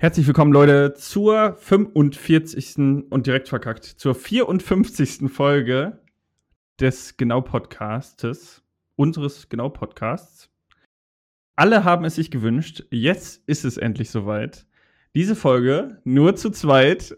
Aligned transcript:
Herzlich 0.00 0.28
willkommen, 0.28 0.52
Leute, 0.52 0.94
zur 0.94 1.56
45. 1.56 3.08
und 3.10 3.26
direkt 3.26 3.48
verkackt, 3.48 3.82
zur 3.82 4.14
54. 4.14 5.28
Folge 5.28 5.98
des 6.78 7.16
Genau-Podcastes, 7.16 8.62
unseres 8.94 9.48
Genau-Podcasts. 9.48 10.50
Alle 11.56 11.82
haben 11.82 12.04
es 12.04 12.14
sich 12.14 12.30
gewünscht, 12.30 12.84
jetzt 12.92 13.42
ist 13.48 13.64
es 13.64 13.76
endlich 13.76 14.10
soweit. 14.10 14.68
Diese 15.16 15.34
Folge 15.34 16.00
nur 16.04 16.36
zu 16.36 16.50
zweit. 16.50 17.16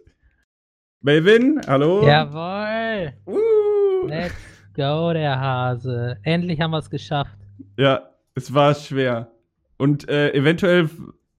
Melvin, 1.03 1.61
hallo. 1.67 2.03
Jawohl. 2.07 3.13
Uh. 3.27 4.07
Let's 4.07 4.33
go, 4.73 5.13
der 5.13 5.39
Hase. 5.39 6.17
Endlich 6.23 6.59
haben 6.63 6.71
wir 6.71 6.79
es 6.79 6.89
geschafft. 6.89 7.37
Ja, 7.77 8.09
es 8.35 8.55
war 8.55 8.75
schwer. 8.75 9.31
Und 9.77 10.09
äh, 10.09 10.33
eventuell 10.33 10.89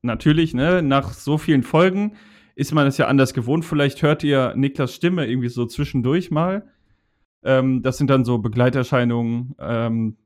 natürlich, 0.01 0.53
ne, 0.53 0.81
nach 0.81 1.13
so 1.13 1.37
vielen 1.37 1.63
Folgen 1.63 2.13
ist 2.55 2.73
man 2.73 2.87
es 2.87 2.97
ja 2.97 3.07
anders 3.07 3.33
gewohnt. 3.33 3.65
Vielleicht 3.65 4.01
hört 4.01 4.23
ihr 4.23 4.53
Niklas 4.55 4.93
Stimme 4.93 5.25
irgendwie 5.27 5.49
so 5.49 5.65
zwischendurch 5.65 6.31
mal. 6.31 6.67
Ähm, 7.43 7.81
das 7.81 7.97
sind 7.97 8.09
dann 8.09 8.25
so 8.25 8.37
Begleiterscheinungen, 8.37 9.55
ähm, 9.59 10.17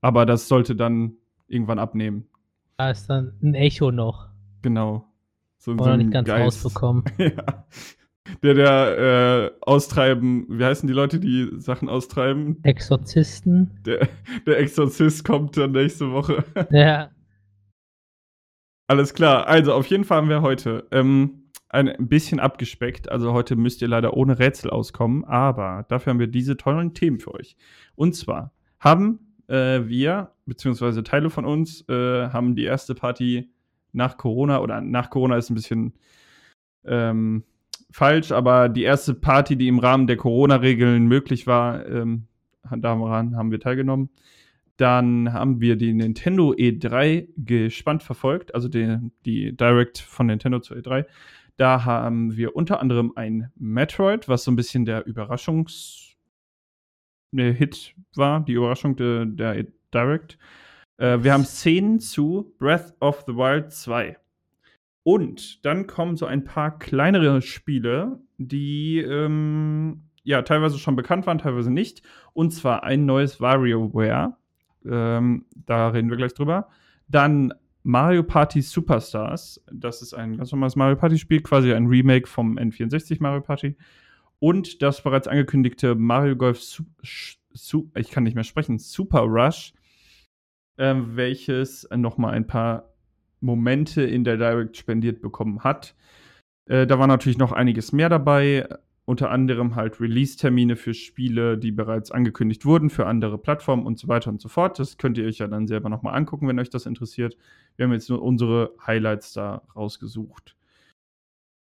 aber 0.00 0.24
das 0.26 0.48
sollte 0.48 0.74
dann 0.74 1.14
irgendwann 1.48 1.78
abnehmen. 1.78 2.26
Da 2.78 2.90
ist 2.90 3.08
dann 3.08 3.32
ein 3.42 3.54
Echo 3.54 3.90
noch. 3.90 4.28
Genau. 4.62 5.06
So, 5.58 5.72
Oder 5.72 5.84
so 5.84 5.96
nicht 5.96 6.12
ganz 6.12 6.28
Geist. 6.28 6.64
rausbekommen. 6.64 7.04
ja. 7.18 7.66
Der, 8.42 8.54
der 8.54 8.98
äh, 8.98 9.50
austreiben, 9.60 10.46
wie 10.48 10.64
heißen 10.64 10.86
die 10.86 10.92
Leute, 10.92 11.20
die 11.20 11.48
Sachen 11.58 11.88
austreiben? 11.88 12.58
Exorzisten. 12.64 13.80
Der, 13.84 14.08
der 14.46 14.58
Exorzist 14.58 15.24
kommt 15.24 15.56
dann 15.56 15.72
nächste 15.72 16.10
Woche. 16.10 16.44
Ja. 16.70 17.10
Alles 18.88 19.14
klar. 19.14 19.46
Also, 19.46 19.72
auf 19.72 19.86
jeden 19.86 20.04
Fall 20.04 20.18
haben 20.18 20.28
wir 20.28 20.42
heute 20.42 20.86
ähm, 20.92 21.50
ein 21.68 21.94
bisschen 22.08 22.40
abgespeckt. 22.40 23.10
Also, 23.10 23.32
heute 23.32 23.56
müsst 23.56 23.82
ihr 23.82 23.88
leider 23.88 24.16
ohne 24.16 24.38
Rätsel 24.38 24.70
auskommen. 24.70 25.24
Aber 25.24 25.84
dafür 25.88 26.12
haben 26.12 26.20
wir 26.20 26.28
diese 26.28 26.56
tollen 26.56 26.94
Themen 26.94 27.18
für 27.18 27.34
euch. 27.34 27.56
Und 27.96 28.14
zwar 28.14 28.52
haben 28.78 29.18
äh, 29.48 29.80
wir, 29.86 30.32
beziehungsweise 30.46 31.02
Teile 31.02 31.30
von 31.30 31.44
uns, 31.44 31.88
äh, 31.88 32.28
haben 32.28 32.54
die 32.54 32.64
erste 32.64 32.94
Party 32.94 33.50
nach 33.92 34.16
Corona 34.16 34.60
oder 34.60 34.80
nach 34.80 35.10
Corona 35.10 35.36
ist 35.36 35.50
ein 35.50 35.54
bisschen 35.54 35.94
ähm, 36.84 37.44
falsch, 37.90 38.30
aber 38.30 38.68
die 38.68 38.82
erste 38.82 39.14
Party, 39.14 39.56
die 39.56 39.68
im 39.68 39.78
Rahmen 39.78 40.06
der 40.06 40.16
Corona-Regeln 40.16 41.06
möglich 41.06 41.46
war, 41.46 41.86
ähm, 41.86 42.26
daran 42.70 43.36
haben 43.36 43.50
wir 43.50 43.60
teilgenommen. 43.60 44.10
Dann 44.76 45.32
haben 45.32 45.60
wir 45.60 45.76
die 45.76 45.94
Nintendo 45.94 46.52
E3 46.52 47.28
gespannt 47.36 48.02
verfolgt, 48.02 48.54
also 48.54 48.68
die, 48.68 48.98
die 49.24 49.56
Direct 49.56 49.98
von 49.98 50.26
Nintendo 50.26 50.60
zur 50.60 50.76
E3. 50.76 51.06
Da 51.56 51.84
haben 51.84 52.36
wir 52.36 52.54
unter 52.54 52.80
anderem 52.80 53.12
ein 53.16 53.50
Metroid, 53.56 54.28
was 54.28 54.44
so 54.44 54.50
ein 54.50 54.56
bisschen 54.56 54.84
der 54.84 55.06
Überraschungs- 55.06 56.06
der 57.32 57.52
Hit 57.52 57.94
war, 58.14 58.44
die 58.44 58.54
Überraschung 58.54 58.96
de, 58.96 59.26
der 59.26 59.58
e 59.58 59.66
Direct. 59.92 60.38
Äh, 60.98 61.18
wir 61.22 61.32
haben 61.32 61.44
Szenen 61.44 62.00
zu 62.00 62.54
Breath 62.58 62.94
of 63.00 63.24
the 63.26 63.34
Wild 63.34 63.72
2. 63.72 64.16
Und 65.04 65.64
dann 65.64 65.86
kommen 65.86 66.16
so 66.16 66.26
ein 66.26 66.44
paar 66.44 66.78
kleinere 66.78 67.40
Spiele, 67.40 68.20
die 68.38 68.98
ähm, 68.98 70.02
ja 70.24 70.42
teilweise 70.42 70.78
schon 70.78 70.96
bekannt 70.96 71.26
waren, 71.26 71.38
teilweise 71.38 71.72
nicht. 71.72 72.02
Und 72.32 72.50
zwar 72.50 72.82
ein 72.82 73.06
neues 73.06 73.40
WarioWare 73.40 74.36
ähm, 74.90 75.46
da 75.54 75.88
reden 75.88 76.10
wir 76.10 76.16
gleich 76.16 76.34
drüber. 76.34 76.68
Dann 77.08 77.52
Mario 77.82 78.24
Party 78.24 78.62
Superstars. 78.62 79.64
Das 79.72 80.02
ist 80.02 80.12
ein 80.12 80.36
ganz 80.36 80.50
normales 80.50 80.74
Mario 80.74 80.96
Party 80.96 81.18
Spiel, 81.18 81.40
quasi 81.40 81.72
ein 81.72 81.86
Remake 81.86 82.26
vom 82.26 82.58
N64 82.58 83.18
Mario 83.20 83.42
Party. 83.42 83.76
Und 84.38 84.82
das 84.82 85.02
bereits 85.02 85.28
angekündigte 85.28 85.94
Mario 85.94 86.36
Golf 86.36 86.60
Su 86.60 86.84
Su 87.52 87.90
ich 87.94 88.10
kann 88.10 88.24
nicht 88.24 88.34
mehr 88.34 88.44
sprechen, 88.44 88.78
Super 88.78 89.20
Rush, 89.20 89.72
äh, 90.76 90.94
welches 90.96 91.88
nochmal 91.94 92.34
ein 92.34 92.46
paar 92.46 92.92
Momente 93.40 94.02
in 94.02 94.24
der 94.24 94.36
Direct 94.36 94.76
spendiert 94.76 95.22
bekommen 95.22 95.64
hat. 95.64 95.94
Äh, 96.68 96.86
da 96.86 96.98
war 96.98 97.06
natürlich 97.06 97.38
noch 97.38 97.52
einiges 97.52 97.92
mehr 97.92 98.08
dabei 98.08 98.68
unter 99.06 99.30
anderem 99.30 99.76
halt 99.76 100.00
Release-Termine 100.00 100.74
für 100.76 100.92
Spiele, 100.92 101.56
die 101.56 101.70
bereits 101.70 102.10
angekündigt 102.10 102.66
wurden, 102.66 102.90
für 102.90 103.06
andere 103.06 103.38
Plattformen 103.38 103.86
und 103.86 103.98
so 103.98 104.08
weiter 104.08 104.30
und 104.30 104.40
so 104.40 104.48
fort. 104.48 104.78
Das 104.80 104.98
könnt 104.98 105.16
ihr 105.16 105.26
euch 105.26 105.38
ja 105.38 105.46
dann 105.46 105.68
selber 105.68 105.88
nochmal 105.88 106.16
angucken, 106.16 106.48
wenn 106.48 106.58
euch 106.58 106.70
das 106.70 106.86
interessiert. 106.86 107.36
Wir 107.76 107.84
haben 107.84 107.92
jetzt 107.92 108.10
nur 108.10 108.20
unsere 108.20 108.74
Highlights 108.84 109.32
da 109.32 109.62
rausgesucht. 109.76 110.56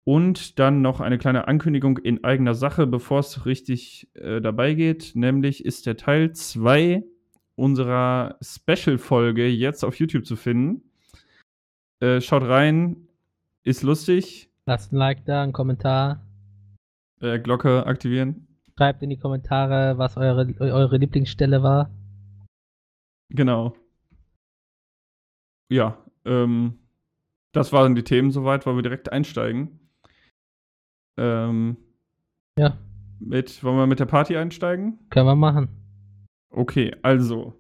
Und 0.03 0.59
dann 0.59 0.81
noch 0.81 1.00
eine 1.00 1.17
kleine 1.17 1.47
Ankündigung 1.47 1.97
in 1.97 2.23
eigener 2.25 2.55
Sache, 2.55 2.85
bevor 2.88 3.19
es 3.19 3.45
richtig 3.45 4.09
äh, 4.16 4.41
dabei 4.41 4.73
geht. 4.73 5.11
Nämlich 5.16 5.63
ist 5.63 5.85
der 5.85 5.95
Teil 5.95 6.33
2 6.33 7.03
unserer 7.56 8.38
Special-Folge 8.41 9.47
jetzt 9.47 9.85
auf 9.85 9.95
YouTube 9.95 10.25
zu 10.25 10.35
finden. 10.35 10.83
Äh, 12.01 12.19
schaut 12.19 12.44
rein, 12.44 13.07
ist 13.63 13.83
lustig. 13.83 14.50
Lasst 14.66 14.91
ein 14.91 14.97
Like 14.97 15.25
da, 15.25 15.44
einen 15.44 15.53
Kommentar. 15.53 16.25
Äh, 17.22 17.40
Glocke 17.40 17.85
aktivieren. 17.85 18.47
Schreibt 18.78 19.03
in 19.03 19.09
die 19.09 19.18
Kommentare, 19.18 19.97
was 19.97 20.16
eure, 20.16 20.53
eure 20.59 20.97
Lieblingsstelle 20.97 21.62
war. 21.62 21.91
Genau. 23.30 23.75
Ja, 25.69 25.97
ähm, 26.25 26.80
das 27.52 27.74
waren 27.74 27.96
die 27.96 28.03
Themen 28.03 28.31
soweit, 28.31 28.66
wollen 28.66 28.78
wir 28.78 28.84
direkt 28.84 29.12
einsteigen. 29.12 29.80
Ähm, 31.18 31.78
ja. 32.57 32.78
Mit, 33.19 33.63
wollen 33.63 33.78
wir 33.78 33.88
mit 33.88 34.00
der 34.00 34.06
Party 34.06 34.38
einsteigen? 34.38 35.00
Können 35.09 35.28
wir 35.28 35.36
machen. 35.36 35.68
Okay, 36.50 36.96
also. 37.01 37.53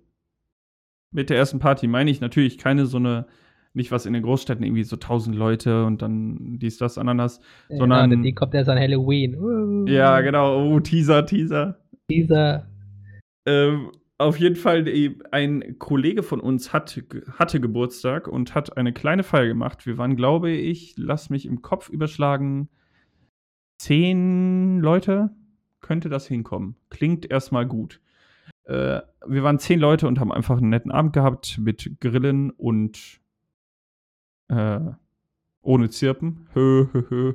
Mit 1.11 1.29
der 1.29 1.37
ersten 1.37 1.59
Party 1.59 1.87
meine 1.87 2.11
ich 2.11 2.21
natürlich 2.21 2.57
keine 2.57 2.85
so 2.85 2.97
eine 2.97 3.27
nicht 3.73 3.91
was 3.91 4.05
in 4.05 4.13
den 4.13 4.23
Großstädten 4.23 4.63
irgendwie 4.65 4.83
so 4.83 4.95
tausend 4.95 5.35
Leute 5.35 5.85
und 5.85 6.01
dann 6.01 6.57
dies, 6.59 6.77
das, 6.77 6.97
Ananas, 6.97 7.39
ja, 7.69 7.77
sondern. 7.77 8.09
Genau, 8.09 8.23
die 8.23 8.33
kommt 8.33 8.53
erst 8.53 8.69
an 8.69 8.79
Halloween. 8.79 9.35
Uh. 9.35 9.87
Ja, 9.87 10.21
genau. 10.21 10.65
Oh, 10.65 10.79
Teaser, 10.79 11.25
Teaser. 11.25 11.77
Teaser. 12.09 12.67
Ähm, 13.45 13.91
auf 14.17 14.37
jeden 14.37 14.57
Fall, 14.57 14.85
ein 15.31 15.79
Kollege 15.79 16.23
von 16.23 16.41
uns 16.41 16.73
hat, 16.73 17.01
hatte 17.37 17.61
Geburtstag 17.61 18.27
und 18.27 18.53
hat 18.53 18.75
eine 18.75 18.91
kleine 18.91 19.23
Feier 19.23 19.47
gemacht. 19.47 19.85
Wir 19.85 19.97
waren, 19.97 20.17
glaube 20.17 20.51
ich, 20.51 20.95
lass 20.97 21.29
mich 21.29 21.45
im 21.45 21.61
Kopf 21.61 21.89
überschlagen, 21.89 22.69
zehn 23.77 24.79
Leute. 24.81 25.29
Könnte 25.79 26.09
das 26.09 26.27
hinkommen? 26.27 26.75
Klingt 26.89 27.31
erstmal 27.31 27.65
gut. 27.65 28.01
Äh, 28.65 28.99
wir 29.25 29.43
waren 29.43 29.57
zehn 29.57 29.79
Leute 29.79 30.07
und 30.07 30.19
haben 30.19 30.33
einfach 30.33 30.57
einen 30.57 30.69
netten 30.69 30.91
Abend 30.91 31.13
gehabt 31.13 31.57
mit 31.57 32.01
Grillen 32.01 32.51
und 32.51 33.18
äh, 34.49 34.79
ohne 35.61 35.89
Zirpen. 35.89 36.47
Hö, 36.53 36.87
hö, 36.91 37.03
hö. 37.09 37.33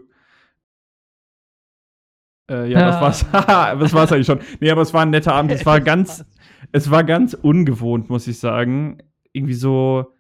Äh, 2.51 2.71
ja, 2.71 2.81
das 2.81 3.01
war's. 3.01 3.27
das 3.81 3.93
war's 3.93 4.13
eigentlich 4.13 4.27
schon. 4.27 4.41
Nee, 4.61 4.71
aber 4.71 4.83
es 4.83 4.93
war 4.93 5.03
ein 5.03 5.11
netter 5.11 5.35
Abend. 5.35 5.53
Es 5.53 5.65
war 5.65 5.81
ganz, 5.81 6.25
es 6.73 6.91
war 6.91 7.05
ganz 7.05 7.35
ungewohnt, 7.35 8.11
muss 8.11 8.27
ich 8.27 8.39
sagen. 8.39 8.99
Irgendwie 9.33 9.55
so, 9.55 10.15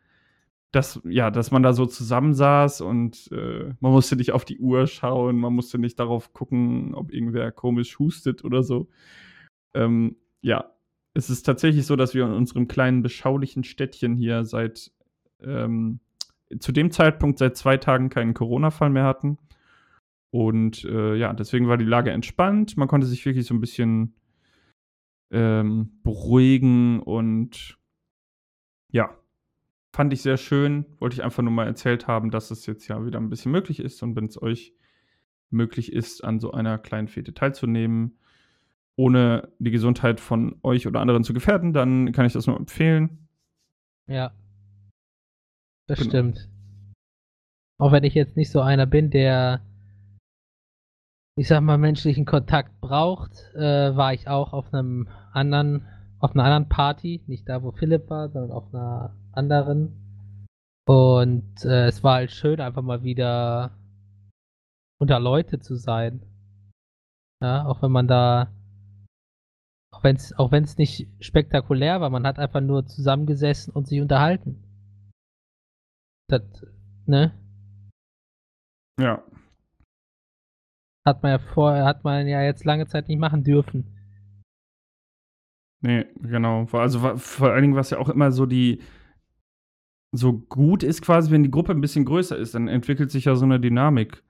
dass, 0.72 1.00
ja, 1.04 1.30
dass 1.30 1.50
man 1.50 1.62
da 1.62 1.72
so 1.72 1.86
zusammensaß 1.86 2.80
und 2.80 3.30
äh, 3.30 3.74
man 3.80 3.92
musste 3.92 4.16
nicht 4.16 4.32
auf 4.32 4.44
die 4.44 4.58
Uhr 4.58 4.86
schauen, 4.86 5.36
man 5.36 5.52
musste 5.52 5.78
nicht 5.78 6.00
darauf 6.00 6.32
gucken, 6.32 6.94
ob 6.94 7.12
irgendwer 7.12 7.52
komisch 7.52 7.98
hustet 7.98 8.44
oder 8.44 8.62
so. 8.62 8.88
Ähm, 9.72 10.16
ja, 10.40 10.72
es 11.14 11.30
ist 11.30 11.44
tatsächlich 11.44 11.86
so, 11.86 11.94
dass 11.94 12.14
wir 12.14 12.24
in 12.24 12.32
unserem 12.32 12.66
kleinen, 12.66 13.02
beschaulichen 13.02 13.62
Städtchen 13.62 14.16
hier 14.16 14.44
seit 14.44 14.90
ähm, 15.40 16.00
zu 16.58 16.72
dem 16.72 16.90
Zeitpunkt 16.90 17.38
seit 17.38 17.56
zwei 17.56 17.76
Tagen 17.76 18.08
keinen 18.08 18.34
Corona-Fall 18.34 18.90
mehr 18.90 19.04
hatten. 19.04 19.38
Und 20.30 20.84
äh, 20.84 21.14
ja, 21.14 21.32
deswegen 21.32 21.68
war 21.68 21.76
die 21.76 21.84
Lage 21.84 22.10
entspannt. 22.10 22.76
Man 22.76 22.88
konnte 22.88 23.06
sich 23.06 23.24
wirklich 23.24 23.46
so 23.46 23.54
ein 23.54 23.60
bisschen 23.60 24.14
ähm, 25.30 26.00
beruhigen 26.02 27.00
und 27.00 27.78
ja, 28.90 29.16
fand 29.92 30.12
ich 30.12 30.22
sehr 30.22 30.36
schön. 30.36 30.86
Wollte 30.98 31.14
ich 31.14 31.22
einfach 31.24 31.42
nur 31.42 31.52
mal 31.52 31.66
erzählt 31.66 32.08
haben, 32.08 32.30
dass 32.30 32.50
es 32.50 32.66
jetzt 32.66 32.88
ja 32.88 33.04
wieder 33.06 33.20
ein 33.20 33.30
bisschen 33.30 33.52
möglich 33.52 33.80
ist 33.80 34.02
und 34.02 34.16
wenn 34.16 34.26
es 34.26 34.40
euch 34.40 34.74
möglich 35.50 35.92
ist, 35.92 36.24
an 36.24 36.40
so 36.40 36.50
einer 36.50 36.78
kleinen 36.78 37.08
Fete 37.08 37.32
teilzunehmen, 37.32 38.18
ohne 38.96 39.52
die 39.58 39.70
Gesundheit 39.70 40.20
von 40.20 40.56
euch 40.62 40.86
oder 40.86 41.00
anderen 41.00 41.24
zu 41.24 41.32
gefährden, 41.32 41.72
dann 41.72 42.12
kann 42.12 42.26
ich 42.26 42.32
das 42.32 42.46
nur 42.46 42.56
empfehlen. 42.56 43.28
Ja, 44.06 44.32
das 45.86 45.98
genau. 45.98 46.10
stimmt. 46.10 46.48
Auch 47.78 47.92
wenn 47.92 48.04
ich 48.04 48.14
jetzt 48.14 48.36
nicht 48.36 48.50
so 48.50 48.60
einer 48.60 48.86
bin, 48.86 49.10
der, 49.10 49.60
ich 51.36 51.48
sag 51.48 51.60
mal, 51.62 51.78
menschlichen 51.78 52.24
Kontakt 52.24 52.80
braucht, 52.80 53.32
äh, 53.54 53.96
war 53.96 54.14
ich 54.14 54.28
auch 54.28 54.52
auf 54.52 54.72
einem 54.72 55.08
anderen, 55.32 55.86
auf 56.20 56.32
einer 56.32 56.44
anderen 56.44 56.68
Party, 56.68 57.22
nicht 57.26 57.48
da, 57.48 57.62
wo 57.62 57.72
Philipp 57.72 58.08
war, 58.08 58.28
sondern 58.28 58.52
auf 58.52 58.72
einer 58.72 59.14
anderen. 59.32 60.00
Und 60.86 61.64
äh, 61.64 61.86
es 61.86 62.04
war 62.04 62.14
halt 62.16 62.30
schön, 62.30 62.60
einfach 62.60 62.82
mal 62.82 63.02
wieder 63.02 63.76
unter 64.98 65.18
Leute 65.18 65.58
zu 65.58 65.76
sein. 65.76 66.22
Ja, 67.42 67.66
auch 67.66 67.82
wenn 67.82 67.90
man 67.90 68.06
da, 68.06 68.52
auch 69.92 70.04
wenn 70.04 70.16
es 70.16 70.32
auch 70.38 70.52
wenn's 70.52 70.78
nicht 70.78 71.08
spektakulär 71.20 72.00
war, 72.00 72.10
man 72.10 72.26
hat 72.26 72.38
einfach 72.38 72.60
nur 72.60 72.86
zusammengesessen 72.86 73.72
und 73.72 73.86
sich 73.88 74.00
unterhalten. 74.00 74.62
Das, 76.28 76.42
ne? 77.06 77.32
Ja. 79.00 79.22
Hat 81.06 81.22
man 81.22 81.32
ja 81.32 81.38
vorher, 81.38 81.84
hat 81.84 82.04
man 82.04 82.26
ja 82.26 82.42
jetzt 82.42 82.64
lange 82.64 82.86
Zeit 82.86 83.08
nicht 83.08 83.18
machen 83.18 83.44
dürfen. 83.44 83.90
Nee, 85.82 86.06
genau. 86.22 86.66
Also 86.72 87.18
vor 87.18 87.50
allen 87.50 87.62
Dingen, 87.62 87.76
was 87.76 87.90
ja 87.90 87.98
auch 87.98 88.08
immer 88.08 88.32
so 88.32 88.46
die 88.46 88.80
so 90.12 90.32
gut 90.32 90.82
ist, 90.82 91.02
quasi, 91.02 91.30
wenn 91.30 91.42
die 91.42 91.50
Gruppe 91.50 91.72
ein 91.72 91.80
bisschen 91.80 92.04
größer 92.04 92.36
ist, 92.38 92.54
dann 92.54 92.68
entwickelt 92.68 93.10
sich 93.10 93.26
ja 93.26 93.34
so 93.34 93.44
eine 93.44 93.60
Dynamik. 93.60 94.22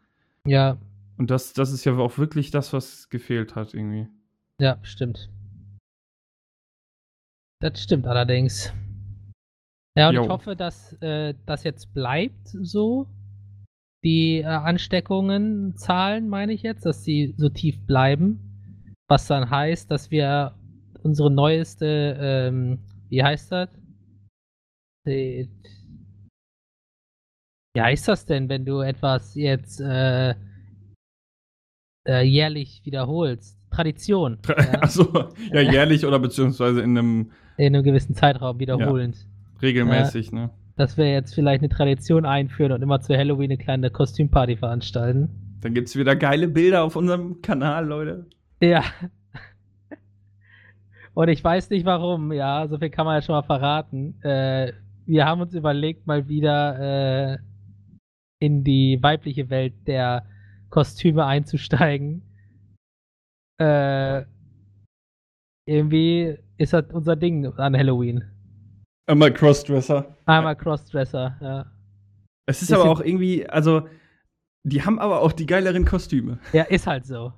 Ja. 0.46 0.78
Und 1.16 1.30
das, 1.30 1.52
das 1.52 1.72
ist 1.72 1.84
ja 1.84 1.94
auch 1.96 2.18
wirklich 2.18 2.50
das, 2.50 2.72
was 2.72 3.08
gefehlt 3.08 3.54
hat, 3.54 3.74
irgendwie. 3.74 4.08
Ja, 4.60 4.78
stimmt. 4.82 5.30
Das 7.60 7.80
stimmt 7.80 8.06
allerdings. 8.06 8.72
Ja, 9.96 10.08
und 10.08 10.16
jo. 10.16 10.22
ich 10.22 10.28
hoffe, 10.28 10.56
dass 10.56 10.92
äh, 11.00 11.34
das 11.46 11.64
jetzt 11.64 11.94
bleibt 11.94 12.48
so. 12.48 13.06
Die 14.04 14.40
äh, 14.40 14.44
Ansteckungen, 14.44 15.76
Zahlen 15.76 16.28
meine 16.28 16.52
ich 16.52 16.62
jetzt, 16.62 16.84
dass 16.84 17.04
sie 17.04 17.34
so 17.36 17.48
tief 17.48 17.86
bleiben. 17.86 18.40
Was 19.08 19.26
dann 19.28 19.48
heißt, 19.48 19.90
dass 19.90 20.10
wir 20.10 20.54
unsere 21.02 21.30
neueste, 21.30 22.16
ähm, 22.20 22.78
wie 23.08 23.22
heißt 23.22 23.52
das? 23.52 23.68
Die, 25.06 25.48
wie 27.74 27.82
heißt 27.82 28.08
das 28.08 28.26
denn, 28.26 28.48
wenn 28.48 28.64
du 28.64 28.80
etwas 28.80 29.34
jetzt 29.34 29.80
äh, 29.80 30.34
äh, 32.06 32.22
jährlich 32.22 32.82
wiederholst? 32.84 33.58
Tradition. 33.70 34.40
Tra 34.42 34.54
ja? 34.58 34.82
Achso, 34.82 35.30
ja, 35.52 35.60
jährlich 35.72 36.04
oder 36.04 36.18
beziehungsweise 36.18 36.80
in 36.80 36.96
einem. 36.96 37.32
In 37.56 37.74
einem 37.74 37.84
gewissen 37.84 38.14
Zeitraum 38.14 38.58
wiederholend. 38.58 39.16
Ja, 39.16 39.33
regelmäßig, 39.62 40.30
ja, 40.32 40.38
ne? 40.38 40.50
Dass 40.76 40.96
wir 40.96 41.10
jetzt 41.10 41.34
vielleicht 41.34 41.62
eine 41.62 41.68
Tradition 41.68 42.26
einführen 42.26 42.72
und 42.72 42.82
immer 42.82 43.00
zu 43.00 43.16
Halloween 43.16 43.50
eine 43.50 43.58
kleine 43.58 43.90
Kostümparty 43.90 44.56
veranstalten. 44.56 45.58
Dann 45.60 45.72
gibt 45.72 45.88
es 45.88 45.96
wieder 45.96 46.16
geile 46.16 46.48
Bilder 46.48 46.84
auf 46.84 46.96
unserem 46.96 47.40
Kanal, 47.40 47.86
Leute. 47.86 48.26
Ja. 48.60 48.82
Und 51.14 51.28
ich 51.28 51.42
weiß 51.42 51.70
nicht 51.70 51.86
warum, 51.86 52.32
ja, 52.32 52.66
so 52.66 52.78
viel 52.78 52.90
kann 52.90 53.06
man 53.06 53.14
ja 53.14 53.22
schon 53.22 53.34
mal 53.34 53.42
verraten. 53.42 54.20
Äh, 54.22 54.72
wir 55.06 55.26
haben 55.26 55.40
uns 55.40 55.54
überlegt, 55.54 56.06
mal 56.06 56.28
wieder 56.28 57.34
äh, 57.34 57.38
in 58.40 58.64
die 58.64 58.98
weibliche 59.00 59.48
Welt 59.48 59.74
der 59.86 60.26
Kostüme 60.70 61.24
einzusteigen. 61.24 62.22
Äh, 63.58 64.24
irgendwie 65.66 66.36
ist 66.58 66.72
das 66.72 66.86
unser 66.92 67.16
Ding 67.16 67.46
an 67.46 67.76
Halloween. 67.76 68.24
Einmal 69.06 69.32
Crossdresser. 69.32 70.16
Einmal 70.26 70.56
Crossdresser, 70.56 71.36
ja. 71.40 71.66
Es 72.46 72.62
ist, 72.62 72.70
ist 72.70 72.76
aber 72.76 72.90
auch 72.90 73.00
irgendwie, 73.00 73.46
also, 73.46 73.88
die 74.64 74.82
haben 74.82 74.98
aber 74.98 75.20
auch 75.20 75.32
die 75.32 75.46
geileren 75.46 75.84
Kostüme. 75.84 76.38
Ja, 76.52 76.64
ist 76.64 76.86
halt 76.86 77.06
so. 77.06 77.32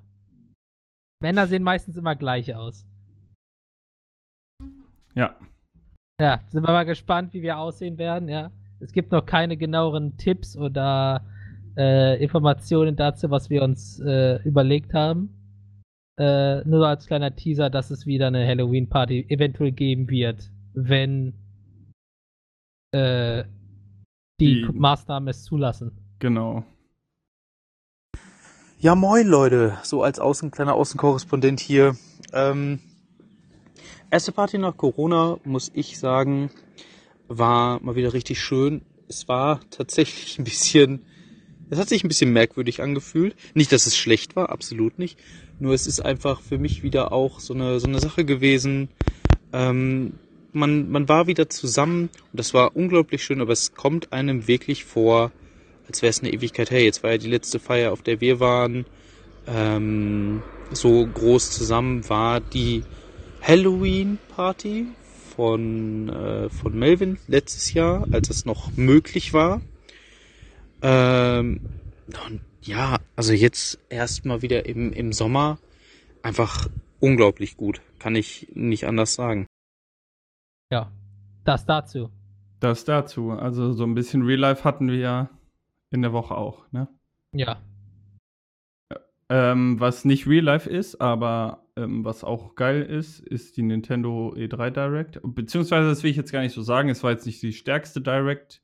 Männer 1.20 1.46
sehen 1.46 1.62
meistens 1.62 1.96
immer 1.96 2.14
gleich 2.14 2.54
aus. 2.54 2.86
Ja. 5.14 5.34
Ja, 6.20 6.40
sind 6.48 6.62
wir 6.62 6.72
mal 6.72 6.84
gespannt, 6.84 7.32
wie 7.32 7.42
wir 7.42 7.58
aussehen 7.58 7.98
werden, 7.98 8.28
ja. 8.28 8.50
Es 8.80 8.92
gibt 8.92 9.12
noch 9.12 9.24
keine 9.24 9.56
genaueren 9.56 10.16
Tipps 10.18 10.56
oder 10.56 11.24
äh, 11.76 12.22
Informationen 12.22 12.96
dazu, 12.96 13.30
was 13.30 13.50
wir 13.50 13.62
uns 13.62 14.00
äh, 14.00 14.36
überlegt 14.44 14.94
haben. 14.94 15.30
Äh, 16.18 16.62
nur 16.64 16.86
als 16.86 17.06
kleiner 17.06 17.34
Teaser, 17.34 17.70
dass 17.70 17.90
es 17.90 18.06
wieder 18.06 18.28
eine 18.28 18.46
Halloween-Party 18.46 19.26
eventuell 19.28 19.72
geben 19.72 20.08
wird, 20.08 20.50
wenn 20.74 21.34
äh, 22.92 23.44
die, 24.40 24.62
die 24.62 24.68
Maßnahmen 24.72 25.28
es 25.28 25.44
zulassen. 25.44 25.92
Genau. 26.18 26.64
Ja, 28.78 28.94
moin 28.94 29.26
Leute, 29.26 29.78
so 29.82 30.02
als 30.02 30.18
Außen, 30.18 30.50
kleiner 30.50 30.74
Außenkorrespondent 30.74 31.60
hier. 31.60 31.96
Ähm, 32.32 32.80
erste 34.10 34.32
Party 34.32 34.58
nach 34.58 34.76
Corona, 34.76 35.38
muss 35.44 35.70
ich 35.74 35.98
sagen, 35.98 36.50
war 37.28 37.82
mal 37.82 37.96
wieder 37.96 38.12
richtig 38.12 38.40
schön. 38.40 38.82
Es 39.08 39.28
war 39.28 39.60
tatsächlich 39.70 40.38
ein 40.38 40.44
bisschen, 40.44 41.06
es 41.70 41.78
hat 41.78 41.88
sich 41.88 42.04
ein 42.04 42.08
bisschen 42.08 42.32
merkwürdig 42.32 42.82
angefühlt. 42.82 43.34
Nicht, 43.54 43.72
dass 43.72 43.86
es 43.86 43.96
schlecht 43.96 44.36
war, 44.36 44.50
absolut 44.50 44.98
nicht. 44.98 45.18
Nur 45.58 45.72
es 45.72 45.86
ist 45.86 46.00
einfach 46.00 46.42
für 46.42 46.58
mich 46.58 46.82
wieder 46.82 47.12
auch 47.12 47.40
so 47.40 47.54
eine, 47.54 47.80
so 47.80 47.88
eine 47.88 48.00
Sache 48.00 48.24
gewesen. 48.26 48.88
Ähm, 49.52 50.18
man, 50.56 50.90
man 50.90 51.08
war 51.08 51.26
wieder 51.26 51.48
zusammen 51.48 52.08
und 52.32 52.40
das 52.40 52.54
war 52.54 52.74
unglaublich 52.74 53.22
schön, 53.22 53.40
aber 53.40 53.52
es 53.52 53.74
kommt 53.74 54.12
einem 54.12 54.48
wirklich 54.48 54.84
vor, 54.84 55.30
als 55.86 56.02
wäre 56.02 56.10
es 56.10 56.20
eine 56.20 56.32
Ewigkeit 56.32 56.70
her. 56.70 56.82
Jetzt 56.82 57.02
war 57.02 57.12
ja 57.12 57.18
die 57.18 57.30
letzte 57.30 57.58
Feier, 57.58 57.92
auf 57.92 58.02
der 58.02 58.20
wir 58.20 58.40
waren, 58.40 58.86
ähm, 59.46 60.42
so 60.72 61.06
groß 61.06 61.50
zusammen 61.52 62.08
war 62.08 62.40
die 62.40 62.82
Halloween-Party 63.42 64.86
von, 65.36 66.08
äh, 66.08 66.48
von 66.48 66.76
Melvin 66.76 67.18
letztes 67.28 67.72
Jahr, 67.74 68.08
als 68.10 68.30
es 68.30 68.44
noch 68.44 68.76
möglich 68.76 69.32
war. 69.32 69.60
Ähm, 70.82 71.60
und 72.26 72.40
ja, 72.62 72.98
also 73.14 73.32
jetzt 73.32 73.78
erstmal 73.88 74.42
wieder 74.42 74.66
im, 74.66 74.92
im 74.92 75.12
Sommer 75.12 75.58
einfach 76.22 76.68
unglaublich 76.98 77.56
gut. 77.56 77.80
Kann 78.00 78.16
ich 78.16 78.48
nicht 78.54 78.86
anders 78.86 79.14
sagen. 79.14 79.45
Ja, 80.70 80.90
das 81.44 81.64
dazu. 81.64 82.10
Das 82.60 82.84
dazu. 82.84 83.30
Also 83.30 83.72
so 83.72 83.84
ein 83.84 83.94
bisschen 83.94 84.22
Real 84.22 84.40
Life 84.40 84.64
hatten 84.64 84.88
wir 84.88 84.98
ja 84.98 85.30
in 85.90 86.02
der 86.02 86.12
Woche 86.12 86.34
auch, 86.34 86.70
ne? 86.72 86.88
Ja. 87.32 87.58
Ähm, 89.28 89.80
was 89.80 90.04
nicht 90.04 90.26
Real 90.26 90.44
Life 90.44 90.68
ist, 90.68 91.00
aber 91.00 91.64
ähm, 91.76 92.04
was 92.04 92.24
auch 92.24 92.54
geil 92.54 92.82
ist, 92.82 93.20
ist 93.20 93.56
die 93.56 93.62
Nintendo 93.62 94.32
E3 94.36 94.70
Direct. 94.70 95.20
Beziehungsweise, 95.22 95.88
das 95.88 96.02
will 96.02 96.10
ich 96.10 96.16
jetzt 96.16 96.32
gar 96.32 96.40
nicht 96.40 96.54
so 96.54 96.62
sagen, 96.62 96.88
es 96.88 97.02
war 97.02 97.10
jetzt 97.10 97.26
nicht 97.26 97.42
die 97.42 97.52
stärkste 97.52 98.00
Direct, 98.00 98.62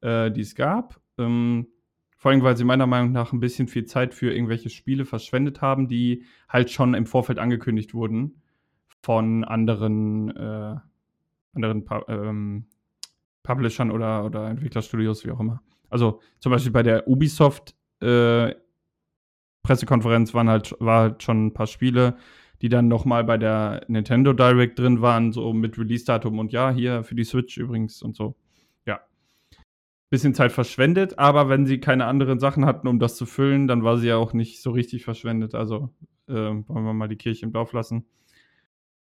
äh, 0.00 0.30
die 0.30 0.40
es 0.42 0.54
gab. 0.54 1.00
Ähm, 1.18 1.68
vor 2.16 2.30
allem, 2.30 2.42
weil 2.42 2.56
sie 2.56 2.64
meiner 2.64 2.86
Meinung 2.86 3.12
nach 3.12 3.32
ein 3.32 3.40
bisschen 3.40 3.68
viel 3.68 3.84
Zeit 3.84 4.14
für 4.14 4.32
irgendwelche 4.32 4.70
Spiele 4.70 5.04
verschwendet 5.04 5.60
haben, 5.60 5.88
die 5.88 6.24
halt 6.48 6.70
schon 6.70 6.94
im 6.94 7.06
Vorfeld 7.06 7.38
angekündigt 7.38 7.94
wurden 7.94 8.42
von 9.02 9.44
anderen, 9.44 10.34
äh, 10.34 10.76
anderen 11.54 11.84
Pu 11.84 12.00
ähm, 12.08 12.66
Publishern 13.42 13.90
oder, 13.90 14.24
oder 14.24 14.48
Entwicklerstudios, 14.48 15.24
wie 15.24 15.30
auch 15.30 15.40
immer. 15.40 15.62
Also 15.90 16.20
zum 16.40 16.50
Beispiel 16.50 16.72
bei 16.72 16.82
der 16.82 17.06
Ubisoft 17.06 17.76
äh, 18.00 18.54
Pressekonferenz 19.62 20.34
waren 20.34 20.48
halt, 20.48 20.74
war 20.80 21.02
halt 21.02 21.22
schon 21.22 21.46
ein 21.46 21.54
paar 21.54 21.66
Spiele, 21.66 22.16
die 22.62 22.68
dann 22.68 22.88
nochmal 22.88 23.24
bei 23.24 23.38
der 23.38 23.84
Nintendo 23.88 24.32
Direct 24.32 24.78
drin 24.78 25.02
waren, 25.02 25.32
so 25.32 25.52
mit 25.52 25.78
Release-Datum 25.78 26.38
und 26.38 26.52
ja, 26.52 26.70
hier 26.70 27.04
für 27.04 27.14
die 27.14 27.24
Switch 27.24 27.56
übrigens 27.56 28.02
und 28.02 28.14
so. 28.14 28.36
Ja. 28.86 29.00
Bisschen 30.10 30.34
Zeit 30.34 30.52
verschwendet, 30.52 31.18
aber 31.18 31.48
wenn 31.48 31.66
sie 31.66 31.80
keine 31.80 32.06
anderen 32.06 32.38
Sachen 32.40 32.64
hatten, 32.64 32.88
um 32.88 32.98
das 32.98 33.16
zu 33.16 33.26
füllen, 33.26 33.66
dann 33.66 33.84
war 33.84 33.98
sie 33.98 34.08
ja 34.08 34.16
auch 34.16 34.32
nicht 34.32 34.62
so 34.62 34.70
richtig 34.70 35.04
verschwendet. 35.04 35.54
Also 35.54 35.90
äh, 36.28 36.32
wollen 36.32 36.84
wir 36.84 36.92
mal 36.92 37.08
die 37.08 37.16
Kirche 37.16 37.46
im 37.46 37.52
Dorf 37.52 37.72
lassen. 37.72 38.06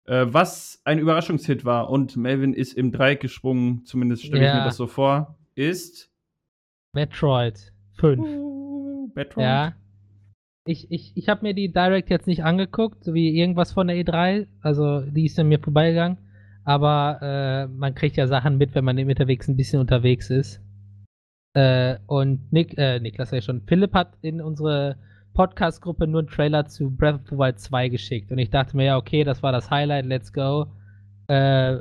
Äh, 0.08 0.26
was 0.34 0.82
ein 0.86 1.00
Überraschungshit 1.00 1.66
war 1.66 1.90
und 1.90 2.18
Melvin 2.18 2.54
ist 2.54 2.74
im 2.74 2.92
Dreieck 2.92 3.20
gesprungen, 3.20 3.86
zumindest 3.86 4.26
stelle 4.26 4.44
ja. 4.44 4.50
ich 4.50 4.60
mir 4.60 4.66
das 4.66 4.78
so 4.78 4.88
vor, 4.88 5.38
ist 5.56 6.10
Metroid 6.94 7.74
5. 8.00 8.20
Uh, 8.20 9.12
Metroid. 9.14 9.44
Ja, 9.44 9.76
ich, 10.68 10.92
ich, 10.92 11.14
ich 11.16 11.30
habe 11.30 11.44
mir 11.44 11.54
die 11.54 11.72
Direct 11.72 12.10
jetzt 12.10 12.28
nicht 12.28 12.44
angeguckt, 12.44 13.04
so 13.04 13.14
wie 13.14 13.38
irgendwas 13.38 13.72
von 13.72 13.88
der 13.88 13.98
E3. 13.98 14.48
Also 14.62 15.02
die 15.02 15.26
ist 15.26 15.40
an 15.40 15.48
mir 15.48 15.60
vorbeigegangen. 15.60 16.18
Aber 16.64 17.20
äh, 17.22 17.68
man 17.68 17.96
kriegt 17.96 18.18
ja 18.18 18.28
Sachen 18.28 18.58
mit, 18.58 18.76
wenn 18.76 18.84
man 18.84 18.98
unterwegs 19.00 19.48
ein 19.48 19.56
bisschen 19.56 19.80
unterwegs 19.80 20.30
ist. 20.30 20.62
Äh, 21.54 21.98
und 22.08 22.52
Nick, 22.52 22.78
äh, 22.78 23.00
Niklas 23.00 23.32
ja 23.32 23.42
schon, 23.42 23.62
Philipp 23.66 23.94
hat 23.94 24.18
in 24.22 24.42
unsere 24.42 24.98
Podcast-Gruppe 25.38 26.08
nur 26.08 26.22
einen 26.22 26.29
Trailer 26.29 26.65
zu 26.65 26.89
Breath 26.89 27.22
of 27.22 27.27
the 27.29 27.38
Wild 27.38 27.60
2 27.60 27.89
geschickt. 27.89 28.32
Und 28.32 28.39
ich 28.39 28.50
dachte 28.50 28.75
mir, 28.75 28.86
ja, 28.86 28.98
okay, 28.98 29.24
das 29.24 29.44
war 29.44 29.51
das 29.51 29.70
Highlight, 29.70 30.08
let's 30.08 30.34
go. 30.34 30.65
Äh, 31.27 31.77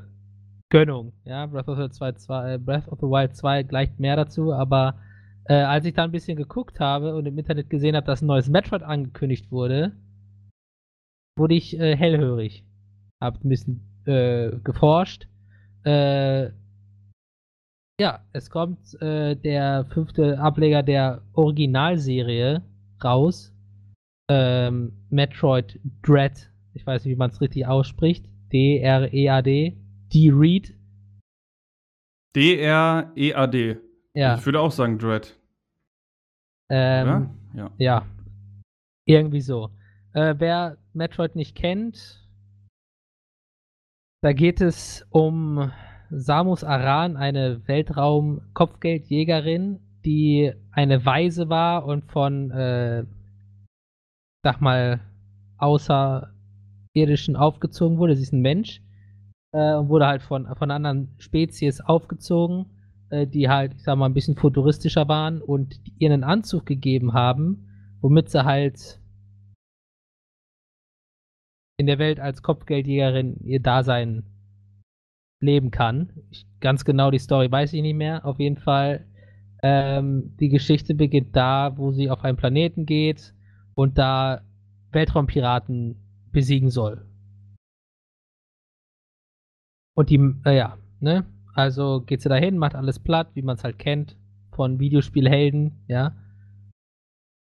Gönnung, 0.68 1.14
ja, 1.24 1.46
Breath 1.46 1.68
of, 1.68 1.78
the 1.78 1.88
2, 1.88 2.12
2, 2.12 2.54
äh, 2.54 2.58
Breath 2.58 2.86
of 2.88 2.98
the 3.00 3.06
Wild 3.06 3.34
2 3.34 3.62
gleicht 3.62 3.98
mehr 3.98 4.16
dazu, 4.16 4.52
aber 4.52 4.98
äh, 5.46 5.54
als 5.54 5.86
ich 5.86 5.94
da 5.94 6.04
ein 6.04 6.12
bisschen 6.12 6.36
geguckt 6.36 6.80
habe 6.80 7.14
und 7.14 7.24
im 7.24 7.38
Internet 7.38 7.70
gesehen 7.70 7.96
habe, 7.96 8.06
dass 8.06 8.20
ein 8.20 8.26
neues 8.26 8.50
Metroid 8.50 8.82
angekündigt 8.82 9.50
wurde, 9.50 9.92
wurde 11.38 11.54
ich 11.54 11.78
äh, 11.80 11.96
hellhörig. 11.96 12.64
Hab 13.22 13.42
ein 13.42 13.48
bisschen 13.48 13.80
äh, 14.04 14.50
geforscht. 14.62 15.28
Äh, 15.84 16.50
Ja, 17.98 18.20
es 18.34 18.50
kommt 18.50 19.00
äh, 19.00 19.34
der 19.34 19.86
fünfte 19.86 20.38
Ableger 20.38 20.82
der 20.82 21.22
Originalserie 21.32 22.62
raus. 23.02 23.52
Ähm, 24.28 24.92
Metroid 25.10 25.80
Dread. 26.02 26.50
Ich 26.74 26.86
weiß 26.86 27.04
nicht, 27.04 27.14
wie 27.14 27.18
man 27.18 27.30
es 27.30 27.40
richtig 27.40 27.66
ausspricht. 27.66 28.26
D-R-E-A-D. 28.52 29.76
D-Read. 30.12 30.74
D-R-E-A-D. 32.34 33.76
Ja. 34.14 34.36
Ich 34.36 34.46
würde 34.46 34.60
auch 34.60 34.72
sagen 34.72 34.98
Dread. 34.98 35.38
Ähm? 36.68 37.30
Ja. 37.54 37.70
Ja. 37.78 38.04
Irgendwie 39.04 39.40
so. 39.40 39.70
Äh, 40.12 40.34
wer 40.38 40.78
Metroid 40.92 41.36
nicht 41.36 41.54
kennt, 41.54 42.26
da 44.22 44.32
geht 44.32 44.60
es 44.60 45.06
um 45.10 45.70
Samus 46.10 46.64
Aran, 46.64 47.16
eine 47.16 47.68
Weltraum-Kopfgeldjägerin, 47.68 49.78
die 50.06 50.52
eine 50.70 51.04
Weise 51.04 51.48
war 51.50 51.84
und 51.84 52.04
von, 52.10 52.50
äh, 52.52 53.04
sag 54.44 54.60
mal, 54.60 55.00
Außerirdischen 55.58 57.36
aufgezogen 57.36 57.98
wurde. 57.98 58.16
Sie 58.16 58.22
ist 58.22 58.32
ein 58.32 58.40
Mensch 58.40 58.80
äh, 59.52 59.74
und 59.74 59.88
wurde 59.88 60.06
halt 60.06 60.22
von, 60.22 60.46
von 60.56 60.70
anderen 60.70 61.14
Spezies 61.18 61.80
aufgezogen, 61.80 62.66
äh, 63.10 63.26
die 63.26 63.48
halt, 63.48 63.74
ich 63.74 63.82
sag 63.82 63.98
mal, 63.98 64.06
ein 64.06 64.14
bisschen 64.14 64.36
futuristischer 64.36 65.08
waren 65.08 65.42
und 65.42 65.80
ihr 65.98 66.12
einen 66.12 66.24
Anzug 66.24 66.66
gegeben 66.66 67.12
haben, 67.12 67.66
womit 68.00 68.30
sie 68.30 68.44
halt 68.44 69.00
in 71.78 71.86
der 71.86 71.98
Welt 71.98 72.20
als 72.20 72.42
Kopfgeldjägerin 72.42 73.40
ihr 73.44 73.60
Dasein 73.60 74.24
leben 75.40 75.70
kann. 75.70 76.12
Ich, 76.30 76.46
ganz 76.60 76.84
genau 76.84 77.10
die 77.10 77.18
Story 77.18 77.50
weiß 77.50 77.72
ich 77.72 77.82
nicht 77.82 77.96
mehr. 77.96 78.24
Auf 78.24 78.38
jeden 78.38 78.56
Fall, 78.56 79.06
ähm, 79.68 80.36
die 80.38 80.48
Geschichte 80.48 80.94
beginnt 80.94 81.34
da, 81.34 81.76
wo 81.76 81.90
sie 81.90 82.08
auf 82.08 82.22
einen 82.22 82.36
Planeten 82.36 82.86
geht 82.86 83.34
und 83.74 83.98
da 83.98 84.42
Weltraumpiraten 84.92 85.96
besiegen 86.30 86.70
soll. 86.70 87.04
Und 89.96 90.10
die, 90.10 90.34
äh, 90.44 90.56
ja, 90.56 90.78
ne? 91.00 91.24
Also 91.54 92.02
geht 92.02 92.20
sie 92.20 92.28
dahin, 92.28 92.58
macht 92.58 92.76
alles 92.76 92.98
platt, 92.98 93.30
wie 93.34 93.42
man 93.42 93.56
es 93.56 93.64
halt 93.64 93.78
kennt 93.78 94.16
von 94.52 94.78
Videospielhelden, 94.78 95.72
ja. 95.88 96.14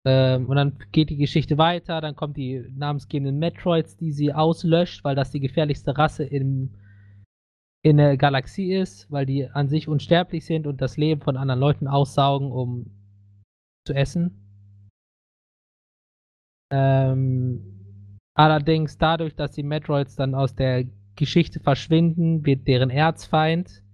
Ähm, 0.04 0.46
und 0.46 0.56
dann 0.56 0.78
geht 0.90 1.10
die 1.10 1.16
Geschichte 1.16 1.58
weiter, 1.58 2.00
dann 2.00 2.16
kommt 2.16 2.36
die 2.36 2.64
namensgebenden 2.74 3.38
Metroids, 3.38 3.96
die 3.96 4.12
sie 4.12 4.32
auslöscht, 4.32 5.04
weil 5.04 5.14
das 5.14 5.30
die 5.30 5.40
gefährlichste 5.40 5.96
Rasse 5.96 6.24
im, 6.24 6.70
in 7.86 7.98
der 7.98 8.16
Galaxie 8.16 8.74
ist, 8.74 9.08
weil 9.12 9.26
die 9.26 9.48
an 9.48 9.68
sich 9.68 9.86
unsterblich 9.86 10.44
sind 10.44 10.66
und 10.66 10.80
das 10.80 10.96
Leben 10.96 11.20
von 11.20 11.36
anderen 11.36 11.60
Leuten 11.60 11.86
aussaugen, 11.86 12.50
um 12.50 12.90
zu 13.86 13.94
essen. 13.94 14.42
Ähm, 16.72 18.18
allerdings 18.34 18.98
dadurch, 18.98 19.36
dass 19.36 19.52
die 19.52 19.62
Metroids 19.62 20.16
dann 20.16 20.34
aus 20.34 20.56
der 20.56 20.86
Geschichte 21.14 21.60
verschwinden, 21.60 22.44
wird 22.44 22.66
deren 22.66 22.90
Erzfeind 22.90 23.84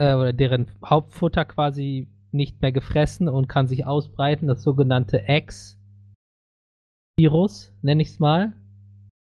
äh, 0.00 0.14
oder 0.14 0.32
deren 0.32 0.72
Hauptfutter 0.84 1.44
quasi 1.44 2.08
nicht 2.32 2.60
mehr 2.60 2.72
gefressen 2.72 3.28
und 3.28 3.46
kann 3.46 3.68
sich 3.68 3.86
ausbreiten, 3.86 4.48
das 4.48 4.64
sogenannte 4.64 5.22
X-Virus, 5.28 5.78
nenne 7.82 8.02
ich 8.02 8.08
es 8.08 8.18
mal. 8.18 8.54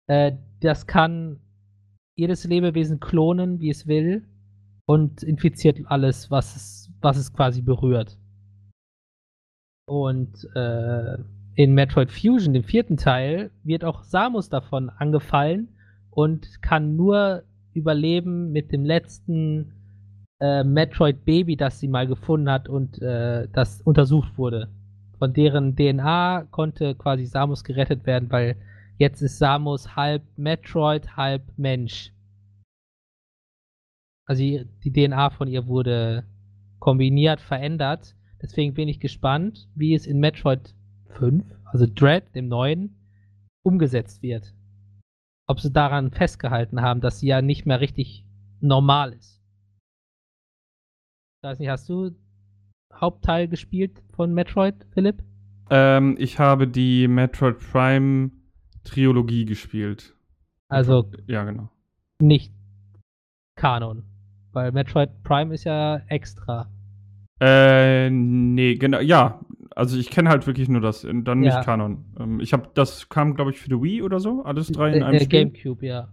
Äh, 0.06 0.38
das 0.60 0.86
kann 0.86 1.40
jedes 2.14 2.44
Lebewesen 2.44 3.00
klonen, 3.00 3.60
wie 3.60 3.70
es 3.70 3.86
will, 3.86 4.26
und 4.86 5.22
infiziert 5.22 5.78
alles, 5.86 6.30
was 6.30 6.56
es, 6.56 6.92
was 7.00 7.16
es 7.16 7.32
quasi 7.32 7.62
berührt. 7.62 8.18
Und 9.86 10.32
äh, 10.54 11.18
in 11.56 11.74
Metroid 11.74 12.10
Fusion, 12.10 12.52
dem 12.52 12.64
vierten 12.64 12.96
Teil, 12.96 13.50
wird 13.62 13.84
auch 13.84 14.02
Samus 14.02 14.48
davon 14.48 14.90
angefallen 14.90 15.68
und 16.10 16.62
kann 16.62 16.96
nur 16.96 17.44
überleben 17.74 18.52
mit 18.52 18.72
dem 18.72 18.84
letzten 18.84 19.72
äh, 20.40 20.64
Metroid 20.64 21.24
Baby, 21.24 21.56
das 21.56 21.80
sie 21.80 21.88
mal 21.88 22.06
gefunden 22.06 22.50
hat 22.50 22.68
und 22.68 23.00
äh, 23.02 23.48
das 23.52 23.82
untersucht 23.82 24.36
wurde. 24.38 24.68
Von 25.18 25.32
deren 25.32 25.76
DNA 25.76 26.46
konnte 26.50 26.94
quasi 26.94 27.26
Samus 27.26 27.64
gerettet 27.64 28.06
werden, 28.06 28.30
weil 28.30 28.56
jetzt 28.98 29.22
ist 29.22 29.38
Samus 29.38 29.96
halb 29.96 30.22
Metroid, 30.36 31.16
halb 31.16 31.42
Mensch. 31.56 32.12
Also 34.26 34.42
die, 34.42 34.92
DNA 34.92 35.30
von 35.30 35.48
ihr 35.48 35.66
wurde 35.66 36.24
kombiniert, 36.78 37.40
verändert. 37.40 38.16
Deswegen 38.40 38.74
bin 38.74 38.88
ich 38.88 39.00
gespannt, 39.00 39.68
wie 39.74 39.94
es 39.94 40.06
in 40.06 40.18
Metroid 40.18 40.74
5, 41.10 41.44
also 41.64 41.86
Dread, 41.86 42.34
dem 42.34 42.48
neuen, 42.48 42.96
umgesetzt 43.62 44.22
wird. 44.22 44.54
Ob 45.46 45.60
sie 45.60 45.72
daran 45.72 46.10
festgehalten 46.10 46.80
haben, 46.80 47.00
dass 47.00 47.20
sie 47.20 47.28
ja 47.28 47.42
nicht 47.42 47.66
mehr 47.66 47.80
richtig 47.80 48.26
normal 48.60 49.12
ist. 49.12 49.42
Ich 51.38 51.48
weiß 51.48 51.58
nicht, 51.58 51.68
hast 51.68 51.88
du 51.88 52.10
Hauptteil 52.94 53.48
gespielt 53.48 54.02
von 54.14 54.32
Metroid, 54.32 54.86
Philipp? 54.92 55.22
Ähm, 55.70 56.16
ich 56.18 56.38
habe 56.38 56.66
die 56.66 57.08
Metroid 57.08 57.58
Prime 57.58 58.30
Trilogie 58.84 59.44
gespielt. 59.44 60.14
Also 60.68 61.10
Ja, 61.26 61.44
genau. 61.44 61.68
nicht 62.20 62.52
Kanon. 63.56 64.04
Weil 64.52 64.72
Metroid 64.72 65.22
Prime 65.24 65.52
ist 65.54 65.64
ja 65.64 65.96
extra. 66.08 66.70
Äh, 67.40 68.08
nee, 68.10 68.76
genau, 68.76 69.00
ja. 69.00 69.40
Also 69.74 69.98
ich 69.98 70.10
kenne 70.10 70.28
halt 70.30 70.46
wirklich 70.46 70.68
nur 70.68 70.80
das, 70.80 71.02
dann 71.02 71.24
Ja. 71.24 71.56
nicht 71.56 71.64
Kanon. 71.64 72.04
Ähm, 72.18 72.40
ich 72.40 72.52
habe, 72.52 72.70
das 72.74 73.08
kam, 73.08 73.34
glaube 73.34 73.50
ich, 73.50 73.58
für 73.58 73.68
die 73.68 73.82
Wii 73.82 74.02
oder 74.02 74.20
so, 74.20 74.42
alles 74.44 74.68
drei 74.68 74.92
in 74.92 75.02
Äh, 75.02 75.04
einem 75.04 75.14
äh, 75.16 75.24
Spiel. 75.24 75.44
Gamecube, 75.50 75.86
ja. 75.86 76.08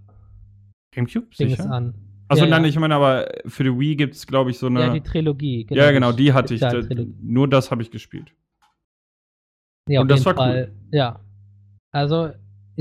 Gamecube, 0.93 1.27
Fing 1.35 1.47
es 1.51 1.57
sicher? 1.57 1.71
an. 1.71 1.93
Achso, 2.27 2.45
ja, 2.45 2.49
nein, 2.49 2.63
ja. 2.63 2.69
ich 2.69 2.79
meine, 2.79 2.95
aber 2.95 3.27
für 3.45 3.63
die 3.63 3.77
Wii 3.77 3.95
gibt 3.97 4.15
es, 4.15 4.25
glaube 4.25 4.49
ich, 4.51 4.57
so 4.57 4.67
eine. 4.67 4.79
Ja, 4.79 4.93
die 4.93 5.01
Trilogie. 5.01 5.67
ja, 5.69 5.91
genau, 5.91 6.11
die 6.11 6.33
hatte 6.33 6.53
ich. 6.53 6.61
Da, 6.61 6.69
Spezialtrilogie. 6.71 7.15
nur 7.21 7.47
das 7.47 7.71
habe 7.71 7.81
ich 7.81 7.91
gespielt. 7.91 8.33
Ja, 9.87 9.99
auf 9.99 10.03
Und 10.03 10.11
das 10.11 10.23
jeden 10.23 10.37
war 10.37 10.47
cool. 10.47 10.53
Fall. 10.53 10.71
Ja. 10.91 11.19
Also, 11.91 12.31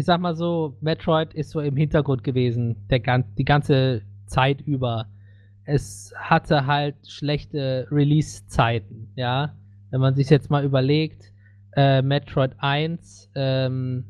ich 0.00 0.06
sag 0.06 0.18
mal 0.18 0.34
so, 0.34 0.78
Metroid 0.80 1.34
ist 1.34 1.50
so 1.50 1.60
im 1.60 1.76
Hintergrund 1.76 2.24
gewesen, 2.24 2.88
der 2.88 3.00
die 3.36 3.44
ganze 3.44 4.00
Zeit 4.24 4.62
über. 4.62 5.10
Es 5.64 6.14
hatte 6.16 6.66
halt 6.66 6.96
schlechte 7.06 7.86
Release-Zeiten, 7.90 9.12
ja. 9.14 9.54
Wenn 9.90 10.00
man 10.00 10.14
sich 10.14 10.30
jetzt 10.30 10.48
mal 10.48 10.64
überlegt, 10.64 11.34
äh, 11.76 12.00
Metroid 12.00 12.54
1 12.56 13.30
ähm, 13.34 14.06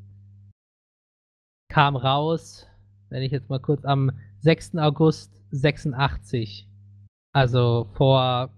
kam 1.69 1.97
raus, 1.97 2.69
wenn 3.09 3.23
ich 3.23 3.33
jetzt 3.33 3.51
mal 3.51 3.59
kurz 3.59 3.85
am 3.85 4.13
6. 4.43 4.77
August 4.77 5.43
86. 5.51 6.69
Also 7.33 7.89
vor 7.95 8.51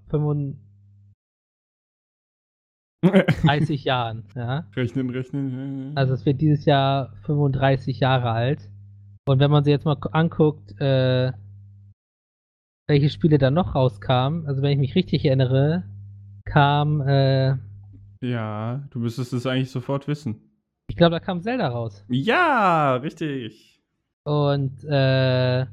35 3.05 3.85
Jahren, 3.85 4.25
ja. 4.37 4.67
rechnen, 4.77 5.11
rechnen. 5.11 5.93
Also 5.97 6.15
es 6.15 6.25
wird 6.25 6.41
dieses 6.41 6.65
Jahr 6.65 7.13
35 7.27 7.99
Jahre 8.01 8.31
alt. 8.31 8.71
Und 9.27 9.41
wenn 9.41 9.51
man 9.51 9.65
sich 9.65 9.73
jetzt 9.73 9.85
mal 9.85 9.97
anguckt, 10.13 10.81
äh, 10.81 11.33
welche 12.89 13.11
Spiele 13.11 13.39
da 13.39 13.51
noch 13.51 13.75
rauskamen, 13.75 14.47
also 14.47 14.63
wenn 14.63 14.73
ich 14.73 14.79
mich 14.79 14.95
richtig 14.95 15.25
erinnere, 15.25 15.85
kam, 16.45 17.01
äh, 17.01 17.57
ja, 18.21 18.87
du 18.91 19.01
müsstest 19.01 19.33
es 19.33 19.47
eigentlich 19.47 19.71
sofort 19.71 20.07
wissen. 20.07 20.51
ich 20.89 20.97
glaube, 20.97 21.13
da 21.13 21.21
kam 21.21 21.43
Zelda 21.43 21.69
raus. 21.69 22.05
Ja, 22.09 22.97
richtig. 22.97 23.81
Und 24.25 24.85
äh, 24.85 25.67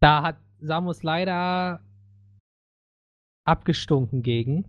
da 0.00 0.22
hat 0.22 0.36
Samus 0.60 1.02
leider 1.02 1.80
abgestunken 3.44 4.22
gegen. 4.22 4.64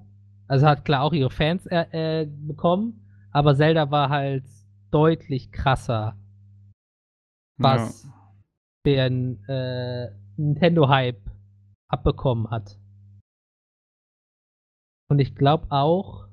Also 0.52 0.68
hat 0.68 0.84
klar 0.84 1.04
auch 1.04 1.14
ihre 1.14 1.30
Fans 1.30 1.66
äh, 1.68 2.24
äh, 2.24 2.26
bekommen, 2.26 3.08
aber 3.32 3.56
Zelda 3.56 3.90
war 3.90 4.10
halt 4.10 4.44
deutlich 4.92 5.50
krasser, 5.54 6.18
was 7.58 8.06
den 8.86 9.42
äh, 9.48 10.12
Nintendo-Hype 10.36 11.22
abbekommen 11.88 12.52
hat. 12.52 12.78
Und 15.10 15.20
ich 15.20 15.36
glaube 15.36 15.68
auch, 15.72 16.28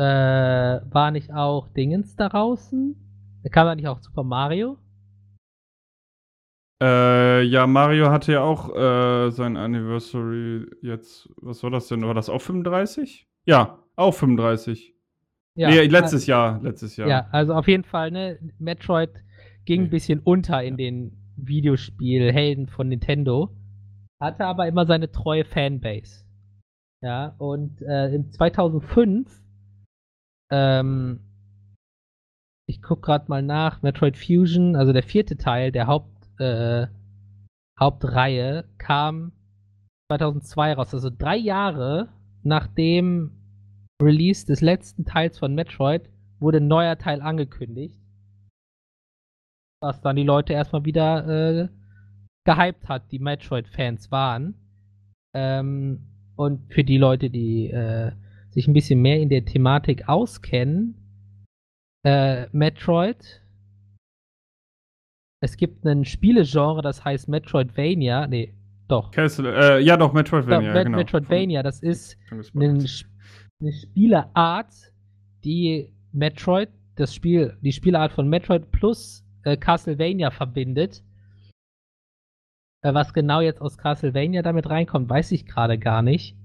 äh, 0.00 0.02
war 0.04 1.12
nicht 1.12 1.32
auch 1.32 1.68
Dingens 1.68 2.16
da 2.16 2.28
draußen? 2.28 2.96
Da 3.44 3.48
kam 3.48 3.68
da 3.68 3.76
nicht 3.76 3.86
auch 3.86 4.00
Super 4.00 4.24
Mario? 4.24 4.76
Äh, 6.82 7.42
ja, 7.42 7.66
Mario 7.66 8.10
hatte 8.10 8.32
ja 8.32 8.42
auch 8.42 8.74
äh, 8.74 9.30
sein 9.30 9.56
Anniversary 9.56 10.66
jetzt. 10.82 11.28
Was 11.36 11.62
war 11.62 11.70
das 11.70 11.88
denn? 11.88 12.02
War 12.02 12.14
das 12.14 12.28
auch 12.28 12.42
35? 12.42 13.26
Ja, 13.46 13.82
auch 13.96 14.12
35. 14.12 14.94
Ja, 15.54 15.70
nee, 15.70 15.86
letztes 15.86 16.26
Jahr. 16.26 16.60
Letztes 16.62 16.96
Jahr. 16.96 17.08
Ja, 17.08 17.28
also 17.32 17.54
auf 17.54 17.66
jeden 17.66 17.84
Fall, 17.84 18.10
ne, 18.10 18.38
Metroid 18.58 19.10
ging 19.64 19.84
ein 19.84 19.90
bisschen 19.90 20.20
unter 20.20 20.62
in 20.62 20.76
den 20.76 21.16
Videospielhelden 21.36 22.68
von 22.68 22.88
Nintendo. 22.88 23.56
Hatte 24.20 24.44
aber 24.44 24.66
immer 24.68 24.86
seine 24.86 25.10
treue 25.10 25.44
Fanbase. 25.44 26.24
Ja, 27.02 27.34
und 27.38 27.80
äh, 27.82 28.14
im 28.14 28.30
2005, 28.30 29.42
ähm, 30.50 31.20
ich 32.66 32.82
guck 32.82 33.02
gerade 33.02 33.26
mal 33.28 33.42
nach, 33.42 33.82
Metroid 33.82 34.16
Fusion, 34.16 34.76
also 34.76 34.92
der 34.92 35.02
vierte 35.02 35.36
Teil 35.36 35.72
der 35.72 35.86
Haupt, 35.86 36.15
äh, 36.38 36.86
Hauptreihe, 37.78 38.64
kam 38.78 39.32
2002 40.10 40.74
raus. 40.74 40.94
Also 40.94 41.10
drei 41.10 41.36
Jahre 41.36 42.08
nach 42.42 42.66
dem 42.66 43.32
Release 44.02 44.46
des 44.46 44.60
letzten 44.60 45.04
Teils 45.04 45.38
von 45.38 45.54
Metroid 45.54 46.08
wurde 46.38 46.58
ein 46.58 46.68
neuer 46.68 46.98
Teil 46.98 47.20
angekündigt. 47.20 47.96
Was 49.80 50.00
dann 50.00 50.16
die 50.16 50.22
Leute 50.22 50.52
erstmal 50.52 50.84
wieder 50.84 51.26
äh, 51.26 51.68
gehypt 52.44 52.88
hat, 52.88 53.10
die 53.12 53.18
Metroid-Fans 53.18 54.10
waren. 54.10 54.54
Ähm, 55.34 56.06
und 56.36 56.72
für 56.72 56.84
die 56.84 56.98
Leute, 56.98 57.30
die 57.30 57.70
äh, 57.70 58.12
sich 58.50 58.68
ein 58.68 58.72
bisschen 58.72 59.02
mehr 59.02 59.20
in 59.20 59.28
der 59.28 59.44
Thematik 59.44 60.08
auskennen, 60.08 60.94
äh, 62.04 62.46
Metroid. 62.52 63.42
Es 65.40 65.56
gibt 65.56 65.84
ein 65.84 66.04
Spielegenre, 66.04 66.82
das 66.82 67.04
heißt 67.04 67.28
Metroidvania. 67.28 68.26
Nee, 68.26 68.54
doch. 68.88 69.10
Castle, 69.10 69.54
äh, 69.54 69.82
ja, 69.82 69.96
doch, 69.96 70.12
Metroidvania. 70.12 70.72
Met 70.72 70.86
genau. 70.86 70.98
Metroidvania, 70.98 71.62
das 71.62 71.82
ist 71.82 72.16
eine, 72.54 72.84
eine 73.60 73.72
Spieleart, 73.72 74.92
die 75.44 75.92
Metroid, 76.12 76.70
das 76.94 77.14
Spiel, 77.14 77.56
die 77.60 77.72
Spielart 77.72 78.12
von 78.12 78.28
Metroid 78.28 78.70
plus 78.70 79.24
äh, 79.44 79.56
Castlevania 79.56 80.30
verbindet. 80.30 81.02
Äh, 82.82 82.94
was 82.94 83.12
genau 83.12 83.40
jetzt 83.40 83.60
aus 83.60 83.76
Castlevania 83.76 84.42
damit 84.42 84.68
reinkommt, 84.70 85.10
weiß 85.10 85.32
ich 85.32 85.46
gerade 85.46 85.78
gar 85.78 86.02
nicht. 86.02 86.36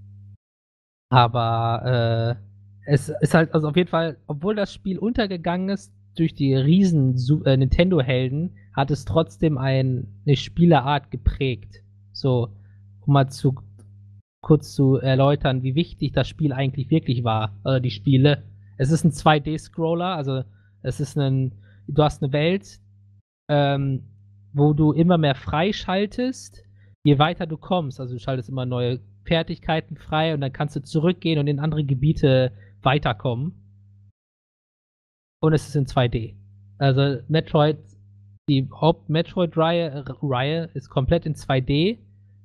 Aber 1.10 2.38
äh, 2.88 2.92
es 2.92 3.10
ist 3.22 3.34
halt, 3.34 3.54
also 3.54 3.70
auf 3.70 3.76
jeden 3.76 3.90
Fall, 3.90 4.18
obwohl 4.28 4.56
das 4.56 4.74
Spiel 4.74 4.98
untergegangen 4.98 5.70
ist 5.70 5.94
durch 6.16 6.34
die 6.34 6.56
riesen 6.56 7.16
äh, 7.46 7.58
Nintendo-Helden, 7.58 8.56
hat 8.74 8.92
es 8.92 9.06
trotzdem 9.06 9.58
ein, 9.58 10.08
eine 10.25 10.36
Spieleart 10.36 11.12
geprägt. 11.12 11.84
So, 12.13 12.50
um 13.01 13.13
mal 13.13 13.30
zu 13.30 13.56
kurz 14.42 14.74
zu 14.74 14.96
erläutern, 14.96 15.63
wie 15.63 15.75
wichtig 15.75 16.13
das 16.13 16.28
Spiel 16.28 16.51
eigentlich 16.51 16.90
wirklich 16.90 17.24
war, 17.24 17.56
oder 17.63 17.80
die 17.80 17.92
Spiele. 17.92 18.44
Es 18.78 18.92
ist 18.92 19.04
ein 19.04 19.12
2D-Scroller, 19.12 20.16
also 20.16 20.44
es 20.82 21.00
ist 21.00 21.18
ein, 21.18 21.54
du 21.88 22.04
hast 22.04 22.24
eine 22.24 22.34
Welt, 22.34 22.80
ähm, 23.50 24.04
wo 24.54 24.74
du 24.74 24.92
immer 24.92 25.18
mehr 25.18 25.36
freischaltest, 25.36 26.63
je 27.04 27.20
weiter 27.20 27.46
du 27.46 27.58
kommst. 27.58 28.00
Also 28.00 28.16
du 28.16 28.20
schaltest 28.20 28.50
immer 28.50 28.66
neue 28.66 29.00
Fertigkeiten 29.25 29.98
frei 29.98 30.34
und 30.34 30.42
dann 30.42 30.54
kannst 30.54 30.75
du 30.75 30.82
zurückgehen 30.82 31.40
und 31.40 31.48
in 31.48 31.60
andere 31.60 31.84
Gebiete 31.84 32.51
weiterkommen. 32.82 33.54
Und 35.40 35.54
es 35.54 35.68
ist 35.68 35.75
in 35.75 35.86
2D. 35.86 36.36
Also 36.78 37.22
Metroid, 37.28 37.78
die 38.51 38.67
Haupt-Metroid-Reihe 38.70 40.03
Reihe 40.22 40.70
ist 40.74 40.89
komplett 40.89 41.25
in 41.25 41.36
2D. 41.36 42.00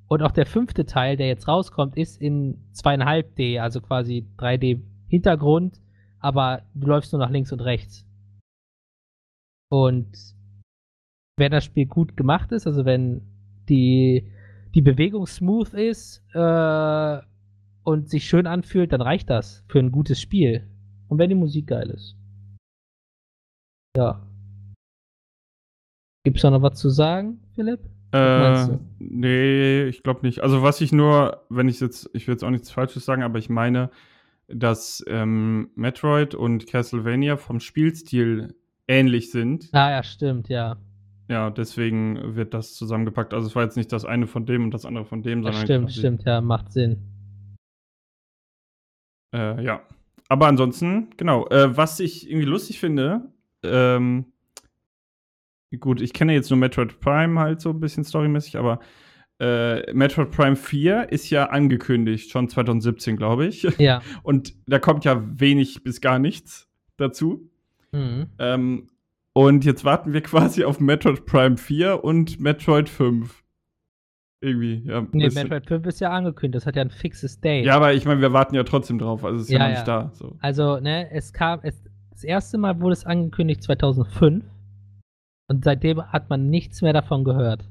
Und 0.07 0.23
auch 0.23 0.31
der 0.31 0.47
fünfte 0.47 0.87
Teil, 0.87 1.17
der 1.17 1.27
jetzt 1.27 1.49
rauskommt, 1.49 1.97
ist 1.97 2.23
in 2.23 2.63
2,5D, 2.75 3.61
also 3.61 3.81
quasi 3.81 4.25
3D 4.39 4.83
Hintergrund, 5.09 5.81
aber 6.21 6.63
du 6.75 6.87
läufst 6.87 7.13
nur 7.13 7.21
nach 7.21 7.31
links 7.31 7.51
und 7.53 7.61
rechts. 7.61 8.07
Und 9.69 10.17
wenn 11.37 11.51
das 11.51 11.65
Spiel 11.65 11.87
gut 11.87 12.17
gemacht 12.17 12.53
ist, 12.53 12.69
also 12.69 12.85
wenn 12.85 13.23
die, 13.69 14.31
die 14.77 14.83
Bewegung 14.83 15.27
smooth 15.27 15.75
ist 15.75 16.25
äh, 16.35 17.19
und 17.83 18.09
sich 18.09 18.29
schön 18.29 18.47
anfühlt, 18.47 18.93
dann 18.93 19.01
reicht 19.01 19.29
das 19.29 19.65
für 19.69 19.81
ein 19.81 19.91
gutes 19.91 20.21
Spiel. 20.21 20.71
Und 21.09 21.19
wenn 21.19 21.31
die 21.31 21.35
Musik 21.35 21.67
geil 21.67 21.91
ist. 21.91 22.17
Ja. 23.97 24.25
Gibt's 26.27 26.43
da 26.43 26.51
noch 26.51 26.61
was 26.61 26.77
zu 26.77 26.91
sagen, 26.91 27.39
Philipp? 27.55 27.79
Äh, 28.11 28.67
nee, 28.99 29.85
ich 29.85 30.03
glaube 30.03 30.27
nicht. 30.27 30.41
Also 30.41 30.61
was 30.61 30.81
ich 30.81 30.91
nur, 30.91 31.45
wenn 31.51 31.69
ich 31.69 31.79
jetzt, 31.79 32.11
ich 32.15 32.27
will 32.27 32.35
jetzt 32.35 32.43
auch 32.43 32.51
nichts 32.51 32.69
Falsches 32.69 33.05
sagen, 33.05 33.23
aber 33.23 33.39
ich 33.39 33.49
meine, 33.49 33.91
dass 34.49 35.05
ähm, 35.07 35.71
Metroid 35.77 36.35
und 36.35 36.67
Castlevania 36.67 37.37
vom 37.37 37.61
Spielstil 37.61 38.57
ähnlich 38.89 39.31
sind. 39.31 39.69
Ah 39.71 39.91
ja, 39.93 40.03
stimmt, 40.03 40.49
ja. 40.49 40.79
Ja, 41.29 41.51
deswegen 41.51 42.35
wird 42.35 42.55
das 42.55 42.75
zusammengepackt. 42.75 43.33
Also 43.33 43.47
es 43.47 43.55
war 43.55 43.63
jetzt 43.63 43.77
nicht 43.77 43.93
das 43.93 44.05
eine 44.05 44.27
von 44.27 44.47
dem 44.47 44.65
und 44.65 44.73
das 44.75 44.85
andere 44.85 45.05
von 45.05 45.23
dem, 45.23 45.45
sondern 45.45 45.63
stimmt, 45.63 45.87
quasi- 45.91 45.99
stimmt, 46.01 46.25
ja, 46.25 46.41
macht 46.41 46.73
Sinn. 46.73 46.97
Äh, 49.33 49.63
ja. 49.63 49.81
Aber 50.29 50.49
ansonsten, 50.49 51.11
genau. 51.17 51.47
Äh, 51.51 51.77
was 51.77 52.01
ich 52.01 52.29
irgendwie 52.29 52.47
lustig 52.49 52.81
finde, 52.81 53.29
ähm, 53.63 54.25
gut, 55.81 56.01
ich 56.01 56.13
kenne 56.13 56.33
jetzt 56.33 56.51
nur 56.51 56.59
Metroid 56.59 57.01
Prime 57.01 57.39
halt 57.39 57.61
so 57.61 57.71
ein 57.71 57.81
bisschen 57.81 58.05
storymäßig, 58.05 58.57
aber 58.57 58.81
äh, 59.39 59.93
Metroid 59.93 60.31
Prime 60.31 60.57
4 60.57 61.13
ist 61.13 61.29
ja 61.31 61.51
angekündigt, 61.51 62.31
schon 62.31 62.49
2017, 62.49 63.17
glaube 63.17 63.47
ich. 63.47 63.63
Ja. 63.79 64.01
Und 64.23 64.55
da 64.67 64.79
kommt 64.79 65.05
ja 65.05 65.23
wenig 65.39 65.85
bis 65.85 66.01
gar 66.01 66.19
nichts 66.19 66.69
dazu. 66.97 67.51
Mhm. 67.93 68.27
Ähm, 68.39 68.87
und 69.35 69.65
jetzt 69.65 69.85
warten 69.85 70.13
wir 70.13 70.21
quasi 70.23 70.65
auf 70.65 70.81
Metroid 70.81 71.27
Prime 71.27 71.57
4 71.57 72.03
und 72.03 72.41
Metroid 72.41 72.89
5. 72.89 73.43
Irgendwie, 74.41 74.83
ja. 74.87 75.07
Nee. 75.13 75.29
Metroid 75.29 75.67
5 75.67 75.87
ist 75.87 76.01
ja 76.01 76.11
angekündigt, 76.11 76.57
das 76.57 76.67
hat 76.67 76.77
ja 76.77 76.83
ein 76.83 76.91
fixes 76.91 77.41
Date. 77.41 77.67
Ja, 77.67 77.77
aber 77.77 77.93
ich 77.95 78.05
meine, 78.07 78.21
wir 78.21 78.33
warten 78.33 78.55
ja 78.55 78.65
trotzdem 78.65 78.99
drauf. 78.99 79.25
Also 79.25 79.41
es 79.41 79.45
ist 79.45 79.51
ja, 79.51 79.59
Ja, 79.59 79.65
noch 79.65 79.71
nicht 79.71 79.89
ja. 79.89 80.03
da. 80.03 80.11
So. 80.15 80.37
Also, 80.41 80.79
ne, 80.79 81.11
es 81.11 81.33
kam, 81.33 81.61
es, 81.63 81.83
das 82.11 82.25
erste 82.25 82.57
Mal 82.57 82.81
wurde 82.81 82.95
es 82.95 83.05
angekündigt 83.05 83.63
2005 83.63 84.45
und 85.49 85.65
seitdem 85.65 86.03
hat 86.13 86.31
man 86.31 86.49
nichts 86.49 86.83
mehr 86.83 86.93
davon 86.93 87.25
gehört. 87.25 87.69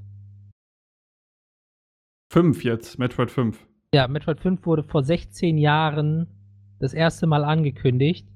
5 2.32 2.64
jetzt, 2.64 3.00
Metroid 3.00 3.32
5. 3.32 3.66
Ja, 3.94 4.08
Metroid 4.08 4.40
5 4.40 4.66
wurde 4.66 4.84
vor 4.84 5.04
16 5.04 5.58
Jahren 5.58 6.28
das 6.80 6.94
erste 6.94 7.28
Mal 7.28 7.44
angekündigt 7.44 8.28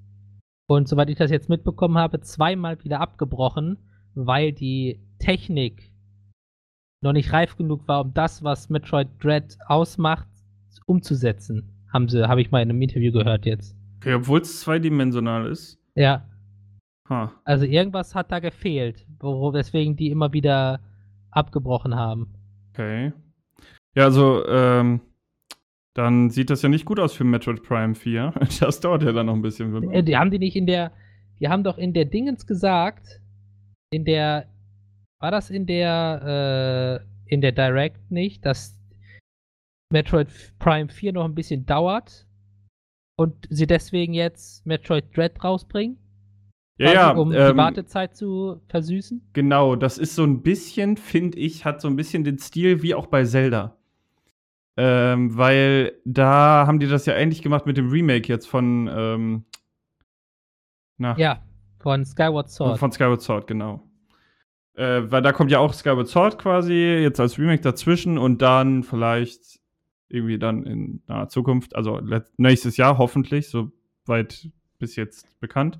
und 0.68 0.88
soweit 0.88 1.10
ich 1.10 1.18
das 1.18 1.32
jetzt 1.32 1.50
mitbekommen 1.50 1.98
habe, 1.98 2.22
zweimal 2.22 2.82
wieder 2.84 3.02
abgebrochen, 3.02 3.78
weil 4.14 4.54
die 4.54 5.02
Technik 5.20 5.92
noch 7.02 7.14
nicht 7.14 7.34
reif 7.34 7.56
genug 7.58 7.88
war, 7.88 8.02
um 8.02 8.14
das, 8.14 8.44
was 8.44 8.70
Metroid 8.70 9.08
Dread 9.22 9.58
ausmacht, 9.68 10.28
umzusetzen. 10.86 11.88
Haben 11.92 12.08
sie, 12.08 12.28
habe 12.28 12.42
ich 12.42 12.52
mal 12.52 12.62
in 12.62 12.70
einem 12.70 12.82
Interview 12.82 13.12
gehört 13.12 13.46
jetzt. 13.46 13.76
Okay, 13.98 14.14
obwohl 14.14 14.42
es 14.42 14.62
zweidimensional 14.62 15.48
ist. 15.48 15.80
Ja, 15.96 16.26
Also 17.44 17.66
irgendwas 17.66 18.16
hat 18.16 18.32
da 18.32 18.40
gefehlt, 18.40 19.06
wo, 19.20 19.54
weswegen 19.54 19.96
die 19.96 20.10
immer 20.10 20.32
wieder 20.34 20.80
abgebrochen 21.32 21.96
haben. 21.96 22.34
Okay. 22.72 23.14
Ja, 23.96 24.06
also, 24.06 24.46
ähm, 24.48 25.02
dann 25.96 26.30
sieht 26.30 26.50
das 26.50 26.62
ja 26.62 26.70
nicht 26.70 26.86
gut 26.86 27.00
aus 27.00 27.14
für 27.14 27.24
Metroid 27.24 27.64
Prime 27.64 27.96
4. 27.96 28.34
Das 28.60 28.80
dauert 28.80 29.04
ja 29.04 29.12
dann 29.12 29.26
noch 29.26 29.36
ein 29.36 29.42
bisschen. 29.42 29.92
Äh, 29.92 30.04
die 30.04 30.16
haben 30.16 30.32
die 30.32 30.40
nicht 30.40 30.56
in 30.56 30.66
der, 30.66 30.92
die 31.40 31.50
haben 31.50 31.64
doch 31.64 31.78
in 31.78 31.94
der 31.94 32.06
Dingens 32.06 32.46
gesagt, 32.46 33.22
in 33.92 34.06
der, 34.06 34.48
war 35.20 35.32
das 35.32 35.50
in 35.50 35.66
der, 35.66 37.02
äh, 37.28 37.34
in 37.34 37.42
der 37.42 37.52
Direct 37.52 38.12
nicht, 38.12 38.46
dass 38.46 38.78
Metroid 39.92 40.30
Prime 40.60 40.90
4 40.90 41.14
noch 41.14 41.26
ein 41.26 41.36
bisschen 41.36 41.66
dauert 41.66 42.28
und 43.18 43.48
sie 43.50 43.68
deswegen 43.68 44.14
jetzt 44.14 44.66
Metroid 44.66 45.06
Dread 45.16 45.44
rausbringen? 45.44 45.98
Ja, 46.80 46.94
ja, 46.94 47.12
um 47.12 47.32
die 47.32 47.38
ähm, 47.38 47.58
Wartezeit 47.58 48.16
zu 48.16 48.62
versüßen? 48.68 49.22
genau. 49.34 49.76
Das 49.76 49.98
ist 49.98 50.16
so 50.16 50.24
ein 50.24 50.42
bisschen, 50.42 50.98
finde 50.98 51.38
ich, 51.38 51.66
hat 51.66 51.82
so 51.82 51.88
ein 51.88 51.96
bisschen 51.96 52.24
den 52.24 52.40
Stil 52.40 52.82
wie 52.82 52.96
auch 52.96 53.08
bei 53.08 53.26
Zelda. 53.26 53.76
Ähm, 54.78 55.38
weil 55.38 55.94
da 56.06 56.66
haben 56.66 56.80
die 56.80 56.88
das 56.88 57.06
ja 57.06 57.14
ähnlich 57.14 57.42
gemacht 57.42 57.66
mit 57.66 57.76
dem 57.76 57.90
Remake 57.90 58.30
jetzt 58.30 58.48
von, 58.48 58.90
ähm, 58.90 59.44
na, 60.98 61.18
Ja, 61.18 61.42
von 61.80 62.06
Skyward 62.06 62.50
Sword. 62.50 62.80
Von 62.80 62.92
Skyward 62.92 63.22
Sword, 63.22 63.48
genau. 63.48 63.84
Äh, 64.76 65.12
weil 65.12 65.22
da 65.22 65.34
kommt 65.34 65.52
ja 65.52 65.60
auch 65.60 65.74
Skyward 65.74 66.08
Sword 66.08 66.40
quasi 66.40 66.74
jetzt 66.74 67.20
als 67.20 67.38
Remake 67.38 67.62
dazwischen 67.62 68.18
und 68.18 68.42
dann 68.42 68.84
vielleicht 68.84 69.60
irgendwie 70.08 70.40
dann 70.40 70.64
in 70.64 71.04
naher 71.08 71.28
Zukunft, 71.28 71.76
also 71.76 72.02
nächstes 72.38 72.78
Jahr 72.78 72.98
hoffentlich, 72.98 73.50
soweit 73.50 74.50
bis 74.80 74.96
jetzt 74.96 75.40
bekannt, 75.42 75.80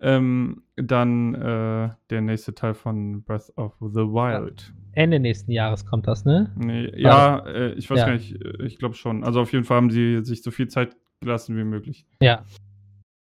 ähm, 0.00 0.62
dann 0.76 1.34
äh, 1.34 1.90
der 2.10 2.20
nächste 2.20 2.54
Teil 2.54 2.74
von 2.74 3.22
Breath 3.22 3.52
of 3.56 3.74
the 3.80 4.00
Wild. 4.00 4.72
Ende 4.92 5.20
nächsten 5.20 5.52
Jahres 5.52 5.86
kommt 5.86 6.06
das, 6.08 6.24
ne? 6.24 6.50
Nee, 6.56 6.90
ja, 7.00 7.38
äh, 7.46 7.72
ich 7.74 7.88
weiß 7.90 7.98
Ja. 8.00 8.06
gar 8.06 8.12
nicht, 8.14 8.34
äh, 8.34 8.64
ich 8.64 8.78
glaube 8.78 8.94
schon. 8.94 9.22
Also 9.24 9.40
auf 9.40 9.52
jeden 9.52 9.64
Fall 9.64 9.76
haben 9.76 9.90
sie 9.90 10.24
sich 10.24 10.42
so 10.42 10.50
viel 10.50 10.68
Zeit 10.68 10.96
gelassen 11.20 11.56
wie 11.56 11.64
möglich. 11.64 12.06
Ja. 12.20 12.44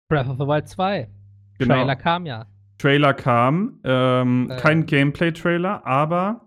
Breath 0.10 0.27
of 0.27 0.38
the 0.38 0.45
Wild 0.47 0.67
2. 0.67 1.10
Genau. 1.58 1.73
Trailer 1.75 1.95
kam 1.95 2.25
ja. 2.25 2.45
Trailer 2.77 3.13
kam, 3.13 3.79
ähm, 3.84 4.49
Äh. 4.49 4.55
kein 4.58 4.86
Gameplay-Trailer, 4.86 5.86
aber 5.86 6.45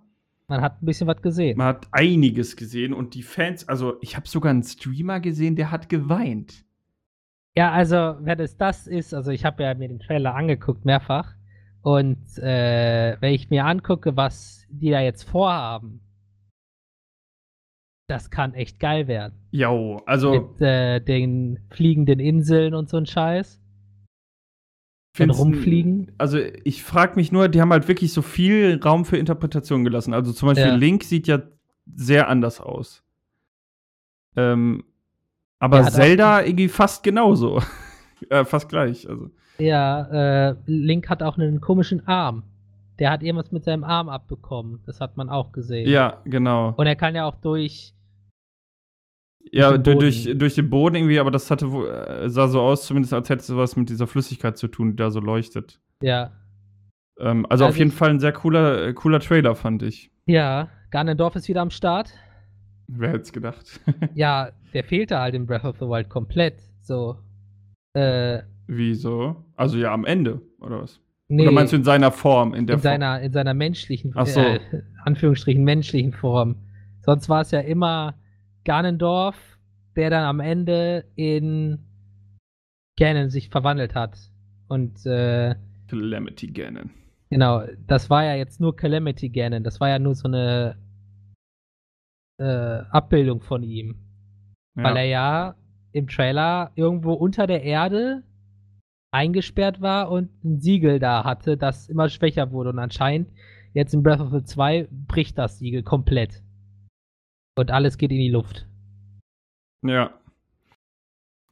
man 0.49 0.61
hat 0.63 0.83
ein 0.83 0.87
bisschen 0.87 1.07
was 1.07 1.21
gesehen. 1.23 1.59
Man 1.59 1.67
hat 1.67 1.89
einiges 1.93 2.57
gesehen 2.57 2.93
und 2.95 3.15
die 3.15 3.23
Fans, 3.23 3.69
also 3.69 3.95
ich 4.01 4.17
habe 4.17 4.27
sogar 4.29 4.51
einen 4.51 4.63
Streamer 4.63 5.21
gesehen, 5.21 5.57
der 5.57 5.71
hat 5.71 5.89
geweint. 5.89 6.65
Ja, 7.57 7.71
also, 7.73 8.17
wenn 8.21 8.41
es 8.41 8.57
das 8.57 8.87
ist, 8.87 9.13
also 9.13 9.31
ich 9.31 9.45
habe 9.45 9.63
ja 9.63 9.75
mir 9.75 9.89
den 9.89 9.99
Trailer 9.99 10.35
angeguckt, 10.35 10.85
mehrfach. 10.85 11.35
Und 11.83 12.39
äh, 12.39 13.17
wenn 13.21 13.35
ich 13.35 13.51
mir 13.51 13.67
angucke, 13.67 14.17
was 14.17 14.67
die 14.71 14.91
da 14.91 15.01
jetzt 15.01 15.25
vorhaben, 15.25 16.01
das 18.09 18.31
kann 18.31 18.55
echt 18.55 18.79
geil 18.79 19.07
werden. 19.09 19.35
Jo, 19.51 20.01
also. 20.07 20.33
Mit 20.33 20.61
äh, 20.61 21.01
den 21.01 21.61
fliegenden 21.71 22.21
Inseln 22.21 22.75
und 22.75 22.89
so 22.89 22.97
ein 22.97 23.07
Scheiß. 23.07 23.61
Von 25.15 25.31
rumfliegen. 25.31 26.13
Also 26.17 26.39
ich 26.65 26.83
frage 26.83 27.17
mich 27.17 27.33
nur, 27.33 27.49
die 27.49 27.61
haben 27.61 27.73
halt 27.73 27.87
wirklich 27.87 28.15
so 28.15 28.23
viel 28.23 28.81
Raum 28.83 29.05
für 29.05 29.19
Interpretation 29.19 29.85
gelassen. 29.85 30.15
Also 30.15 30.33
zum 30.33 30.49
Beispiel 30.49 30.69
ja. 30.69 30.75
Link 30.75 31.05
sieht 31.05 31.27
ja 31.27 31.43
sehr 31.95 32.29
anders 32.29 32.61
aus. 32.61 33.05
Ähm, 34.37 34.85
aber 35.63 35.85
Zelda 35.85 36.43
irgendwie 36.43 36.69
fast 36.69 37.05
genauso. 37.05 37.63
äh, 38.31 38.45
fast 38.45 38.69
gleich. 38.69 39.09
Also. 39.09 39.31
Ja, 39.59 40.49
äh, 40.51 40.57
Link 40.67 41.09
hat 41.09 41.23
auch 41.23 41.39
einen 41.39 41.61
komischen 41.61 42.05
Arm. 42.09 42.43
Der 42.99 43.13
hat 43.13 43.23
irgendwas 43.23 43.53
mit 43.53 43.65
seinem 43.65 43.85
Arm 43.85 44.09
abbekommen. 44.09 44.81
Das 44.87 45.01
hat 45.01 45.17
man 45.17 45.29
auch 45.29 45.53
gesehen. 45.53 45.89
Ja, 45.89 46.21
genau. 46.25 46.75
Und 46.77 46.87
er 46.87 46.97
kann 46.97 47.15
ja 47.15 47.27
auch 47.27 47.37
durch. 47.37 47.95
Ja, 49.53 49.77
durch, 49.79 49.99
durch, 49.99 50.39
durch 50.39 50.55
den 50.57 50.69
Boden 50.69 50.97
irgendwie, 50.97 51.21
aber 51.21 51.31
das 51.31 51.49
hatte 51.51 51.67
äh, 51.67 52.29
sah 52.29 52.49
so 52.49 52.61
aus, 52.61 52.87
zumindest 52.87 53.13
als 53.13 53.29
hätte 53.29 53.43
es 53.43 53.57
was 53.57 53.77
mit 53.77 53.89
dieser 53.89 54.09
Flüssigkeit 54.09 54.57
zu 54.57 54.67
tun, 54.67 54.91
die 54.91 54.97
da 54.97 55.11
so 55.11 55.21
leuchtet. 55.21 55.81
Ja. 56.01 56.33
Ähm, 57.21 57.47
also, 57.49 57.65
also, 57.65 57.67
auf 57.67 57.77
jeden 57.77 57.93
Fall 57.93 58.11
ein 58.11 58.21
sehr 58.21 58.33
cooler, 58.33 58.89
äh, 58.89 58.93
cooler 58.95 59.21
Trailer, 59.21 59.55
fand 59.55 59.83
ich. 59.83 60.11
Ja, 60.27 60.69
Ganondorf 60.91 61.37
ist 61.37 61.49
wieder 61.49 61.61
am 61.61 61.71
Start. 61.71 62.13
Wer 62.95 63.11
hätte 63.11 63.23
es 63.23 63.33
gedacht? 63.33 63.81
ja, 64.15 64.51
der 64.75 64.85
fehlte 64.85 65.19
halt 65.19 65.35
in 65.35 65.47
Breath 65.47 65.65
of 65.65 65.77
the 65.79 65.87
Wild 65.87 66.09
komplett. 66.09 66.61
So. 66.81 67.17
Äh, 67.95 68.43
Wieso? 68.67 69.45
Also 69.57 69.79
ja, 69.79 69.93
am 69.93 70.05
Ende, 70.05 70.41
oder 70.61 70.83
was? 70.83 71.01
Nee, 71.29 71.45
oder 71.45 71.53
meinst 71.53 71.73
du 71.73 71.77
in 71.77 71.85
seiner 71.85 72.11
Form? 72.13 72.55
In, 72.55 72.67
der 72.67 72.75
in 72.75 72.83
Form? 72.83 72.93
seiner, 72.93 73.21
in 73.21 73.33
seiner 73.33 73.55
menschlichen, 73.55 74.13
Ach 74.15 74.27
so. 74.27 74.41
äh, 74.41 74.61
Anführungsstrichen 75.05 75.65
menschlichen 75.65 76.13
Form. 76.13 76.57
Sonst 77.01 77.29
war 77.29 77.41
es 77.41 77.51
ja 77.51 77.61
immer 77.61 78.15
Ganondorf, 78.65 79.37
der 79.97 80.11
dann 80.11 80.25
am 80.25 80.41
Ende 80.41 81.05
in 81.17 81.79
Ganon 82.99 83.31
sich 83.31 83.49
verwandelt 83.49 83.95
hat. 83.95 84.19
Und 84.69 85.05
äh, 85.07 85.55
Calamity 85.89 86.49
Ganon. 86.49 86.91
Genau, 87.31 87.63
das 87.87 88.11
war 88.11 88.25
ja 88.25 88.35
jetzt 88.35 88.61
nur 88.61 88.77
Calamity 88.77 89.31
Ganon. 89.31 89.65
Das 89.65 89.81
war 89.81 89.89
ja 89.89 89.99
nur 89.99 90.15
so 90.15 90.29
eine 90.29 90.77
äh, 92.43 92.85
Abbildung 92.91 93.41
von 93.41 93.63
ihm. 93.63 93.97
Ja. 94.77 94.85
Weil 94.85 94.97
er 94.97 95.05
ja 95.05 95.55
im 95.93 96.09
Trailer 96.09 96.73
irgendwo 96.75 97.13
unter 97.13 97.47
der 97.47 97.63
Erde 97.63 98.23
eingesperrt 99.13 99.81
war 99.81 100.11
und 100.11 100.31
ein 100.43 100.61
Siegel 100.61 100.99
da 100.99 101.25
hatte, 101.25 101.57
das 101.57 101.89
immer 101.89 102.09
schwächer 102.09 102.51
wurde. 102.51 102.71
Und 102.71 102.79
anscheinend 102.79 103.31
jetzt 103.75 103.95
in 103.95 104.03
Breath 104.03 104.21
of 104.21 104.31
the 104.33 104.43
2 104.43 104.89
bricht 104.91 105.39
das 105.39 105.59
Siegel 105.59 105.83
komplett. 105.83 106.43
Und 107.57 107.71
alles 107.71 107.99
geht 107.99 108.11
in 108.11 108.19
die 108.19 108.31
Luft. 108.31 108.67
Ja. 109.87 110.19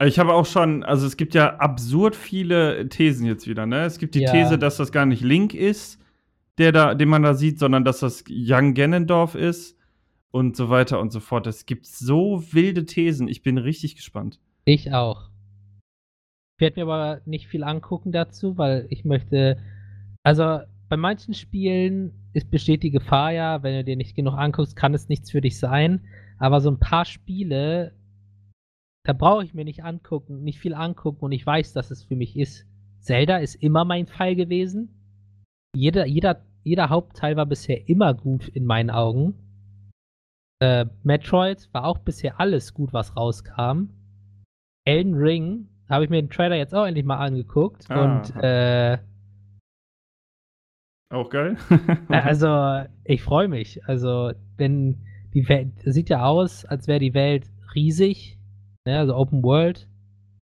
Ich 0.03 0.18
habe 0.18 0.33
auch 0.33 0.46
schon, 0.46 0.83
also 0.83 1.07
es 1.07 1.18
gibt 1.18 1.35
ja 1.35 1.57
absurd 1.57 2.16
viele 2.16 2.88
Thesen 2.88 3.26
jetzt 3.26 3.46
wieder, 3.46 3.66
ne? 3.66 3.85
Es 3.85 3.98
gibt 3.98 4.14
die 4.14 4.22
ja. 4.22 4.33
These, 4.33 4.59
dass 4.59 4.79
das 4.79 4.92
gar 4.92 5.05
nicht 5.05 5.20
Link 5.22 5.53
ist, 5.53 6.03
der 6.57 6.72
da, 6.72 6.94
den 6.94 7.11
man 7.11 7.22
da 7.22 7.35
sieht, 7.35 7.59
sondern 7.59 7.85
dass 7.85 8.00
das 8.00 8.24
Young 8.31 8.72
Ganondorf 8.72 9.35
ist 9.35 9.76
und 10.31 10.57
so 10.57 10.71
weiter 10.71 11.01
und 11.01 11.12
so 11.12 11.21
fort. 11.21 11.47
Es 11.47 11.66
gibt 11.66 11.87
so 11.87 12.43
wilde 12.53 12.87
Thesen. 12.87 13.29
Ich 13.29 13.43
bin 13.43 13.59
richtig 13.59 13.97
gespannt. 13.97 14.38
Ich 14.64 14.93
auch. 14.93 15.31
Ich 16.57 16.61
werde 16.61 16.81
mir 16.81 16.93
aber 16.93 17.21
nicht 17.25 17.49
viel 17.49 17.64
angucken 17.64 18.12
dazu, 18.12 18.59
weil 18.59 18.87
ich 18.90 19.05
möchte. 19.05 19.59
Also 20.23 20.61
bei 20.88 20.97
manchen 20.97 21.35
Spielen 21.35 22.12
ist, 22.33 22.51
besteht 22.51 22.83
die 22.83 22.90
Gefahr 22.90 23.33
ja, 23.33 23.62
wenn 23.62 23.75
du 23.75 23.85
dir 23.85 23.97
nicht 23.97 24.14
genug 24.14 24.35
anguckst, 24.35 24.77
kann 24.77 24.93
es 24.93 25.09
nichts 25.09 25.31
für 25.31 25.40
dich 25.40 25.59
sein. 25.59 26.05
Aber 26.38 26.61
so 26.61 26.71
ein 26.71 26.79
paar 26.79 27.05
Spiele, 27.05 27.95
da 29.05 29.12
brauche 29.12 29.45
ich 29.45 29.55
mir 29.55 29.64
nicht 29.64 29.85
angucken, 29.85 30.43
nicht 30.43 30.59
viel 30.59 30.75
angucken 30.75 31.25
und 31.25 31.33
ich 31.33 31.47
weiß, 31.47 31.73
dass 31.73 31.90
es 31.90 32.05
für 32.05 32.16
mich 32.16 32.37
ist. 32.37 32.66
Zelda 33.01 33.38
ist 33.38 33.55
immer 33.57 33.85
mein 33.85 34.07
Fall 34.07 34.37
gewesen. 34.37 34.90
Jeder, 35.75 36.07
jeder, 36.07 36.45
jeder 36.64 36.90
Hauptteil 36.90 37.37
war 37.37 37.47
bisher 37.47 37.88
immer 37.88 38.12
gut 38.12 38.49
in 38.49 38.66
meinen 38.66 38.90
Augen. 38.90 39.35
Äh, 40.61 40.87
Metroid 41.03 41.68
war 41.73 41.85
auch 41.85 41.99
bisher 41.99 42.38
alles 42.38 42.75
gut, 42.75 42.92
was 42.92 43.16
rauskam. 43.16 43.90
Elden 44.85 45.14
Ring 45.14 45.68
habe 45.88 46.05
ich 46.05 46.11
mir 46.11 46.23
den 46.23 46.31
Trailer 46.31 46.57
jetzt 46.57 46.75
auch 46.75 46.85
endlich 46.85 47.05
mal 47.05 47.18
angeguckt 47.18 47.87
ah. 47.90 48.03
und 48.03 48.37
äh, 48.42 48.99
auch 51.11 51.29
geil. 51.29 51.57
also, 52.09 52.85
ich 53.05 53.23
freue 53.23 53.49
mich. 53.49 53.85
Also, 53.87 54.33
wenn 54.57 55.05
die 55.35 55.49
Welt 55.49 55.73
sieht 55.85 56.09
ja 56.09 56.25
aus, 56.25 56.64
als 56.64 56.87
wäre 56.87 57.01
die 57.01 57.14
Welt 57.14 57.51
riesig, 57.75 58.38
ne? 58.87 58.99
also 58.99 59.16
Open 59.16 59.42
World. 59.42 59.88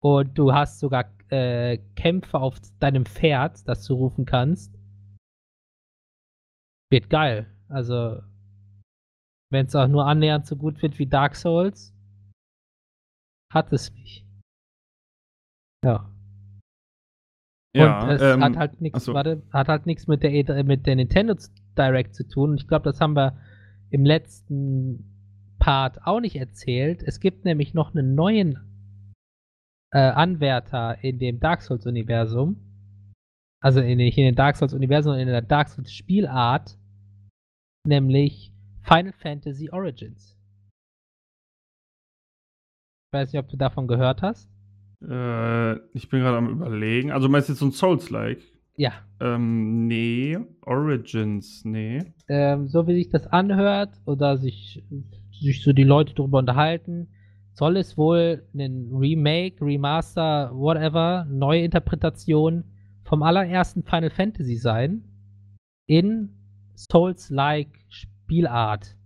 Und 0.02 0.36
du 0.36 0.52
hast 0.52 0.80
sogar 0.80 1.06
äh, 1.30 1.78
Kämpfe 1.96 2.38
auf 2.38 2.58
deinem 2.80 3.06
Pferd, 3.06 3.66
das 3.66 3.86
du 3.86 3.94
rufen 3.94 4.26
kannst. 4.26 4.78
Wird 6.90 7.08
geil. 7.08 7.46
Also, 7.70 8.20
wenn 9.52 9.66
es 9.66 9.76
auch 9.76 9.86
nur 9.86 10.06
annähernd 10.06 10.46
so 10.46 10.56
gut 10.56 10.82
wird 10.82 10.98
wie 10.98 11.06
Dark 11.06 11.36
Souls, 11.36 11.94
hat 13.52 13.72
es 13.72 13.92
mich. 13.92 14.26
Ja. 15.84 16.08
Ja, 17.74 18.02
Und 18.02 18.10
es 18.10 18.22
ähm, 18.22 18.42
hat 18.42 18.56
halt 18.56 18.80
nichts, 18.80 19.04
so. 19.04 19.14
warte, 19.14 19.42
hat 19.52 19.68
halt 19.68 19.86
nichts 19.86 20.06
mit 20.06 20.22
der, 20.22 20.32
e 20.32 20.62
mit 20.62 20.86
der 20.86 20.96
Nintendo 20.96 21.34
Direct 21.76 22.14
zu 22.14 22.28
tun. 22.28 22.56
Ich 22.56 22.68
glaube, 22.68 22.84
das 22.84 23.00
haben 23.00 23.14
wir 23.14 23.38
im 23.90 24.04
letzten 24.04 25.56
Part 25.58 26.06
auch 26.06 26.20
nicht 26.20 26.36
erzählt. 26.36 27.02
Es 27.02 27.20
gibt 27.20 27.44
nämlich 27.44 27.72
noch 27.72 27.94
einen 27.94 28.14
neuen 28.14 28.58
äh, 29.92 29.98
Anwärter 29.98 31.02
in 31.02 31.18
dem 31.18 31.40
Dark 31.40 31.62
Souls 31.62 31.86
Universum. 31.86 32.56
Also 33.62 33.80
in, 33.80 33.98
nicht 33.98 34.18
in 34.18 34.24
den 34.24 34.34
Dark 34.34 34.56
Souls 34.56 34.74
Universum, 34.74 35.12
sondern 35.12 35.28
in 35.28 35.32
der 35.32 35.42
Dark 35.42 35.68
Souls 35.68 35.92
Spielart. 35.92 36.76
Nämlich 37.86 38.51
Final 38.92 39.12
Fantasy 39.12 39.70
Origins. 39.70 40.36
Ich 43.06 43.12
weiß 43.12 43.32
nicht, 43.32 43.42
ob 43.42 43.48
du 43.48 43.56
davon 43.56 43.88
gehört 43.88 44.20
hast. 44.20 44.50
Äh, 45.02 45.76
ich 45.96 46.10
bin 46.10 46.20
gerade 46.20 46.36
am 46.36 46.50
überlegen. 46.50 47.10
Also 47.10 47.28
meinst 47.28 47.48
du 47.48 47.52
jetzt 47.54 47.60
so 47.60 47.66
ein 47.66 47.72
Souls-like? 47.72 48.42
Ja. 48.76 48.92
Ähm, 49.20 49.86
nee. 49.86 50.38
Origins, 50.66 51.64
nee. 51.64 52.12
Ähm, 52.28 52.68
so 52.68 52.86
wie 52.86 52.94
sich 52.94 53.08
das 53.08 53.26
anhört 53.26 53.98
oder 54.04 54.36
sich, 54.36 54.84
sich 55.32 55.62
so 55.62 55.72
die 55.72 55.84
Leute 55.84 56.14
darüber 56.14 56.38
unterhalten, 56.38 57.08
soll 57.54 57.78
es 57.78 57.96
wohl 57.96 58.46
ein 58.54 58.90
Remake, 58.92 59.64
Remaster, 59.64 60.50
whatever, 60.54 61.26
neue 61.30 61.64
Interpretation 61.64 62.64
vom 63.04 63.22
allerersten 63.22 63.84
Final 63.84 64.10
Fantasy 64.10 64.56
sein. 64.56 65.04
In 65.86 66.30
Souls-like 66.74 67.78
Spielart. 68.32 68.96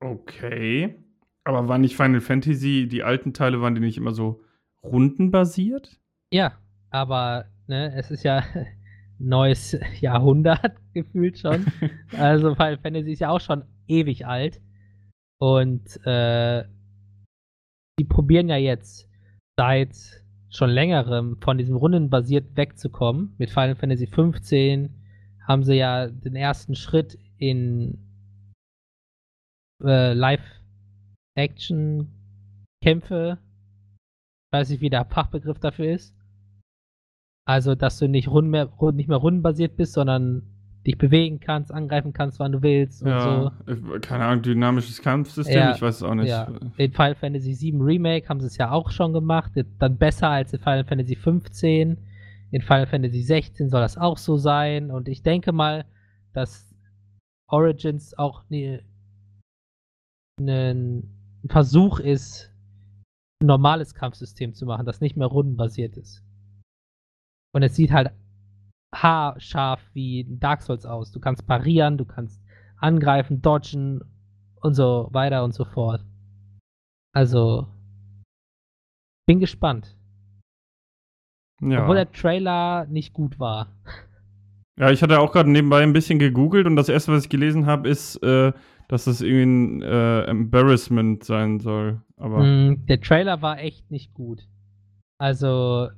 Okay. 0.00 1.02
Aber 1.44 1.66
war 1.66 1.78
nicht 1.78 1.96
Final 1.96 2.20
Fantasy, 2.20 2.86
die 2.88 3.02
alten 3.02 3.32
Teile, 3.32 3.62
waren 3.62 3.74
die 3.74 3.80
nicht 3.80 3.96
immer 3.96 4.12
so 4.12 4.42
rundenbasiert? 4.82 5.98
Ja, 6.30 6.58
aber 6.90 7.46
ne, 7.66 7.94
es 7.94 8.10
ist 8.10 8.22
ja 8.22 8.44
neues 9.18 9.78
Jahrhundert 10.00 10.76
gefühlt 10.92 11.38
schon. 11.38 11.64
also 12.18 12.54
Final 12.54 12.78
Fantasy 12.78 13.12
ist 13.12 13.20
ja 13.20 13.30
auch 13.30 13.40
schon 13.40 13.64
ewig 13.86 14.26
alt. 14.26 14.60
Und 15.40 16.04
äh, 16.04 16.64
die 17.98 18.04
probieren 18.04 18.50
ja 18.50 18.58
jetzt 18.58 19.08
seit 19.56 19.96
schon 20.50 20.68
längerem 20.68 21.38
von 21.40 21.56
diesem 21.56 21.76
rundenbasiert 21.76 22.56
wegzukommen. 22.56 23.34
Mit 23.38 23.48
Final 23.50 23.76
Fantasy 23.76 24.06
15 24.06 24.90
haben 25.46 25.62
sie 25.62 25.76
ja 25.76 26.08
den 26.08 26.36
ersten 26.36 26.74
Schritt 26.74 27.16
in 27.38 27.98
äh, 29.82 30.12
Live 30.12 30.44
Action-Kämpfe. 31.36 33.38
Weiß 34.52 34.70
nicht, 34.70 34.80
wie 34.80 34.90
der 34.90 35.04
Fachbegriff 35.04 35.58
dafür 35.58 35.92
ist. 35.92 36.14
Also, 37.46 37.74
dass 37.74 37.98
du 37.98 38.08
nicht, 38.08 38.28
rund 38.28 38.48
mehr, 38.50 38.70
nicht 38.92 39.08
mehr 39.08 39.18
rundenbasiert 39.18 39.76
bist, 39.76 39.94
sondern 39.94 40.42
dich 40.86 40.96
bewegen 40.96 41.40
kannst, 41.40 41.72
angreifen 41.72 42.12
kannst, 42.12 42.38
wann 42.38 42.52
du 42.52 42.62
willst 42.62 43.02
und 43.02 43.08
ja, 43.08 43.52
so. 43.66 43.98
Keine 44.00 44.24
Ahnung, 44.24 44.42
dynamisches 44.42 45.02
Kampfsystem, 45.02 45.56
ja, 45.56 45.74
ich 45.74 45.82
weiß 45.82 45.96
es 45.96 46.02
auch 46.02 46.14
nicht. 46.14 46.28
Ja. 46.28 46.48
In 46.76 46.92
Final 46.92 47.14
Fantasy 47.14 47.56
VII 47.60 47.82
Remake 47.82 48.28
haben 48.28 48.40
sie 48.40 48.46
es 48.46 48.56
ja 48.56 48.70
auch 48.70 48.90
schon 48.90 49.12
gemacht, 49.12 49.52
dann 49.78 49.98
besser 49.98 50.30
als 50.30 50.52
in 50.52 50.60
Final 50.60 50.84
Fantasy 50.84 51.16
15. 51.16 51.98
In 52.50 52.62
Final 52.62 52.86
Fantasy 52.86 53.22
16 53.22 53.68
soll 53.68 53.80
das 53.80 53.98
auch 53.98 54.16
so 54.16 54.38
sein 54.38 54.90
und 54.90 55.08
ich 55.08 55.22
denke 55.22 55.52
mal, 55.52 55.84
dass 56.32 56.67
Origins 57.48 58.16
auch 58.16 58.44
ne, 58.50 58.84
ein 60.40 61.02
Versuch 61.48 61.98
ist, 61.98 62.52
ein 63.42 63.46
normales 63.46 63.94
Kampfsystem 63.94 64.54
zu 64.54 64.66
machen, 64.66 64.86
das 64.86 65.00
nicht 65.00 65.16
mehr 65.16 65.26
rundenbasiert 65.26 65.96
ist. 65.96 66.22
Und 67.54 67.62
es 67.62 67.74
sieht 67.74 67.92
halt 67.92 68.12
haarscharf 68.94 69.82
wie 69.94 70.26
Dark 70.38 70.62
Souls 70.62 70.86
aus. 70.86 71.12
Du 71.12 71.20
kannst 71.20 71.46
parieren, 71.46 71.98
du 71.98 72.04
kannst 72.04 72.42
angreifen, 72.76 73.42
dodgen 73.42 74.02
und 74.56 74.74
so 74.74 75.08
weiter 75.12 75.44
und 75.44 75.54
so 75.54 75.64
fort. 75.64 76.04
Also, 77.14 77.66
bin 79.26 79.40
gespannt. 79.40 79.96
Ja. 81.60 81.82
Obwohl 81.82 81.96
der 81.96 82.12
Trailer 82.12 82.86
nicht 82.86 83.12
gut 83.12 83.38
war. 83.38 83.72
Ja, 84.78 84.92
ich 84.92 85.02
hatte 85.02 85.18
auch 85.18 85.32
gerade 85.32 85.50
nebenbei 85.50 85.82
ein 85.82 85.92
bisschen 85.92 86.20
gegoogelt 86.20 86.66
und 86.66 86.76
das 86.76 86.88
erste, 86.88 87.12
was 87.12 87.24
ich 87.24 87.28
gelesen 87.28 87.66
habe, 87.66 87.88
ist, 87.88 88.22
äh, 88.22 88.52
dass 88.86 89.04
das 89.04 89.20
irgendwie 89.20 89.42
ein 89.42 89.82
äh, 89.82 90.22
Embarrassment 90.26 91.24
sein 91.24 91.58
soll. 91.58 92.00
Aber 92.16 92.44
Mm, 92.44 92.86
der 92.86 93.00
Trailer 93.00 93.42
war 93.42 93.58
echt 93.58 93.90
nicht 93.90 94.14
gut. 94.14 94.46
Also, 95.18 95.88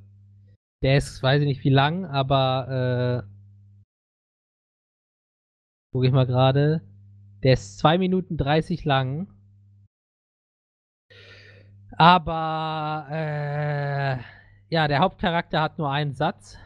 der 0.82 0.96
ist, 0.96 1.22
weiß 1.22 1.42
ich 1.42 1.46
nicht 1.46 1.62
wie 1.62 1.70
lang, 1.70 2.06
aber 2.06 3.26
äh, 3.26 3.30
gucke 5.92 6.06
ich 6.06 6.12
mal 6.12 6.26
gerade. 6.26 6.80
Der 7.42 7.52
ist 7.54 7.78
2 7.78 7.98
Minuten 7.98 8.38
30 8.38 8.86
lang. 8.86 9.28
Aber 11.98 13.06
äh, 13.10 14.16
ja, 14.70 14.88
der 14.88 15.00
Hauptcharakter 15.00 15.60
hat 15.60 15.78
nur 15.78 15.90
einen 15.90 16.14
Satz. 16.14 16.58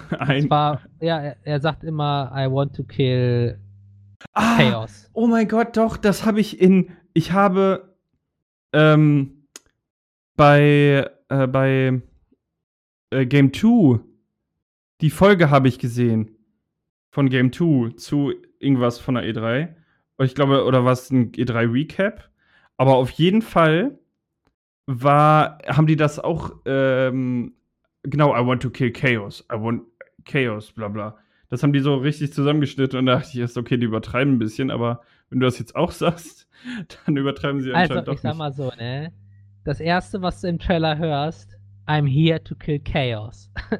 ein. 0.18 0.46
Zwar, 0.46 0.80
ja, 1.00 1.20
er, 1.20 1.36
er 1.42 1.60
sagt 1.60 1.84
immer, 1.84 2.32
I 2.34 2.50
want 2.50 2.74
to 2.76 2.84
kill 2.84 3.58
Ah, 4.34 4.56
Chaos. 4.56 5.10
Oh 5.12 5.26
mein 5.26 5.48
Gott, 5.48 5.76
doch, 5.76 5.96
das 5.96 6.24
habe 6.24 6.40
ich 6.40 6.60
in. 6.60 6.90
Ich 7.12 7.32
habe 7.32 7.94
ähm, 8.72 9.46
bei, 10.36 11.10
äh, 11.28 11.46
bei 11.46 12.00
äh, 13.10 13.26
Game 13.26 13.52
2 13.52 14.00
die 15.02 15.10
Folge 15.10 15.50
habe 15.50 15.68
ich 15.68 15.80
gesehen 15.80 16.30
von 17.10 17.28
Game 17.28 17.52
2 17.52 17.96
zu 17.96 18.32
irgendwas 18.60 18.98
von 19.00 19.16
der 19.16 19.24
E3. 19.24 19.74
Und 20.16 20.26
Ich 20.26 20.34
glaube, 20.34 20.64
oder 20.64 20.84
war 20.84 20.92
es 20.92 21.10
ein 21.10 21.32
E3 21.32 21.72
Recap? 21.72 22.30
Aber 22.76 22.94
auf 22.94 23.10
jeden 23.10 23.42
Fall 23.42 23.98
war, 24.86 25.58
haben 25.66 25.88
die 25.88 25.96
das 25.96 26.18
auch, 26.18 26.52
ähm, 26.66 27.54
genau, 28.02 28.34
I 28.34 28.46
want 28.46 28.62
to 28.62 28.70
kill 28.70 28.92
Chaos. 28.92 29.44
I 29.52 29.56
want 29.56 29.82
Chaos, 30.24 30.72
bla 30.72 30.88
bla. 30.88 31.18
Das 31.48 31.62
haben 31.62 31.72
die 31.72 31.80
so 31.80 31.96
richtig 31.96 32.32
zusammengeschnitten 32.32 32.98
und 32.98 33.06
da 33.06 33.16
dachte 33.16 33.28
ich 33.32 33.38
erst, 33.38 33.58
okay, 33.58 33.76
die 33.76 33.84
übertreiben 33.84 34.34
ein 34.34 34.38
bisschen, 34.38 34.70
aber 34.70 35.02
wenn 35.28 35.40
du 35.40 35.46
das 35.46 35.58
jetzt 35.58 35.76
auch 35.76 35.90
sagst, 35.92 36.48
dann 37.04 37.16
übertreiben 37.16 37.60
sie 37.60 37.72
anscheinend 37.72 37.90
Also, 37.92 38.04
doch 38.06 38.14
ich 38.14 38.20
sag 38.20 38.36
mal 38.36 38.52
so, 38.52 38.72
ne? 38.78 39.12
Das 39.64 39.80
erste, 39.80 40.22
was 40.22 40.40
du 40.40 40.48
im 40.48 40.58
Trailer 40.58 40.98
hörst, 40.98 41.56
I'm 41.86 42.06
here 42.06 42.42
to 42.42 42.54
kill 42.54 42.80
chaos. 42.80 43.50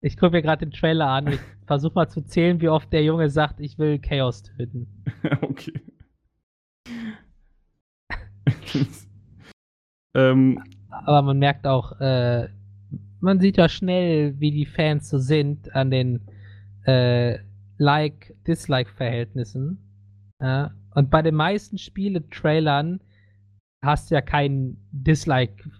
ich 0.00 0.16
gucke 0.16 0.32
mir 0.32 0.42
gerade 0.42 0.64
den 0.64 0.72
Trailer 0.72 1.08
an. 1.08 1.28
Ich 1.28 1.40
versuche 1.66 1.94
mal 1.94 2.08
zu 2.08 2.22
zählen, 2.22 2.60
wie 2.60 2.68
oft 2.68 2.92
der 2.92 3.04
Junge 3.04 3.28
sagt, 3.28 3.60
ich 3.60 3.78
will 3.78 3.98
Chaos 3.98 4.42
töten. 4.44 5.04
okay. 5.42 5.80
ähm, 10.14 10.62
Aber 11.04 11.22
man 11.22 11.38
merkt 11.38 11.66
auch, 11.66 12.00
äh, 12.00 12.48
man 13.20 13.40
sieht 13.40 13.56
ja 13.56 13.68
schnell, 13.68 14.38
wie 14.38 14.50
die 14.50 14.66
Fans 14.66 15.08
so 15.08 15.18
sind 15.18 15.74
an 15.74 15.90
den 15.90 16.26
äh, 16.84 17.38
Like-Dislike-Verhältnissen. 17.78 19.78
Ja? 20.40 20.72
Und 20.94 21.10
bei 21.10 21.22
den 21.22 21.34
meisten 21.34 21.78
Spiele-Trailern 21.78 23.00
hast 23.82 24.10
du 24.10 24.14
ja 24.14 24.20
keinen 24.20 24.88
Dislike 24.92 25.70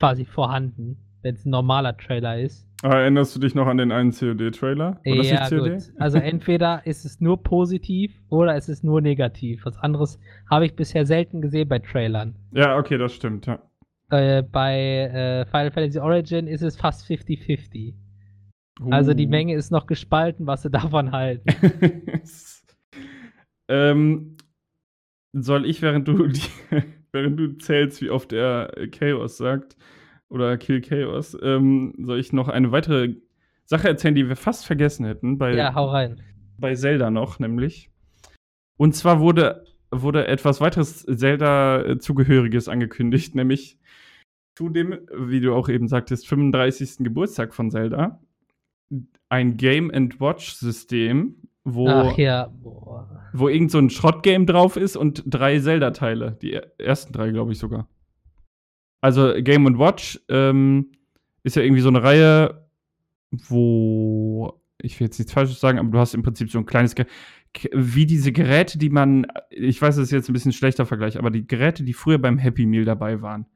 quasi 0.00 0.24
vorhanden, 0.24 0.98
wenn 1.22 1.34
es 1.34 1.44
ein 1.44 1.50
normaler 1.50 1.96
Trailer 1.96 2.38
ist. 2.38 2.66
erinnerst 2.82 3.34
du 3.34 3.40
dich 3.40 3.54
noch 3.54 3.66
an 3.66 3.78
den 3.78 3.90
einen 3.90 4.12
COD-Trailer? 4.12 5.00
Ja, 5.04 5.48
COD? 5.48 5.72
gut. 5.72 5.92
Also 5.98 6.18
entweder 6.18 6.86
ist 6.86 7.04
es 7.04 7.20
nur 7.20 7.42
positiv 7.42 8.12
oder 8.28 8.54
es 8.54 8.68
ist 8.68 8.84
nur 8.84 9.00
negativ. 9.00 9.64
Was 9.64 9.78
anderes 9.78 10.20
habe 10.50 10.66
ich 10.66 10.76
bisher 10.76 11.06
selten 11.06 11.40
gesehen 11.40 11.68
bei 11.68 11.78
Trailern. 11.78 12.36
Ja, 12.52 12.76
okay, 12.76 12.98
das 12.98 13.14
stimmt, 13.14 13.46
ja. 13.46 13.60
Äh, 14.10 14.42
bei 14.42 14.76
äh, 14.78 15.46
Final 15.46 15.70
Fantasy 15.72 15.98
Origin 15.98 16.46
ist 16.46 16.62
es 16.62 16.76
fast 16.76 17.06
50-50. 17.06 17.94
Also 18.90 19.14
die 19.14 19.26
Uh. 19.26 19.30
Menge 19.30 19.54
ist 19.54 19.70
noch 19.70 19.86
gespalten, 19.86 20.46
was 20.46 20.62
sie 20.62 20.70
davon 20.70 21.12
halten. 21.12 21.48
ähm, 23.68 24.36
soll 25.32 25.66
ich, 25.66 25.82
während 25.82 26.06
du, 26.08 26.28
die, 26.28 26.40
während 27.12 27.38
du 27.38 27.58
zählst, 27.58 28.00
wie 28.00 28.10
oft 28.10 28.32
er 28.32 28.72
Chaos 28.92 29.38
sagt, 29.38 29.76
oder 30.28 30.56
Kill 30.56 30.80
Chaos, 30.80 31.36
ähm, 31.42 31.94
soll 31.98 32.18
ich 32.18 32.32
noch 32.32 32.48
eine 32.48 32.72
weitere 32.72 33.14
Sache 33.64 33.88
erzählen, 33.88 34.14
die 34.14 34.28
wir 34.28 34.36
fast 34.36 34.66
vergessen 34.66 35.04
hätten, 35.06 35.38
bei, 35.38 35.54
ja, 35.54 35.74
hau 35.74 35.86
rein. 35.90 36.20
bei 36.58 36.74
Zelda 36.74 37.10
noch, 37.10 37.38
nämlich. 37.38 37.90
Und 38.76 38.94
zwar 38.94 39.20
wurde, 39.20 39.64
wurde 39.90 40.26
etwas 40.28 40.60
weiteres 40.60 41.04
Zelda-Zugehöriges 41.04 42.68
angekündigt, 42.68 43.34
nämlich 43.34 43.78
zu 44.56 44.68
dem, 44.70 44.98
wie 45.16 45.40
du 45.40 45.54
auch 45.54 45.68
eben 45.68 45.86
sagtest, 45.86 46.26
35. 46.26 46.98
Geburtstag 47.04 47.54
von 47.54 47.70
Zelda. 47.70 48.20
Ein 49.28 49.56
Game 49.56 49.90
and 49.92 50.18
Watch-System, 50.20 51.36
wo, 51.64 51.88
Ach 51.88 52.16
ja, 52.16 52.46
boah. 52.62 53.28
wo 53.32 53.48
irgend 53.48 53.70
so 53.70 53.78
ein 53.78 53.90
Schrottgame 53.90 54.46
drauf 54.46 54.76
ist 54.76 54.96
und 54.96 55.22
drei 55.26 55.58
Zelda-Teile. 55.60 56.38
Die 56.40 56.52
er- 56.54 56.72
ersten 56.78 57.12
drei, 57.12 57.30
glaube 57.30 57.52
ich 57.52 57.58
sogar. 57.58 57.88
Also 59.02 59.34
Game 59.42 59.66
and 59.66 59.78
Watch 59.78 60.20
ähm, 60.28 60.92
ist 61.42 61.56
ja 61.56 61.62
irgendwie 61.62 61.82
so 61.82 61.88
eine 61.88 62.02
Reihe, 62.02 62.66
wo 63.30 64.60
ich 64.80 64.98
will 65.00 65.06
jetzt 65.06 65.18
nichts 65.18 65.32
Falsches 65.32 65.60
sagen, 65.60 65.78
aber 65.78 65.90
du 65.90 65.98
hast 65.98 66.14
im 66.14 66.22
Prinzip 66.22 66.50
so 66.50 66.58
ein 66.58 66.66
kleines, 66.66 66.94
Ge 66.94 67.06
wie 67.72 68.06
diese 68.06 68.32
Geräte, 68.32 68.78
die 68.78 68.90
man, 68.90 69.26
ich 69.50 69.80
weiß, 69.80 69.96
das 69.96 70.04
ist 70.04 70.10
jetzt 70.12 70.28
ein 70.28 70.34
bisschen 70.34 70.52
schlechter 70.52 70.84
Vergleich, 70.86 71.18
aber 71.18 71.30
die 71.30 71.46
Geräte, 71.46 71.84
die 71.84 71.94
früher 71.94 72.18
beim 72.18 72.38
Happy 72.38 72.66
Meal 72.66 72.84
dabei 72.84 73.22
waren. 73.22 73.46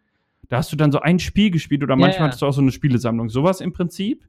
Da 0.49 0.57
hast 0.59 0.73
du 0.73 0.77
dann 0.77 0.91
so 0.93 1.01
ein 1.01 1.19
Spiel 1.19 1.51
gespielt 1.51 1.83
oder 1.83 1.95
Ja, 1.95 2.01
manchmal 2.01 2.21
ja. 2.21 2.25
hattest 2.27 2.43
du 2.43 2.47
auch 2.47 2.53
so 2.53 2.61
eine 2.61 2.73
Spielesammlung. 2.73 3.29
Sowas 3.29 3.61
im 3.61 3.73
Prinzip. 3.73 4.29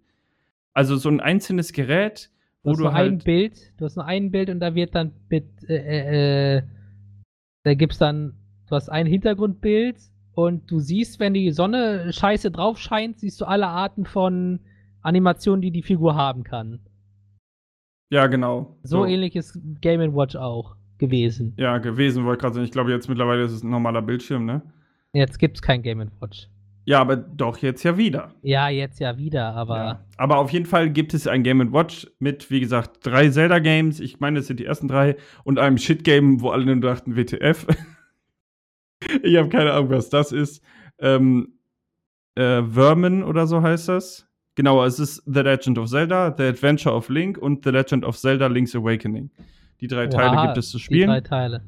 Also 0.73 0.95
so 0.95 1.09
ein 1.09 1.19
einzelnes 1.19 1.73
Gerät, 1.73 2.29
Du 2.63 2.69
wo 2.69 2.71
hast 2.71 2.77
du 2.77 2.83
nur 2.83 2.93
ein 2.93 2.95
halt. 3.13 3.23
Bild, 3.23 3.73
du 3.77 3.85
hast 3.85 3.95
nur 3.95 4.05
ein 4.05 4.31
Bild 4.31 4.49
und 4.49 4.59
da 4.59 4.75
wird 4.75 4.93
dann 4.93 5.13
mit, 5.29 5.45
äh, 5.67 5.75
äh, 5.75 6.57
äh, 6.57 6.61
da 7.63 7.73
gibt's 7.73 7.97
dann, 7.97 8.33
du 8.69 8.75
hast 8.75 8.89
ein 8.89 9.07
Hintergrundbild 9.07 9.97
und 10.35 10.69
du 10.69 10.79
siehst, 10.79 11.19
wenn 11.19 11.33
die 11.33 11.51
Sonne 11.51 12.13
scheiße 12.13 12.51
drauf 12.51 12.77
scheint, 12.77 13.19
siehst 13.19 13.41
du 13.41 13.45
alle 13.45 13.67
Arten 13.67 14.05
von 14.05 14.59
Animationen, 15.01 15.61
die 15.61 15.71
die 15.71 15.81
Figur 15.81 16.15
haben 16.15 16.43
kann. 16.43 16.79
Ja, 18.11 18.27
genau. 18.27 18.77
So, 18.83 19.05
ähnlich 19.05 19.35
ist 19.35 19.59
Game 19.81 20.13
Watch 20.15 20.35
auch 20.35 20.75
gewesen. 20.99 21.53
Ja, 21.57 21.79
gewesen, 21.79 22.25
wollte 22.25 22.37
ich 22.37 22.41
gerade 22.41 22.53
sagen. 22.55 22.65
Ich 22.65 22.71
glaube, 22.71 22.91
jetzt 22.91 23.09
mittlerweile 23.09 23.43
ist 23.43 23.53
es 23.53 23.63
ein 23.63 23.71
normaler 23.71 24.01
Bildschirm, 24.01 24.45
ne? 24.45 24.61
Jetzt 25.13 25.39
gibt's 25.39 25.61
kein 25.61 25.81
Game 25.81 26.09
Watch. 26.19 26.47
Ja, 26.85 26.99
aber 26.99 27.15
doch 27.15 27.57
jetzt 27.59 27.83
ja 27.83 27.97
wieder. 27.97 28.33
Ja, 28.41 28.69
jetzt 28.69 28.99
ja 28.99 29.17
wieder, 29.17 29.53
aber 29.53 29.77
Ja. 29.77 30.05
Aber 30.17 30.37
auf 30.37 30.51
jeden 30.51 30.65
Fall 30.65 30.89
gibt 30.89 31.13
es 31.13 31.27
ein 31.27 31.43
Game 31.43 31.73
Watch 31.73 32.07
mit, 32.19 32.49
wie 32.49 32.59
gesagt, 32.59 33.05
drei 33.05 33.29
Zelda-Games. 33.29 33.99
Ich 33.99 34.19
meine, 34.19 34.39
das 34.39 34.47
sind 34.47 34.59
die 34.59 34.65
ersten 34.65 34.87
drei. 34.87 35.15
Und 35.43 35.59
einem 35.59 35.77
Shit-Game, 35.77 36.41
wo 36.41 36.49
alle 36.49 36.65
nur 36.65 36.79
dachten, 36.79 37.15
WTF. 37.15 37.67
ich 39.23 39.37
habe 39.37 39.49
keine 39.49 39.73
Ahnung, 39.73 39.91
was 39.91 40.09
das 40.09 40.31
ist. 40.31 40.63
Ähm, 40.99 41.59
äh, 42.35 42.63
Vermin 42.63 43.23
oder 43.23 43.45
so 43.47 43.61
heißt 43.61 43.89
das. 43.89 44.27
Genau, 44.55 44.83
es 44.83 44.99
ist 44.99 45.23
The 45.25 45.41
Legend 45.41 45.77
of 45.77 45.89
Zelda, 45.89 46.33
The 46.35 46.43
Adventure 46.43 46.95
of 46.95 47.09
Link 47.09 47.37
und 47.37 47.63
The 47.63 47.71
Legend 47.71 48.05
of 48.05 48.17
Zelda 48.17 48.47
Link's 48.47 48.75
Awakening. 48.75 49.29
Die 49.79 49.87
drei 49.87 50.07
Teile 50.07 50.33
Oha, 50.33 50.45
gibt 50.47 50.57
es 50.57 50.69
zu 50.71 50.77
die 50.77 50.83
spielen. 50.83 51.09
drei 51.09 51.21
Teile. 51.21 51.63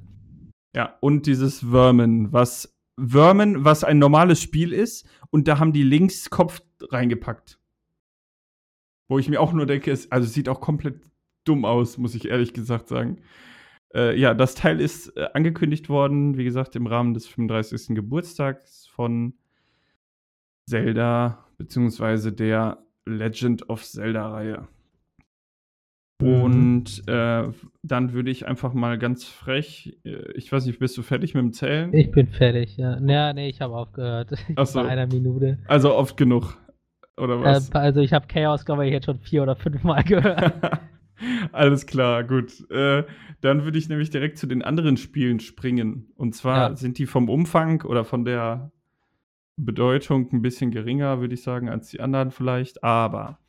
Ja, 0.76 0.98
und 1.02 1.26
dieses 1.26 1.60
Vermin, 1.60 2.32
was 2.34 2.76
Vermin, 2.98 3.66
was 3.66 3.84
ein 3.84 4.00
normales 4.00 4.42
Spiel 4.42 4.74
ist, 4.74 5.08
und 5.32 5.48
da 5.48 5.60
haben 5.60 5.74
die 5.74 5.84
links 5.84 6.30
Kopf 6.30 6.62
reingepackt. 6.82 7.60
Wo 9.08 9.20
ich 9.20 9.30
mir 9.30 9.42
auch 9.42 9.54
nur 9.54 9.66
denke, 9.66 9.92
es, 9.92 10.12
also 10.12 10.28
sieht 10.28 10.50
auch 10.50 10.62
komplett 10.62 11.02
dumm 11.44 11.66
aus, 11.66 11.98
muss 11.98 12.16
ich 12.16 12.28
ehrlich 12.28 12.54
gesagt 12.54 12.88
sagen. 12.88 13.22
Äh, 13.94 14.20
ja, 14.20 14.34
das 14.34 14.56
Teil 14.56 14.80
ist 14.80 15.16
äh, 15.18 15.28
angekündigt 15.34 15.90
worden, 15.90 16.38
wie 16.38 16.44
gesagt, 16.44 16.76
im 16.76 16.88
Rahmen 16.88 17.14
des 17.14 17.28
35. 17.28 17.96
Geburtstags 17.96 18.88
von 18.88 19.34
Zelda, 20.68 21.46
beziehungsweise 21.58 22.32
der 22.32 22.86
Legend 23.06 23.70
of 23.70 23.84
Zelda-Reihe. 23.84 24.68
Und 26.22 27.04
äh, 27.08 27.44
dann 27.82 28.14
würde 28.14 28.32
ich 28.32 28.48
einfach 28.48 28.74
mal 28.74 28.98
ganz 28.98 29.26
frech, 29.26 29.98
äh, 30.06 30.32
ich 30.36 30.52
weiß 30.52 30.66
nicht, 30.66 30.80
bist 30.80 30.98
du 30.98 31.02
fertig 31.02 31.34
mit 31.34 31.44
dem 31.44 31.52
Zählen? 31.54 31.94
Ich 31.94 32.12
bin 32.12 32.28
fertig, 32.28 32.78
ja. 32.78 32.98
Ja, 33.00 33.34
nee, 33.34 33.50
ich 33.50 33.60
habe 33.62 33.76
aufgehört. 33.76 34.32
Ach 34.56 34.66
so. 34.66 34.82
Bei 34.82 34.90
einer 34.90 35.08
Minute. 35.08 35.60
Also 35.68 35.94
oft 35.96 36.16
genug. 36.16 36.58
Oder 37.18 37.42
was? 37.42 37.70
Äh, 37.70 37.78
also 37.78 38.00
ich 38.02 38.14
habe 38.14 38.28
Chaos, 38.28 38.64
glaube 38.66 38.86
ich, 38.86 38.94
jetzt 38.94 39.06
schon 39.06 39.20
vier 39.20 39.44
oder 39.44 39.56
fünf 39.56 39.84
Mal 39.84 40.04
gehört. 40.04 40.54
Alles 41.52 41.86
klar, 41.86 42.24
gut. 42.24 42.70
Äh, 42.72 43.04
dann 43.42 43.64
würde 43.66 43.78
ich 43.78 43.90
nämlich 43.90 44.10
direkt 44.10 44.38
zu 44.38 44.48
den 44.48 44.62
anderen 44.62 44.98
Spielen 44.98 45.40
springen. 45.40 46.12
Und 46.16 46.36
zwar 46.36 46.70
Ja. 46.72 46.76
sind 46.76 46.98
die 46.98 47.06
vom 47.06 47.30
Umfang 47.30 47.82
oder 47.84 48.04
von 48.06 48.26
der 48.26 48.72
Bedeutung 49.58 50.30
ein 50.32 50.42
bisschen 50.42 50.72
geringer, 50.72 51.20
würde 51.22 51.34
ich 51.36 51.44
sagen, 51.44 51.70
als 51.70 51.90
die 51.90 52.00
anderen 52.00 52.32
vielleicht. 52.32 52.84
Aber 52.84 53.40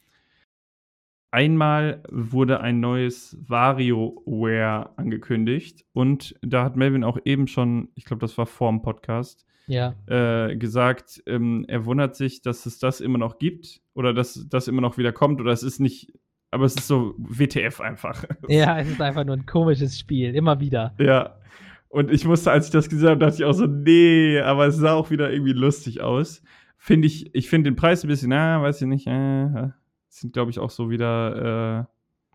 einmal 1.34 2.00
wurde 2.08 2.60
ein 2.60 2.78
neues 2.78 3.36
WarioWare 3.48 4.96
angekündigt. 4.96 5.84
Und 5.92 6.36
da 6.42 6.62
hat 6.62 6.76
Melvin 6.76 7.02
auch 7.02 7.18
eben 7.24 7.48
schon, 7.48 7.88
ich 7.96 8.04
glaube, 8.04 8.20
das 8.20 8.38
war 8.38 8.46
vor 8.46 8.70
dem 8.70 8.82
Podcast, 8.82 9.44
ja. 9.66 9.94
äh, 10.06 10.56
gesagt, 10.56 11.24
ähm, 11.26 11.64
er 11.66 11.86
wundert 11.86 12.14
sich, 12.14 12.40
dass 12.40 12.66
es 12.66 12.78
das 12.78 13.00
immer 13.00 13.18
noch 13.18 13.38
gibt 13.40 13.82
oder 13.94 14.14
dass 14.14 14.46
das 14.48 14.68
immer 14.68 14.80
noch 14.80 14.96
wieder 14.96 15.12
kommt 15.12 15.40
oder 15.40 15.50
es 15.50 15.64
ist 15.64 15.80
nicht, 15.80 16.12
aber 16.52 16.66
es 16.66 16.76
ist 16.76 16.86
so 16.86 17.16
WTF 17.18 17.80
einfach. 17.80 18.24
Ja, 18.48 18.78
es 18.78 18.88
ist 18.88 19.02
einfach 19.02 19.24
nur 19.24 19.36
ein 19.36 19.46
komisches 19.46 19.98
Spiel, 19.98 20.36
immer 20.36 20.60
wieder. 20.60 20.94
Ja. 21.00 21.34
Und 21.88 22.12
ich 22.12 22.24
musste, 22.24 22.52
als 22.52 22.66
ich 22.66 22.72
das 22.72 22.88
gesehen 22.88 23.08
habe, 23.08 23.18
dachte 23.18 23.36
ich 23.36 23.44
auch 23.44 23.52
so, 23.52 23.66
nee, 23.66 24.38
aber 24.38 24.66
es 24.66 24.76
sah 24.76 24.92
auch 24.92 25.10
wieder 25.10 25.32
irgendwie 25.32 25.52
lustig 25.52 26.00
aus. 26.00 26.42
Finde 26.76 27.08
ich, 27.08 27.34
ich 27.34 27.48
finde 27.48 27.70
den 27.70 27.76
Preis 27.76 28.04
ein 28.04 28.08
bisschen, 28.08 28.30
na, 28.30 28.62
weiß 28.62 28.82
ich 28.82 28.88
nicht, 28.88 29.06
äh, 29.08 29.70
sind 30.20 30.32
glaube 30.32 30.50
ich 30.50 30.58
auch 30.58 30.70
so 30.70 30.90
wieder 30.90 31.88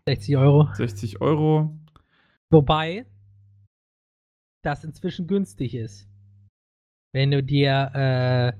60 0.06 0.36
Euro. 0.36 0.68
äh, 0.70 0.74
60 0.74 1.20
Euro. 1.20 1.78
Wobei 2.50 3.06
das 4.62 4.84
inzwischen 4.84 5.26
günstig 5.26 5.74
ist. 5.74 6.08
Wenn 7.14 7.30
du 7.30 7.42
dir 7.42 8.54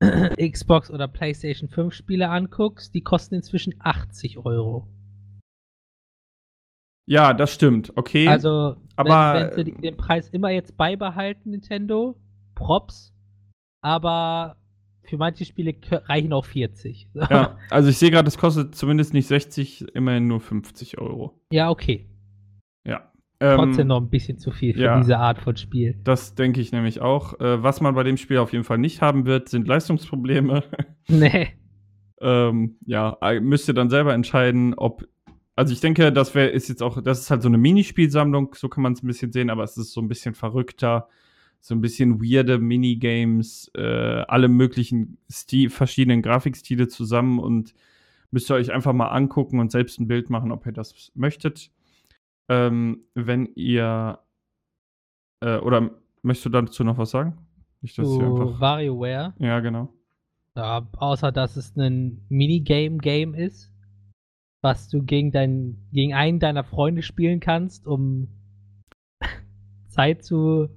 äh, 0.00 0.48
Xbox 0.50 0.90
oder 0.90 1.08
PlayStation 1.08 1.68
5 1.68 1.92
Spiele 1.94 2.28
anguckst, 2.30 2.94
die 2.94 3.02
kosten 3.02 3.34
inzwischen 3.36 3.74
80 3.80 4.38
Euro. 4.38 4.86
Ja, 7.08 7.32
das 7.34 7.54
stimmt, 7.54 7.96
okay. 7.96 8.28
Also, 8.28 8.76
aber- 8.96 9.50
wenn, 9.50 9.56
wenn 9.56 9.64
sie 9.66 9.80
den 9.80 9.96
Preis 9.96 10.28
immer 10.28 10.50
jetzt 10.50 10.76
beibehalten, 10.76 11.50
Nintendo, 11.50 12.16
Props, 12.54 13.12
aber 13.82 14.56
für 15.10 15.18
manche 15.18 15.44
Spiele 15.44 15.74
reichen 15.90 16.32
auch 16.32 16.46
40. 16.46 17.08
ja, 17.14 17.58
also 17.68 17.90
ich 17.90 17.98
sehe 17.98 18.10
gerade, 18.10 18.28
es 18.28 18.38
kostet 18.38 18.74
zumindest 18.74 19.12
nicht 19.12 19.26
60, 19.26 19.94
immerhin 19.94 20.28
nur 20.28 20.40
50 20.40 20.98
Euro. 20.98 21.38
ja, 21.52 21.68
okay. 21.68 22.06
Ja. 22.86 23.12
Ähm, 23.40 23.56
Trotzdem 23.56 23.88
noch 23.88 24.00
ein 24.00 24.10
bisschen 24.10 24.38
zu 24.38 24.50
viel 24.50 24.74
für 24.74 24.82
ja. 24.82 24.98
diese 24.98 25.18
Art 25.18 25.38
von 25.38 25.56
Spiel. 25.56 25.98
Das 26.04 26.34
denke 26.34 26.60
ich 26.60 26.72
nämlich 26.72 27.00
auch. 27.00 27.40
Äh, 27.40 27.62
was 27.62 27.80
man 27.80 27.94
bei 27.94 28.02
dem 28.02 28.16
Spiel 28.16 28.38
auf 28.38 28.52
jeden 28.52 28.64
Fall 28.64 28.78
nicht 28.78 29.02
haben 29.02 29.26
wird, 29.26 29.48
sind 29.48 29.66
Leistungsprobleme. 29.66 30.62
Nee. 31.08 31.48
ähm, 32.20 32.76
ja, 32.86 33.16
äh, 33.22 33.40
müsst 33.40 33.66
ihr 33.66 33.74
dann 33.74 33.90
selber 33.90 34.14
entscheiden, 34.14 34.74
ob. 34.74 35.08
Also 35.56 35.72
ich 35.72 35.80
denke, 35.80 36.12
das 36.12 36.34
wäre 36.36 36.48
ist 36.48 36.68
jetzt 36.68 36.82
auch, 36.82 37.02
das 37.02 37.20
ist 37.20 37.30
halt 37.30 37.42
so 37.42 37.48
eine 37.48 37.58
Minispielsammlung, 37.58 38.54
so 38.54 38.68
kann 38.68 38.82
man 38.82 38.92
es 38.92 39.02
ein 39.02 39.08
bisschen 39.08 39.32
sehen, 39.32 39.50
aber 39.50 39.64
es 39.64 39.76
ist 39.76 39.92
so 39.92 40.00
ein 40.00 40.08
bisschen 40.08 40.34
verrückter, 40.34 41.08
so 41.60 41.74
ein 41.74 41.80
bisschen 41.80 42.20
weirde 42.20 42.58
Minigames, 42.58 43.70
äh, 43.76 44.24
alle 44.28 44.48
möglichen 44.48 45.18
Stil, 45.30 45.70
verschiedenen 45.70 46.22
Grafikstile 46.22 46.88
zusammen 46.88 47.38
und 47.38 47.74
müsst 48.30 48.50
ihr 48.50 48.54
euch 48.54 48.72
einfach 48.72 48.92
mal 48.92 49.08
angucken 49.08 49.60
und 49.60 49.70
selbst 49.70 50.00
ein 50.00 50.08
Bild 50.08 50.30
machen, 50.30 50.52
ob 50.52 50.64
ihr 50.66 50.72
das 50.72 51.12
möchtet. 51.14 51.70
Ähm, 52.48 53.04
wenn 53.14 53.46
ihr 53.54 54.18
äh, 55.40 55.58
oder 55.58 55.90
möchtest 56.22 56.46
du 56.46 56.50
dazu 56.50 56.84
noch 56.84 56.98
was 56.98 57.10
sagen? 57.10 57.36
Nicht, 57.82 57.98
dass 57.98 58.08
Zu 58.08 58.20
einfach. 58.20 58.60
WarioWare. 58.60 59.34
Ja, 59.38 59.60
genau. 59.60 59.92
Ja, 60.56 60.86
außer 60.96 61.32
dass 61.32 61.56
es 61.56 61.76
ein 61.76 62.24
Minigame-Game 62.28 63.34
ist, 63.34 63.72
was 64.62 64.88
du 64.88 65.02
gegen, 65.02 65.30
dein, 65.30 65.78
gegen 65.92 66.12
einen 66.12 66.40
deiner 66.40 66.64
Freunde 66.64 67.02
spielen 67.02 67.40
kannst, 67.40 67.86
um 67.86 68.28
Zeit 69.88 70.24
zu 70.24 70.68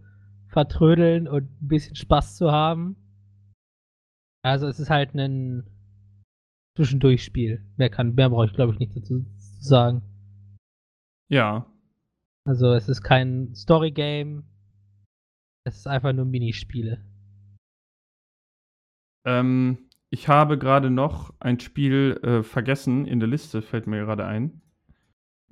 vertrödeln 0.53 1.27
und 1.27 1.43
ein 1.43 1.67
bisschen 1.67 1.95
Spaß 1.95 2.37
zu 2.37 2.51
haben. 2.51 2.95
Also 4.43 4.67
es 4.67 4.79
ist 4.79 4.89
halt 4.89 5.13
ein 5.15 5.63
Zwischendurchspiel. 6.77 7.65
Mehr, 7.77 7.89
kann, 7.89 8.15
mehr 8.15 8.29
brauche 8.29 8.45
ich 8.45 8.53
glaube 8.53 8.73
ich 8.73 8.79
nicht 8.79 8.95
dazu 8.95 9.23
zu 9.23 9.63
sagen. 9.63 10.01
Ja, 11.29 11.65
Also 12.45 12.73
es 12.73 12.89
ist 12.89 13.01
kein 13.01 13.55
Story-Game. 13.55 14.43
Es 15.65 15.77
ist 15.77 15.87
einfach 15.87 16.11
nur 16.13 16.25
Minispiele. 16.25 17.03
Ähm, 19.25 19.77
ich 20.09 20.27
habe 20.27 20.57
gerade 20.57 20.89
noch 20.89 21.33
ein 21.39 21.59
Spiel 21.59 22.19
äh, 22.21 22.43
vergessen 22.43 23.05
in 23.05 23.19
der 23.19 23.29
Liste, 23.29 23.61
fällt 23.61 23.87
mir 23.87 24.01
gerade 24.01 24.25
ein. 24.25 24.61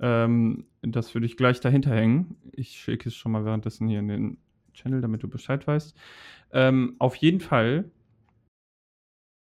Ähm, 0.00 0.66
das 0.82 1.14
würde 1.14 1.26
ich 1.26 1.36
gleich 1.36 1.60
dahinter 1.60 1.94
hängen. 1.94 2.36
Ich 2.52 2.78
schicke 2.80 3.08
es 3.08 3.14
schon 3.14 3.32
mal 3.32 3.44
währenddessen 3.44 3.88
hier 3.88 4.00
in 4.00 4.08
den 4.08 4.38
Channel, 4.72 5.00
damit 5.00 5.22
du 5.22 5.28
Bescheid 5.28 5.66
weißt. 5.66 5.96
Ähm, 6.52 6.96
auf 6.98 7.16
jeden 7.16 7.40
Fall 7.40 7.90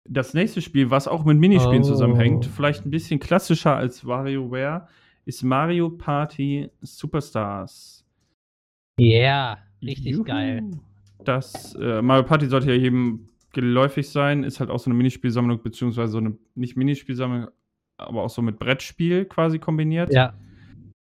das 0.09 0.33
nächste 0.33 0.61
Spiel, 0.61 0.89
was 0.89 1.07
auch 1.07 1.23
mit 1.23 1.37
Minispielen 1.37 1.83
Oh. 1.83 1.87
zusammenhängt, 1.87 2.45
vielleicht 2.45 2.85
ein 2.85 2.89
bisschen 2.91 3.19
klassischer 3.19 3.75
als 3.75 4.05
WarioWare, 4.05 4.87
ist 5.25 5.43
Mario 5.43 5.89
Party 5.89 6.69
Superstars. 6.81 8.03
Ja, 8.99 9.59
richtig 9.81 10.13
Juhu. 10.13 10.23
geil. 10.23 10.71
Das 11.23 11.75
äh, 11.75 12.01
Mario 12.01 12.23
Party 12.23 12.47
sollte 12.47 12.69
ja 12.69 12.75
jedem 12.75 13.29
geläufig 13.53 14.09
sein, 14.09 14.43
ist 14.43 14.59
halt 14.59 14.69
auch 14.69 14.79
so 14.79 14.89
eine 14.89 14.97
Minispielsammlung, 14.97 15.61
beziehungsweise 15.61 16.11
so 16.11 16.17
eine, 16.19 16.37
nicht 16.55 16.75
Minispielsammlung, 16.75 17.49
aber 17.97 18.23
auch 18.23 18.29
so 18.29 18.41
mit 18.41 18.57
Brettspiel 18.57 19.25
quasi 19.25 19.59
kombiniert. 19.59 20.13
Ja, 20.13 20.33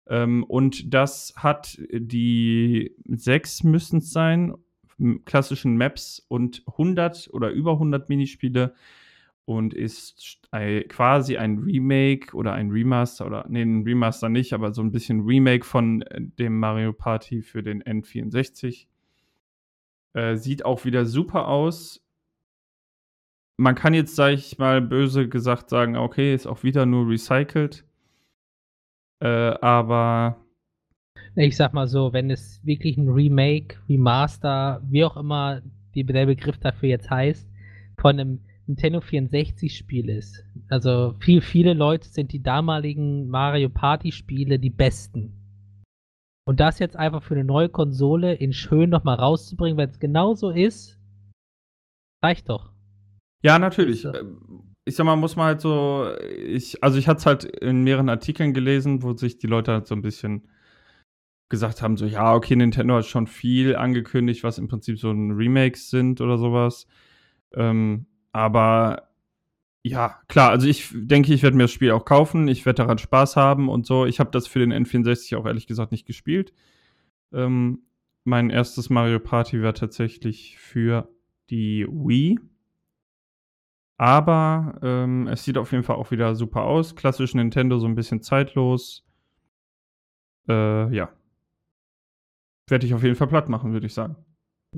Ähm, 0.08 0.44
und 0.44 0.94
das 0.94 1.34
hat 1.36 1.78
die 1.91 2.96
sechs 3.06 3.63
müssen 3.63 4.00
es 4.00 4.12
sein, 4.12 4.54
klassischen 5.26 5.78
Maps 5.78 6.26
und 6.28 6.63
100 6.68 7.30
oder 7.34 7.50
über 7.50 7.74
100 7.74 8.08
Minispiele 8.08 8.74
und 9.46 9.74
ist 9.74 10.39
quasi 10.89 11.38
ein 11.38 11.60
Remake 11.60 12.36
oder 12.36 12.54
ein 12.54 12.72
Remaster 12.72 13.26
oder 13.26 13.46
nee, 13.48 13.62
ein 13.62 13.84
Remaster 13.84 14.30
nicht, 14.30 14.54
aber 14.54 14.74
so 14.74 14.82
ein 14.82 14.91
bisschen 14.91 15.22
Remake 15.22 15.65
von 15.65 16.02
äh, 16.04 16.22
dem 16.22 16.60
Mario 16.60 16.94
Party 16.94 17.41
für 17.41 17.62
den 17.62 17.84
N64. 17.84 18.88
Äh, 20.13 20.38
sieht 20.38 20.65
auch 20.65 20.86
wieder 20.86 21.06
super 21.06 21.48
aus. 21.48 22.02
Man 23.58 23.76
kann 23.76 23.94
jetzt, 23.94 24.15
sag 24.15 24.34
ich 24.34 24.58
mal, 24.58 24.82
böse 24.82 25.30
gesagt 25.30 25.70
sagen, 25.70 25.96
okay, 25.96 26.34
ist 26.34 26.48
auch 26.48 26.63
wieder 26.63 26.86
nur 26.86 27.08
recycelt. 27.08 27.86
Äh, 29.21 29.28
aber 29.62 30.38
ich 31.36 31.56
sag 31.58 31.73
mal 31.73 31.88
so, 31.88 32.13
wenn 32.13 32.32
es 32.32 32.65
wirklich 32.65 32.97
ein 32.97 33.10
Remake, 33.10 33.78
Remaster, 33.89 34.82
wie 34.89 35.04
auch 35.04 35.17
immer 35.17 35.62
die, 35.93 36.04
der 36.06 36.25
Begriff 36.25 36.58
dafür 36.58 36.89
jetzt 36.89 37.10
heißt, 37.10 37.49
von 37.97 38.19
einem 38.19 38.39
Nintendo 38.67 39.01
64 39.01 39.78
Spiel 39.78 40.10
ist. 40.10 40.43
Also 40.69 41.13
viel, 41.19 41.41
viele 41.41 41.73
Leute 41.73 42.08
sind 42.08 42.32
die 42.32 42.41
damaligen 42.41 43.28
Mario 43.28 43.69
Party 43.69 44.12
Spiele 44.12 44.60
die 44.60 44.69
besten. 44.69 45.34
Und 46.47 46.60
das 46.60 46.80
jetzt 46.80 46.95
einfach 46.95 47.23
für 47.23 47.36
eine 47.36 47.43
neue 47.43 47.69
Konsole 47.69 48.34
in 48.34 48.54
schön 48.54 48.89
nochmal 48.89 49.17
rauszubringen, 49.17 49.78
wenn 49.78 49.89
es 49.89 49.99
genauso 49.99 50.51
ist, 50.51 50.99
reicht 52.23 52.49
doch. 52.49 52.71
Ja, 53.43 53.60
natürlich. 53.60 54.06
Ähm, 54.06 54.75
Ich 54.86 54.95
sag 54.95 55.06
mal, 55.06 55.15
muss 55.15 55.36
man 55.36 55.48
halt 55.48 55.62
so, 55.62 56.10
ich, 56.38 56.84
also 56.84 56.98
ich 56.98 57.08
hatte 57.08 57.19
es 57.19 57.26
halt 57.26 57.43
in 57.43 57.84
mehreren 57.84 58.10
Artikeln 58.10 58.54
gelesen, 58.54 59.02
wo 59.02 59.13
sich 59.13 59.39
die 59.39 59.48
Leute 59.48 59.71
halt 59.71 59.88
so 59.88 59.95
ein 59.95 60.02
bisschen 60.02 60.48
gesagt 61.50 61.82
haben, 61.82 61.98
so, 61.98 62.06
ja, 62.06 62.34
okay, 62.34 62.56
Nintendo 62.56 62.95
hat 62.95 63.06
schon 63.06 63.28
viel 63.28 63.76
angekündigt, 63.76 64.43
was 64.43 64.58
im 64.58 64.67
Prinzip 64.67 65.00
so 65.00 65.12
ein 65.12 65.32
Remakes 65.32 65.89
sind 65.89 66.21
oder 66.21 66.38
sowas. 66.38 66.88
Ähm, 67.54 68.08
aber 68.32 69.10
ja, 69.84 70.19
klar, 70.28 70.50
also 70.50 70.67
ich 70.67 70.89
denke, 70.93 71.34
ich 71.34 71.43
werde 71.43 71.58
mir 71.58 71.65
das 71.65 71.71
Spiel 71.71 71.92
auch 71.92 72.06
kaufen, 72.06 72.48
ich 72.48 72.65
werde 72.65 72.77
daran 72.77 72.98
Spaß 72.98 73.36
haben 73.36 73.69
und 73.69 73.86
so. 73.86 74.06
Ich 74.08 74.19
habe 74.19 74.31
das 74.31 74.48
für 74.48 74.60
den 74.60 74.73
N64 74.73 75.38
auch 75.38 75.46
ehrlich 75.46 75.67
gesagt 75.67 75.92
nicht 75.92 76.08
gespielt. 76.08 76.54
Ähm, 77.31 77.83
mein 78.23 78.50
erstes 78.50 78.90
Mario 78.90 79.19
Party 79.19 79.62
war 79.62 79.75
tatsächlich 79.75 80.58
für 80.58 81.08
die 81.52 81.86
Wii. 81.88 82.40
Aber 83.98 84.77
ähm, 84.83 85.27
es 85.27 85.43
sieht 85.43 85.58
auf 85.58 85.71
jeden 85.71 85.83
Fall 85.83 85.96
auch 85.96 86.12
wieder 86.12 86.35
super 86.35 86.63
aus. 86.63 86.96
Klassisch 86.96 87.33
Nintendo, 87.33 87.79
so 87.79 87.87
ein 87.87 87.96
bisschen 87.96 88.21
zeitlos. 88.21 89.06
Äh, 90.50 90.93
ja. 90.93 91.10
Werde 92.69 92.85
ich 92.85 92.93
auf 92.93 93.04
jeden 93.04 93.15
Fall 93.15 93.27
platt 93.27 93.48
machen, 93.48 93.71
würde 93.73 93.85
ich 93.87 93.93
sagen. 93.93 94.15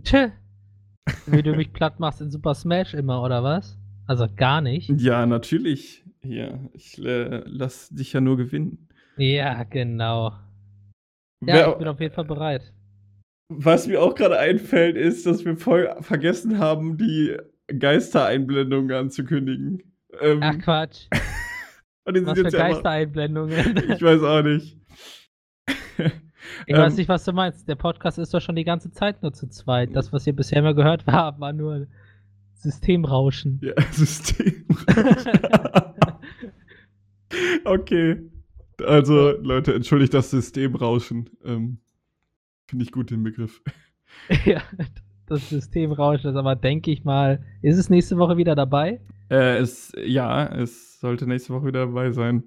Tschö. 0.04 0.30
Wie 1.26 1.42
du 1.42 1.56
mich 1.56 1.72
platt 1.74 2.00
machst 2.00 2.22
in 2.22 2.30
Super 2.30 2.54
Smash 2.54 2.94
immer, 2.94 3.24
oder 3.24 3.44
was? 3.44 3.78
Also 4.08 4.28
gar 4.36 4.62
nicht. 4.62 4.90
Ja, 5.02 5.26
natürlich. 5.26 6.04
Ja, 6.24 6.60
ich 6.74 6.98
äh, 7.04 7.44
lass 7.46 7.90
dich 7.90 8.14
ja 8.14 8.22
nur 8.22 8.38
gewinnen. 8.38 8.88
Ja, 9.18 9.64
genau. 9.64 10.32
Ja, 11.42 11.54
Wer- 11.56 11.70
ich 11.72 11.78
bin 11.78 11.88
auf 11.88 12.00
jeden 12.02 12.14
Fall 12.14 12.26
bereit. 12.26 12.74
was 13.50 13.88
mir 13.88 14.02
auch 14.02 14.14
gerade 14.16 14.38
einfällt, 14.38 14.98
ist, 14.98 15.26
dass 15.26 15.46
wir 15.46 15.58
voll 15.58 15.96
vergessen 16.02 16.60
haben, 16.60 16.98
die 16.98 17.38
Geistereinblendung 17.68 18.92
anzukündigen. 18.92 19.84
Ähm, 20.22 20.40
Ach 20.42 20.58
Quatsch. 20.60 21.08
und 22.06 22.14
die 22.16 22.20
sind 22.20 22.28
Was 22.30 22.40
für 22.40 22.58
Geistereinblendungen. 22.58 23.78
Ich 23.94 24.02
weiß 24.02 24.22
auch 24.24 24.42
nicht. 24.44 24.78
Ich 26.66 26.76
weiß 26.76 26.94
Ähm, 26.94 26.98
nicht, 26.98 27.10
was 27.10 27.26
du 27.26 27.34
meinst. 27.34 27.68
Der 27.68 27.76
Podcast 27.76 28.18
ist 28.18 28.34
doch 28.34 28.42
schon 28.42 28.56
die 28.56 28.64
ganze 28.64 28.92
Zeit 28.92 29.22
nur 29.22 29.34
zu 29.34 29.48
zweit. 29.50 29.96
Das, 29.96 30.14
was 30.14 30.26
ihr 30.28 30.34
bisher 30.34 30.60
immer 30.60 30.74
gehört 30.74 31.06
habt, 31.08 31.40
war 31.40 31.52
nur 31.54 31.88
Systemrauschen. 32.54 33.60
Ja, 33.62 33.74
System. 33.92 34.66
okay. 37.66 38.22
Also, 38.86 39.32
Leute, 39.42 39.74
entschuldigt 39.74 40.14
das 40.14 40.32
Systemrauschen. 40.32 41.30
Ähm, 41.44 41.80
Finde 42.68 42.84
ich 42.84 42.92
gut 42.92 43.12
den 43.12 43.24
Begriff. 43.24 43.62
ja, 44.46 44.62
das 45.28 45.50
Systemrauschen 45.50 46.32
ist 46.32 46.36
aber, 46.36 46.56
denke 46.56 46.92
ich 46.92 47.04
mal, 47.04 47.44
ist 47.62 47.78
es 47.78 47.90
nächste 47.90 48.18
Woche 48.18 48.38
wieder 48.38 48.56
dabei? 48.56 49.00
Äh, 49.30 49.58
es, 49.58 49.92
ja, 50.04 50.46
es 50.48 51.00
sollte 51.00 51.28
nächste 51.28 51.54
Woche 51.54 51.68
wieder 51.68 51.86
dabei 51.86 52.12
sein. 52.12 52.44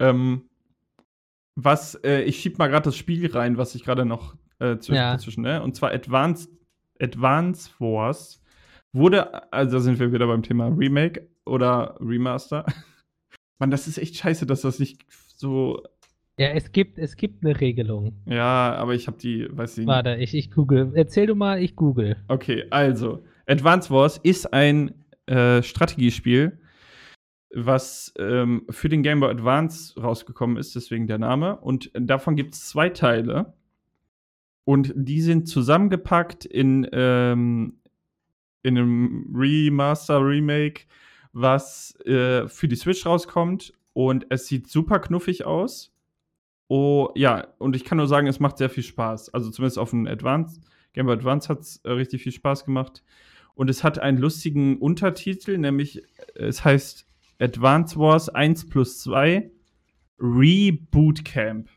Ähm, 0.00 0.48
was, 1.54 1.94
äh, 1.96 2.22
ich 2.22 2.40
schieb 2.40 2.58
mal 2.58 2.68
gerade 2.68 2.84
das 2.84 2.96
Spiel 2.96 3.30
rein, 3.30 3.56
was 3.56 3.74
ich 3.74 3.84
gerade 3.84 4.04
noch 4.04 4.34
äh, 4.58 4.78
zwischen, 4.78 4.94
Ja. 4.94 5.12
dazwischen, 5.12 5.42
ne? 5.42 5.62
Und 5.62 5.76
zwar 5.76 5.92
Advanced, 5.92 6.50
Advance 7.00 7.70
Wars 7.78 8.42
wurde, 8.92 9.52
also 9.52 9.76
da 9.76 9.80
sind 9.80 9.98
wir 9.98 10.12
wieder 10.12 10.26
beim 10.26 10.42
Thema 10.42 10.68
Remake 10.68 11.28
oder 11.44 11.96
Remaster. 12.00 12.64
Mann, 13.58 13.70
das 13.70 13.86
ist 13.86 13.98
echt 13.98 14.16
scheiße, 14.16 14.46
dass 14.46 14.62
das 14.62 14.78
nicht 14.78 15.04
so, 15.36 15.82
Ja, 16.38 16.48
es 16.48 16.72
gibt, 16.72 16.98
es 16.98 17.16
gibt 17.16 17.44
eine 17.44 17.60
Regelung. 17.60 18.22
ja, 18.26 18.74
aber 18.74 18.94
ich 18.94 19.06
habe 19.06 19.18
die, 19.18 19.46
weiß 19.50 19.72
ich 19.72 19.78
nicht. 19.78 19.86
Warte, 19.86 20.16
ich, 20.16 20.34
ich 20.34 20.50
google. 20.50 20.92
Erzähl 20.94 21.26
du 21.26 21.34
mal, 21.34 21.62
ich 21.62 21.76
google. 21.76 22.16
Okay, 22.28 22.64
also, 22.70 23.22
Advance 23.46 23.90
Wars 23.90 24.18
ist 24.22 24.52
ein 24.52 24.94
äh, 25.26 25.62
Strategiespiel, 25.62 26.58
was 27.54 28.14
ähm, 28.18 28.64
für 28.70 28.88
den 28.88 29.02
Game 29.02 29.20
Boy 29.20 29.30
Advance 29.30 30.00
rausgekommen 30.00 30.56
ist, 30.56 30.74
deswegen 30.74 31.06
der 31.06 31.18
Name. 31.18 31.58
Und 31.60 31.90
davon 31.94 32.34
gibt 32.34 32.54
es 32.54 32.68
zwei 32.68 32.88
Teile. 32.88 33.52
Und 34.64 34.92
die 34.96 35.20
sind 35.20 35.48
zusammengepackt 35.48 36.44
in, 36.44 36.88
ähm, 36.92 37.78
in 38.62 38.78
einem 38.78 39.34
Remaster, 39.34 40.24
Remake, 40.24 40.84
was 41.32 41.94
äh, 42.06 42.48
für 42.48 42.68
die 42.68 42.76
Switch 42.76 43.04
rauskommt. 43.04 43.74
Und 43.92 44.26
es 44.30 44.46
sieht 44.46 44.68
super 44.68 45.00
knuffig 45.00 45.44
aus. 45.44 45.91
Oh, 46.74 47.10
ja, 47.14 47.48
und 47.58 47.76
ich 47.76 47.84
kann 47.84 47.98
nur 47.98 48.06
sagen, 48.06 48.26
es 48.26 48.40
macht 48.40 48.56
sehr 48.56 48.70
viel 48.70 48.82
Spaß. 48.82 49.34
Also 49.34 49.50
zumindest 49.50 49.78
auf 49.78 49.90
dem 49.90 50.06
Advance, 50.06 50.62
Game 50.94 51.04
Boy 51.04 51.16
Advance 51.16 51.50
hat 51.50 51.60
es 51.60 51.76
äh, 51.84 51.90
richtig 51.90 52.22
viel 52.22 52.32
Spaß 52.32 52.64
gemacht. 52.64 53.04
Und 53.54 53.68
es 53.68 53.84
hat 53.84 53.98
einen 53.98 54.16
lustigen 54.16 54.78
Untertitel, 54.78 55.58
nämlich 55.58 56.02
äh, 56.34 56.46
es 56.46 56.64
heißt 56.64 57.06
Advance 57.38 57.98
Wars 57.98 58.30
1 58.30 58.70
plus 58.70 59.00
2 59.00 59.50
Reboot 60.18 61.26
Camp. 61.26 61.68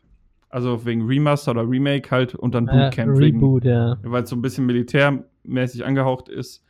Also 0.48 0.86
wegen 0.86 1.04
Remaster 1.06 1.50
oder 1.50 1.68
Remake 1.68 2.10
halt 2.10 2.34
und 2.34 2.54
dann 2.54 2.66
Äh, 2.66 2.88
Bootcamp, 2.88 3.18
wegen, 3.18 3.36
Reboot, 3.36 3.66
ja. 3.66 3.98
weil 4.02 4.22
es 4.22 4.30
so 4.30 4.36
ein 4.36 4.40
bisschen 4.40 4.64
militärmäßig 4.64 5.84
angehaucht 5.84 6.30
ist. 6.30 6.64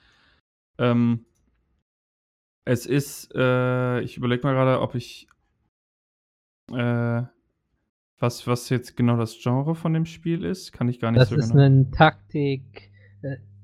Ähm, 0.79 1.27
es 2.65 2.87
ist, 2.87 3.33
äh, 3.37 4.01
ich 4.01 4.17
überlege 4.17 4.45
mal 4.45 4.55
gerade, 4.55 4.81
ob 4.81 4.97
ich, 4.97 5.29
äh, 6.73 7.23
was, 8.19 8.47
was 8.47 8.69
jetzt 8.71 8.97
genau 8.97 9.17
das 9.17 9.39
Genre 9.41 9.75
von 9.75 9.93
dem 9.93 10.07
Spiel 10.07 10.45
ist, 10.45 10.73
kann 10.73 10.89
ich 10.89 11.01
gar 11.01 11.11
nicht 11.11 11.21
Das 11.21 11.29
so 11.29 11.37
ist 11.37 11.51
genau. 11.51 11.65
eine 11.65 11.91
Taktik. 11.91 12.91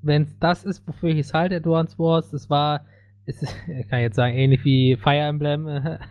Wenn 0.02 0.22
es 0.22 0.38
das 0.38 0.64
ist, 0.64 0.86
wofür 0.86 1.10
ich 1.10 1.18
es 1.18 1.32
halte, 1.32 1.56
Advance 1.56 1.98
Wars, 1.98 2.30
das 2.30 2.50
war, 2.50 2.84
ist, 3.24 3.42
ich 3.68 3.88
kann 3.88 4.00
jetzt 4.00 4.16
sagen, 4.16 4.36
ähnlich 4.36 4.64
wie 4.64 4.96
Fire 4.96 5.18
Emblem. 5.18 5.98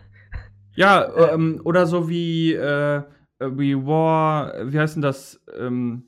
Ja, 0.74 1.34
ähm, 1.34 1.60
oder 1.64 1.86
so 1.86 2.08
wie, 2.08 2.54
äh, 2.54 3.02
wie 3.38 3.76
War, 3.76 4.72
wie 4.72 4.78
heißt 4.78 4.96
denn 4.96 5.02
das, 5.02 5.38
ähm, 5.54 6.06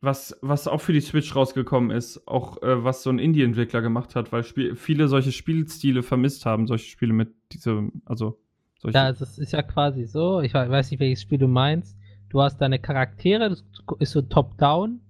was, 0.00 0.36
was 0.42 0.66
auch 0.66 0.80
für 0.80 0.92
die 0.92 1.00
Switch 1.00 1.36
rausgekommen 1.36 1.92
ist, 1.92 2.26
auch 2.26 2.60
äh, 2.62 2.82
was 2.82 3.04
so 3.04 3.10
ein 3.10 3.20
Indie-Entwickler 3.20 3.80
gemacht 3.80 4.16
hat, 4.16 4.32
weil 4.32 4.42
Spiel 4.42 4.74
viele 4.74 5.06
solche 5.06 5.30
Spielstile 5.30 6.02
vermisst 6.02 6.46
haben, 6.46 6.66
solche 6.66 6.90
Spiele 6.90 7.12
mit 7.12 7.32
diesem, 7.52 8.02
also 8.04 8.40
solche. 8.78 8.96
Ja, 8.98 9.04
also 9.04 9.24
es 9.24 9.38
ist 9.38 9.52
ja 9.52 9.62
quasi 9.62 10.04
so, 10.04 10.40
ich 10.40 10.54
we- 10.54 10.68
weiß 10.70 10.90
nicht, 10.90 11.00
welches 11.00 11.22
Spiel 11.22 11.38
du 11.38 11.48
meinst. 11.48 11.96
Du 12.30 12.42
hast 12.42 12.58
deine 12.58 12.78
Charaktere, 12.78 13.48
das 13.48 13.64
ist 14.00 14.12
so 14.12 14.22
top-down. 14.22 15.00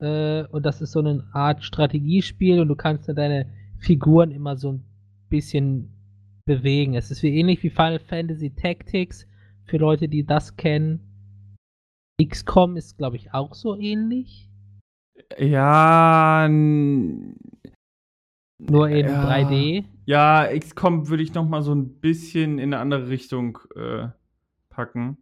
Äh, 0.00 0.44
und 0.46 0.64
das 0.64 0.80
ist 0.80 0.92
so 0.92 1.00
eine 1.00 1.28
Art 1.32 1.62
Strategiespiel 1.64 2.60
und 2.60 2.68
du 2.68 2.76
kannst 2.76 3.08
dann 3.08 3.16
deine 3.16 3.52
Figuren 3.78 4.30
immer 4.30 4.56
so 4.56 4.72
ein 4.72 4.84
bisschen 5.28 5.92
bewegen. 6.46 6.94
Es 6.94 7.10
ist 7.10 7.22
wie 7.22 7.36
ähnlich 7.36 7.62
wie 7.62 7.70
Final 7.70 7.98
Fantasy 8.00 8.50
Tactics, 8.50 9.26
für 9.64 9.76
Leute, 9.78 10.08
die 10.08 10.24
das 10.24 10.56
kennen. 10.56 11.00
XCOM 12.22 12.76
ist, 12.76 12.98
glaube 12.98 13.16
ich, 13.16 13.32
auch 13.32 13.54
so 13.54 13.76
ähnlich. 13.76 14.48
ja, 15.38 16.48
Nur 18.68 18.88
in 18.88 19.06
Ja. 19.06 19.24
3D. 19.26 19.84
ja, 20.04 20.46
XCOM 20.58 21.08
würde 21.08 21.22
ich 21.22 21.32
noch 21.34 21.48
mal 21.48 21.62
so 21.62 21.72
ein 21.74 22.00
bisschen 22.00 22.58
in 22.58 22.74
eine 22.74 22.82
andere 22.82 23.08
Richtung 23.08 23.58
äh, 23.76 24.08
packen. 24.68 25.16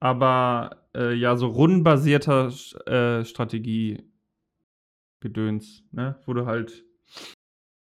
Aber 0.00 0.84
äh, 0.94 1.12
ja, 1.14 1.34
so 1.36 1.48
rundenbasierter 1.48 2.52
äh, 2.86 3.24
Strategie-Gedöns, 3.24 5.82
ne? 5.90 6.16
Wo 6.24 6.34
du 6.34 6.46
halt. 6.46 6.84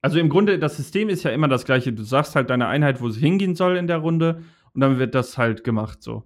Also 0.01 0.19
im 0.19 0.29
Grunde, 0.29 0.59
das 0.59 0.77
System 0.77 1.09
ist 1.09 1.23
ja 1.23 1.31
immer 1.31 1.47
das 1.47 1.65
gleiche. 1.65 1.91
Du 1.91 2.03
sagst 2.03 2.35
halt 2.35 2.51
deine 2.51 2.67
Einheit, 2.67 3.01
wo 3.01 3.09
sie 3.09 3.19
hingehen 3.21 3.55
soll 3.55 3.75
in 3.75 3.87
der 3.87 3.97
Runde, 3.97 4.43
und 4.73 4.81
dann 4.81 4.99
wird 4.99 5.15
das 5.15 5.35
halt 5.37 5.63
gemacht 5.63 6.03
so. 6.03 6.23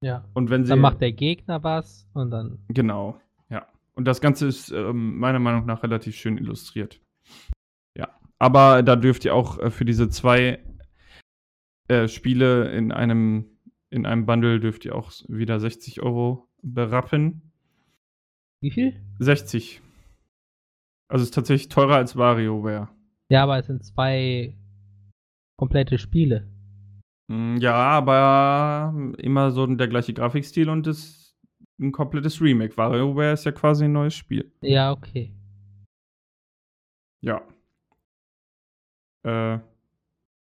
Ja. 0.00 0.24
Und 0.32 0.48
wenn 0.48 0.64
sie. 0.64 0.70
Dann 0.70 0.78
macht 0.80 1.02
der 1.02 1.12
Gegner 1.12 1.62
was 1.62 2.06
und 2.14 2.30
dann. 2.30 2.58
Genau, 2.68 3.20
ja. 3.50 3.66
Und 3.94 4.06
das 4.06 4.22
Ganze 4.22 4.46
ist 4.46 4.70
ähm, 4.70 5.18
meiner 5.18 5.38
Meinung 5.38 5.66
nach 5.66 5.82
relativ 5.82 6.16
schön 6.16 6.38
illustriert. 6.38 6.98
Ja. 7.96 8.08
Aber 8.38 8.82
da 8.82 8.96
dürft 8.96 9.24
ihr 9.24 9.34
auch 9.34 9.58
äh, 9.58 9.70
für 9.70 9.84
diese 9.84 10.08
zwei 10.08 10.58
äh, 11.88 12.08
Spiele 12.08 12.70
in 12.70 12.92
einem, 12.92 13.58
in 13.90 14.06
einem 14.06 14.26
Bundle 14.26 14.60
dürft 14.60 14.84
ihr 14.84 14.94
auch 14.94 15.12
wieder 15.28 15.58
60 15.58 16.02
Euro 16.02 16.48
berappen. 16.62 17.52
Wie 18.62 18.70
viel? 18.70 19.00
60. 19.18 19.80
Also 21.08 21.24
ist 21.24 21.34
tatsächlich 21.34 21.68
teurer 21.68 21.96
als 21.96 22.16
WarioWare. 22.16 22.88
Ja, 23.30 23.42
aber 23.42 23.58
es 23.58 23.66
sind 23.66 23.84
zwei 23.84 24.56
komplette 25.56 25.98
Spiele. 25.98 26.46
Mm, 27.28 27.56
Ja, 27.56 27.74
aber 27.74 28.94
immer 29.18 29.50
so 29.50 29.66
der 29.66 29.88
gleiche 29.88 30.12
Grafikstil 30.14 30.68
und 30.68 30.86
ist 30.86 31.36
ein 31.80 31.92
komplettes 31.92 32.40
Remake. 32.40 32.76
WarioWare 32.76 33.32
ist 33.32 33.44
ja 33.44 33.52
quasi 33.52 33.86
ein 33.86 33.92
neues 33.92 34.14
Spiel. 34.14 34.52
Ja, 34.62 34.92
okay. 34.92 35.34
Ja. 37.20 37.42
Äh, 39.22 39.60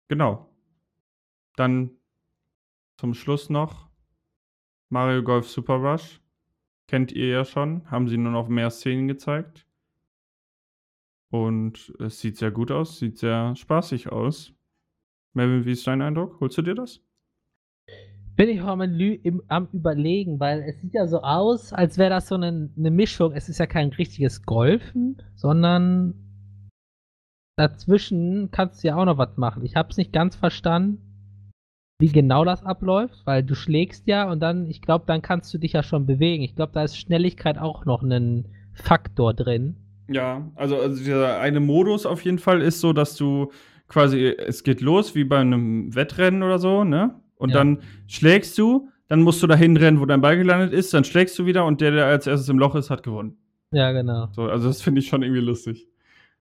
genau. 0.08 0.48
Dann 1.56 1.90
zum 2.96 3.14
Schluss 3.14 3.50
noch 3.50 3.90
Mario 4.88 5.22
Golf 5.22 5.48
Super 5.48 5.74
Rush. 5.74 6.20
Kennt 6.88 7.12
ihr 7.12 7.28
ja 7.28 7.44
schon. 7.44 7.90
Haben 7.90 8.08
sie 8.08 8.16
nur 8.16 8.32
noch 8.32 8.48
mehr 8.48 8.70
Szenen 8.70 9.08
gezeigt. 9.08 9.66
Und 11.30 11.94
es 11.98 12.20
sieht 12.20 12.36
sehr 12.36 12.50
gut 12.50 12.70
aus, 12.70 12.98
sieht 12.98 13.16
sehr 13.16 13.56
spaßig 13.56 14.12
aus. 14.12 14.52
Melvin, 15.32 15.64
wie 15.64 15.72
ist 15.72 15.86
dein 15.86 16.02
Eindruck? 16.02 16.38
Holst 16.40 16.58
du 16.58 16.62
dir 16.62 16.74
das? 16.74 17.00
Bin 18.36 18.50
ich 18.50 18.60
auch 18.60 18.68
am, 18.68 18.82
am 19.48 19.68
überlegen, 19.72 20.40
weil 20.40 20.60
es 20.62 20.80
sieht 20.80 20.92
ja 20.92 21.06
so 21.06 21.22
aus, 21.22 21.72
als 21.72 21.96
wäre 21.96 22.10
das 22.10 22.28
so 22.28 22.34
eine, 22.34 22.70
eine 22.76 22.90
Mischung. 22.90 23.32
Es 23.32 23.48
ist 23.48 23.58
ja 23.58 23.66
kein 23.66 23.88
richtiges 23.88 24.42
Golfen, 24.42 25.22
sondern 25.34 26.31
dazwischen 27.56 28.50
kannst 28.50 28.82
du 28.82 28.88
ja 28.88 28.96
auch 28.96 29.04
noch 29.04 29.18
was 29.18 29.36
machen. 29.36 29.64
Ich 29.64 29.76
habe 29.76 29.90
es 29.90 29.96
nicht 29.96 30.12
ganz 30.12 30.36
verstanden, 30.36 30.98
wie 31.98 32.08
genau 32.08 32.44
das 32.44 32.64
abläuft, 32.64 33.22
weil 33.26 33.42
du 33.44 33.54
schlägst 33.54 34.06
ja 34.06 34.30
und 34.30 34.40
dann, 34.40 34.66
ich 34.68 34.82
glaube, 34.82 35.04
dann 35.06 35.22
kannst 35.22 35.52
du 35.54 35.58
dich 35.58 35.72
ja 35.74 35.82
schon 35.82 36.06
bewegen. 36.06 36.42
Ich 36.42 36.56
glaube, 36.56 36.72
da 36.72 36.82
ist 36.82 36.98
Schnelligkeit 36.98 37.58
auch 37.58 37.84
noch 37.84 38.02
ein 38.02 38.46
Faktor 38.74 39.34
drin. 39.34 39.76
Ja, 40.08 40.50
also, 40.56 40.76
also 40.76 40.96
dieser 40.96 41.38
eine 41.38 41.60
Modus 41.60 42.06
auf 42.06 42.22
jeden 42.22 42.38
Fall 42.38 42.60
ist 42.60 42.80
so, 42.80 42.92
dass 42.92 43.14
du 43.14 43.52
quasi, 43.86 44.26
es 44.26 44.64
geht 44.64 44.80
los 44.80 45.14
wie 45.14 45.24
bei 45.24 45.38
einem 45.38 45.94
Wettrennen 45.94 46.42
oder 46.42 46.58
so, 46.58 46.82
ne? 46.82 47.14
Und 47.36 47.50
Ja. 47.50 47.56
dann 47.58 47.82
schlägst 48.08 48.58
du, 48.58 48.88
dann 49.08 49.22
musst 49.22 49.42
du 49.42 49.46
dahin 49.46 49.76
rennen, 49.76 50.00
wo 50.00 50.06
dein 50.06 50.20
Ball 50.20 50.36
gelandet 50.36 50.72
ist, 50.72 50.92
dann 50.94 51.04
schlägst 51.04 51.38
du 51.38 51.46
wieder 51.46 51.66
und 51.66 51.80
der, 51.80 51.90
der 51.92 52.06
als 52.06 52.26
erstes 52.26 52.48
im 52.48 52.58
Loch 52.58 52.74
ist, 52.74 52.90
hat 52.90 53.02
gewonnen. 53.02 53.36
Ja, 53.72 53.92
genau. 53.92 54.28
So, 54.32 54.42
also 54.42 54.68
das 54.68 54.82
finde 54.82 55.00
ich 55.00 55.08
schon 55.08 55.22
irgendwie 55.22 55.42
lustig. 55.42 55.86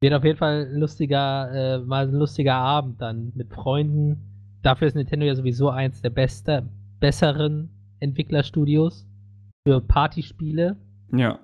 Wird 0.01 0.15
auf 0.15 0.25
jeden 0.25 0.39
Fall 0.39 0.67
ein 0.71 0.79
lustiger, 0.79 1.51
äh, 1.53 1.79
mal 1.79 2.07
ein 2.07 2.15
lustiger 2.15 2.55
Abend 2.55 3.01
dann 3.01 3.33
mit 3.35 3.53
Freunden. 3.53 4.59
Dafür 4.63 4.87
ist 4.89 4.95
Nintendo 4.95 5.27
ja 5.27 5.35
sowieso 5.35 5.71
eins 5.71 6.03
der 6.03 6.11
beste, 6.11 6.69
besseren 7.01 7.71
Entwicklerstudios 8.01 9.07
für 9.67 9.81
Partyspiele, 9.81 10.77
Ja. 11.13 11.41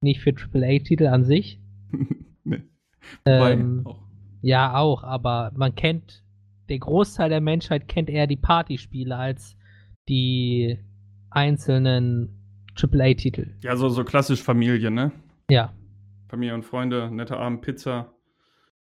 nicht 0.00 0.20
für 0.20 0.30
AAA-Titel 0.32 1.06
an 1.08 1.24
sich. 1.24 1.60
nee. 2.44 2.62
Ähm, 3.24 3.82
auch. 3.84 4.00
ja, 4.42 4.76
auch, 4.76 5.02
aber 5.02 5.50
man 5.56 5.74
kennt, 5.74 6.22
der 6.68 6.78
Großteil 6.78 7.30
der 7.30 7.40
Menschheit 7.40 7.88
kennt 7.88 8.10
eher 8.10 8.26
die 8.28 8.36
Partyspiele 8.36 9.16
als 9.16 9.56
die 10.08 10.78
einzelnen 11.30 12.30
AAA-Titel. 12.80 13.54
Ja, 13.62 13.74
so, 13.76 13.88
so 13.88 14.04
klassisch 14.04 14.42
Familie, 14.42 14.90
ne? 14.90 15.10
Ja, 15.50 15.72
Familie 16.28 16.54
und 16.54 16.64
Freunde, 16.64 17.10
netter 17.10 17.38
Abend, 17.38 17.62
Pizza, 17.62 18.12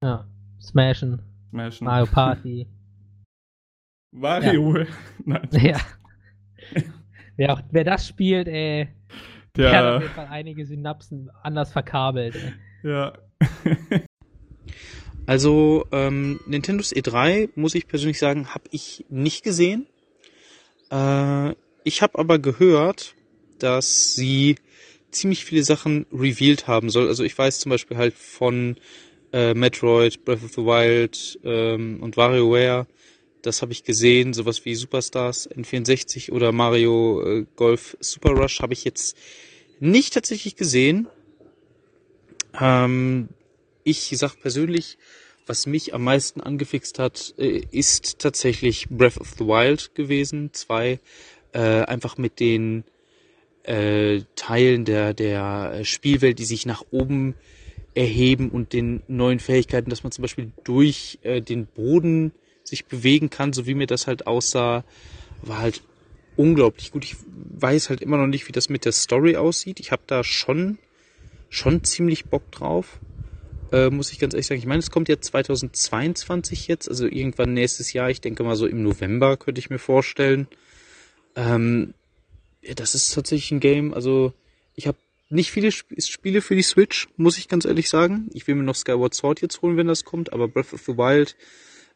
ja. 0.01 0.25
Smashen, 0.61 1.21
Smashen. 1.49 1.85
Mario 1.85 2.05
Party. 2.05 2.67
Mario. 4.11 4.85
Nein. 5.25 5.47
ja. 5.51 5.79
Wer, 7.35 7.53
auch, 7.53 7.61
wer 7.71 7.83
das 7.83 8.07
spielt, 8.07 8.47
ey, 8.47 8.89
der 9.55 9.71
hat 9.71 9.85
auf 9.85 9.91
Der, 9.91 10.01
jeden 10.01 10.13
Fall 10.13 10.27
einige 10.29 10.65
Synapsen 10.65 11.29
anders 11.41 11.71
verkabelt. 11.71 12.35
Ey. 12.35 12.89
ja. 12.89 13.13
Also 15.25 15.85
ähm, 15.91 16.39
Nintendos 16.47 16.93
E3, 16.93 17.49
muss 17.55 17.75
ich 17.75 17.87
persönlich 17.87 18.19
sagen, 18.19 18.53
habe 18.53 18.65
ich 18.71 19.05
nicht 19.09 19.43
gesehen. 19.43 19.87
Äh, 20.91 21.53
ich 21.83 22.01
habe 22.01 22.17
aber 22.17 22.39
gehört, 22.39 23.15
dass 23.59 24.13
sie 24.15 24.55
ziemlich 25.11 25.45
viele 25.45 25.63
Sachen 25.63 26.05
revealed 26.11 26.67
haben 26.67 26.89
soll. 26.89 27.07
Also 27.07 27.23
ich 27.23 27.37
weiß 27.37 27.59
zum 27.59 27.69
Beispiel 27.71 27.97
halt 27.97 28.13
von 28.13 28.77
äh, 29.33 29.53
Metroid, 29.53 30.25
Breath 30.25 30.43
of 30.43 30.51
the 30.51 30.63
Wild 30.63 31.39
ähm, 31.43 32.01
und 32.01 32.17
WarioWare. 32.17 32.87
Das 33.41 33.61
habe 33.61 33.71
ich 33.71 33.83
gesehen. 33.83 34.33
Sowas 34.33 34.65
wie 34.65 34.75
Superstars 34.75 35.49
N64 35.49 36.31
oder 36.31 36.51
Mario 36.51 37.23
äh, 37.25 37.45
Golf 37.55 37.97
Super 37.99 38.31
Rush 38.31 38.61
habe 38.61 38.73
ich 38.73 38.83
jetzt 38.83 39.17
nicht 39.79 40.13
tatsächlich 40.13 40.55
gesehen. 40.55 41.07
Ähm, 42.59 43.29
ich 43.83 44.13
sag 44.17 44.39
persönlich, 44.39 44.97
was 45.45 45.65
mich 45.65 45.93
am 45.93 46.03
meisten 46.03 46.41
angefixt 46.41 46.99
hat, 46.99 47.33
äh, 47.37 47.61
ist 47.71 48.19
tatsächlich 48.19 48.87
Breath 48.89 49.19
of 49.19 49.35
the 49.37 49.45
Wild 49.45 49.95
gewesen. 49.95 50.51
Zwei, 50.53 50.99
äh, 51.53 51.59
einfach 51.59 52.17
mit 52.17 52.39
den 52.39 52.83
äh, 53.63 54.21
Teilen 54.35 54.85
der, 54.85 55.13
der 55.13 55.83
Spielwelt, 55.83 56.39
die 56.39 56.45
sich 56.45 56.65
nach 56.65 56.83
oben 56.91 57.35
erheben 57.93 58.49
und 58.49 58.73
den 58.73 59.01
neuen 59.07 59.39
Fähigkeiten, 59.39 59.89
dass 59.89 60.03
man 60.03 60.11
zum 60.11 60.21
Beispiel 60.21 60.51
durch 60.63 61.19
äh, 61.23 61.41
den 61.41 61.65
Boden 61.65 62.31
sich 62.63 62.85
bewegen 62.85 63.29
kann, 63.29 63.53
so 63.53 63.65
wie 63.65 63.73
mir 63.73 63.87
das 63.87 64.07
halt 64.07 64.27
aussah, 64.27 64.83
war 65.41 65.59
halt 65.59 65.81
unglaublich 66.35 66.91
gut. 66.91 67.03
Ich 67.03 67.15
weiß 67.25 67.89
halt 67.89 68.01
immer 68.01 68.17
noch 68.17 68.27
nicht, 68.27 68.47
wie 68.47 68.51
das 68.51 68.69
mit 68.69 68.85
der 68.85 68.91
Story 68.91 69.35
aussieht. 69.35 69.79
Ich 69.79 69.91
habe 69.91 70.03
da 70.07 70.23
schon 70.23 70.77
schon 71.49 71.83
ziemlich 71.83 72.25
Bock 72.25 72.51
drauf, 72.51 72.99
äh, 73.71 73.89
muss 73.89 74.11
ich 74.11 74.19
ganz 74.19 74.33
ehrlich 74.33 74.47
sagen. 74.47 74.59
Ich 74.59 74.67
meine, 74.67 74.79
es 74.79 74.91
kommt 74.91 75.09
jetzt 75.09 75.25
2022 75.25 76.67
jetzt, 76.67 76.87
also 76.87 77.05
irgendwann 77.05 77.53
nächstes 77.53 77.91
Jahr. 77.91 78.09
Ich 78.09 78.21
denke 78.21 78.43
mal 78.43 78.55
so 78.55 78.67
im 78.67 78.83
November 78.83 79.35
könnte 79.35 79.59
ich 79.59 79.69
mir 79.69 79.79
vorstellen. 79.79 80.47
Ähm, 81.35 81.93
ja, 82.61 82.73
das 82.73 82.95
ist 82.95 83.13
tatsächlich 83.13 83.51
ein 83.51 83.59
Game. 83.59 83.93
Also 83.93 84.33
ich 84.75 84.87
habe 84.87 84.97
nicht 85.29 85.51
viele 85.51 85.67
Sp 85.69 85.93
Spiele 85.99 86.41
für 86.41 86.55
die 86.55 86.63
Switch, 86.63 87.07
muss 87.17 87.37
ich 87.37 87.47
ganz 87.47 87.65
ehrlich 87.65 87.89
sagen. 87.89 88.29
Ich 88.33 88.47
will 88.47 88.55
mir 88.55 88.63
noch 88.63 88.75
Skyward 88.75 89.13
Sword 89.13 89.41
jetzt 89.41 89.61
holen, 89.61 89.77
wenn 89.77 89.87
das 89.87 90.03
kommt, 90.03 90.33
aber 90.33 90.47
Breath 90.47 90.73
of 90.73 90.81
the 90.81 90.97
Wild 90.97 91.35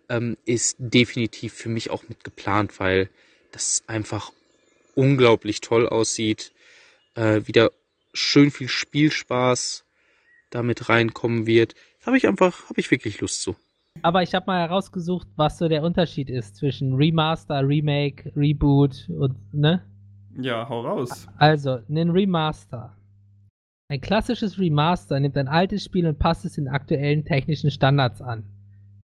ähm, 0.09 0.37
ist 0.45 0.75
definitiv 0.79 1.53
für 1.53 1.69
mich 1.69 1.89
auch 1.89 2.03
mit 2.07 2.23
geplant, 2.23 2.79
weil 2.79 3.09
das 3.51 3.83
einfach 3.87 4.31
unglaublich 4.95 5.61
toll 5.61 5.87
aussieht. 5.87 6.51
Äh, 7.15 7.41
wieder 7.45 7.71
schön 8.13 8.51
viel 8.51 8.67
Spielspaß 8.67 9.85
damit 10.49 10.89
reinkommen 10.89 11.47
wird. 11.47 11.73
Habe 12.05 12.17
ich 12.17 12.27
einfach, 12.27 12.69
habe 12.69 12.79
ich 12.79 12.91
wirklich 12.91 13.21
Lust 13.21 13.41
zu. 13.41 13.55
Aber 14.01 14.23
ich 14.23 14.33
habe 14.33 14.47
mal 14.47 14.59
herausgesucht, 14.59 15.27
was 15.35 15.57
so 15.57 15.67
der 15.67 15.83
Unterschied 15.83 16.29
ist 16.29 16.57
zwischen 16.57 16.95
Remaster, 16.95 17.67
Remake, 17.67 18.31
Reboot 18.35 19.07
und, 19.09 19.35
ne? 19.53 19.83
Ja, 20.37 20.67
hau 20.67 20.81
raus. 20.81 21.27
Also, 21.37 21.79
ein 21.89 22.09
Remaster. 22.09 22.97
Ein 23.89 24.01
klassisches 24.01 24.57
Remaster 24.57 25.19
nimmt 25.19 25.37
ein 25.37 25.47
altes 25.47 25.83
Spiel 25.83 26.07
und 26.07 26.17
passt 26.17 26.45
es 26.45 26.53
den 26.53 26.67
aktuellen 26.67 27.25
technischen 27.25 27.69
Standards 27.69 28.21
an. 28.21 28.45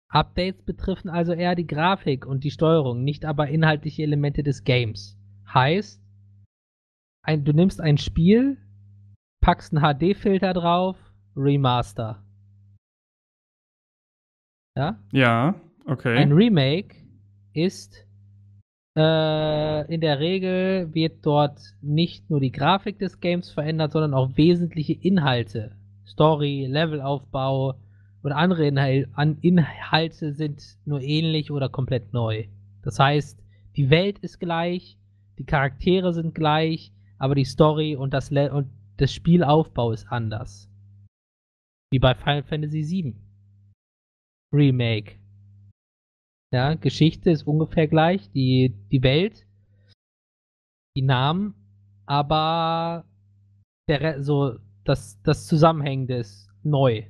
Updates 0.09 0.63
betreffen 0.63 1.09
also 1.09 1.33
eher 1.33 1.55
die 1.55 1.67
Grafik 1.67 2.25
und 2.25 2.43
die 2.43 2.51
Steuerung, 2.51 3.03
nicht 3.03 3.25
aber 3.25 3.49
inhaltliche 3.49 4.03
Elemente 4.03 4.43
des 4.43 4.63
Games. 4.63 5.17
Heißt, 5.53 6.01
ein, 7.23 7.43
du 7.43 7.51
nimmst 7.51 7.81
ein 7.81 7.97
Spiel, 7.97 8.57
packst 9.41 9.75
einen 9.75 9.83
HD-Filter 9.83 10.53
drauf, 10.53 10.95
Remaster. 11.35 12.23
Ja? 14.77 14.97
Ja, 15.11 15.55
okay. 15.85 16.17
Ein 16.17 16.31
Remake 16.31 16.95
ist 17.53 18.06
äh, 18.97 19.93
in 19.93 20.01
der 20.01 20.19
Regel 20.19 20.93
wird 20.93 21.23
dort 21.23 21.59
nicht 21.81 22.31
nur 22.31 22.39
die 22.39 22.51
Grafik 22.51 22.97
des 22.97 23.19
Games 23.19 23.51
verändert, 23.51 23.91
sondern 23.91 24.15
auch 24.15 24.35
wesentliche 24.35 24.93
Inhalte. 24.93 25.75
Story, 26.07 26.65
Levelaufbau 26.67 27.75
und 28.23 28.31
andere 28.31 28.65
Inhal 28.65 29.07
an 29.13 29.37
Inhalte 29.41 30.33
sind 30.33 30.63
nur 30.85 31.01
ähnlich 31.01 31.51
oder 31.51 31.69
komplett 31.69 32.11
neu. 32.11 32.45
Das 32.81 32.97
heißt, 32.97 33.39
die 33.75 33.91
Welt 33.91 34.17
ist 34.19 34.39
gleich, 34.39 34.97
die 35.37 35.45
Charaktere 35.45 36.11
sind 36.11 36.33
gleich, 36.33 36.91
aber 37.19 37.35
die 37.35 37.45
Story 37.45 37.95
und 37.95 38.15
das, 38.15 38.31
Le 38.31 38.51
und 38.51 38.71
das 38.97 39.13
Spielaufbau 39.13 39.91
ist 39.91 40.07
anders. 40.09 40.71
Wie 41.91 41.99
bei 41.99 42.15
Final 42.15 42.43
Fantasy 42.43 42.83
VII. 42.83 43.15
Remake. 44.51 45.19
Ja, 46.53 46.75
Geschichte 46.75 47.29
ist 47.29 47.43
ungefähr 47.43 47.87
gleich, 47.87 48.31
die, 48.31 48.73
die 48.91 49.03
Welt, 49.03 49.45
die 50.95 51.01
Namen, 51.01 51.55
aber 52.05 53.05
der, 53.89 54.23
so, 54.23 54.57
das, 54.85 55.21
das 55.23 55.45
Zusammenhängende 55.45 56.15
ist 56.15 56.49
neu. 56.63 57.03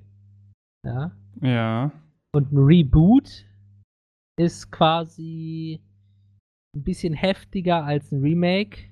Ja. 0.83 1.11
ja. 1.41 1.91
Und 2.33 2.51
ein 2.51 2.57
Reboot 2.57 3.45
ist 4.39 4.71
quasi 4.71 5.81
ein 6.75 6.83
bisschen 6.83 7.13
heftiger 7.13 7.83
als 7.83 8.11
ein 8.11 8.21
Remake. 8.21 8.91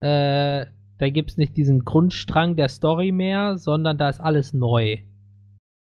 Äh, 0.00 0.66
da 0.98 1.10
gibt 1.10 1.30
es 1.30 1.36
nicht 1.36 1.56
diesen 1.56 1.84
Grundstrang 1.84 2.56
der 2.56 2.68
Story 2.68 3.10
mehr, 3.10 3.58
sondern 3.58 3.98
da 3.98 4.08
ist 4.08 4.20
alles 4.20 4.52
neu. 4.52 4.98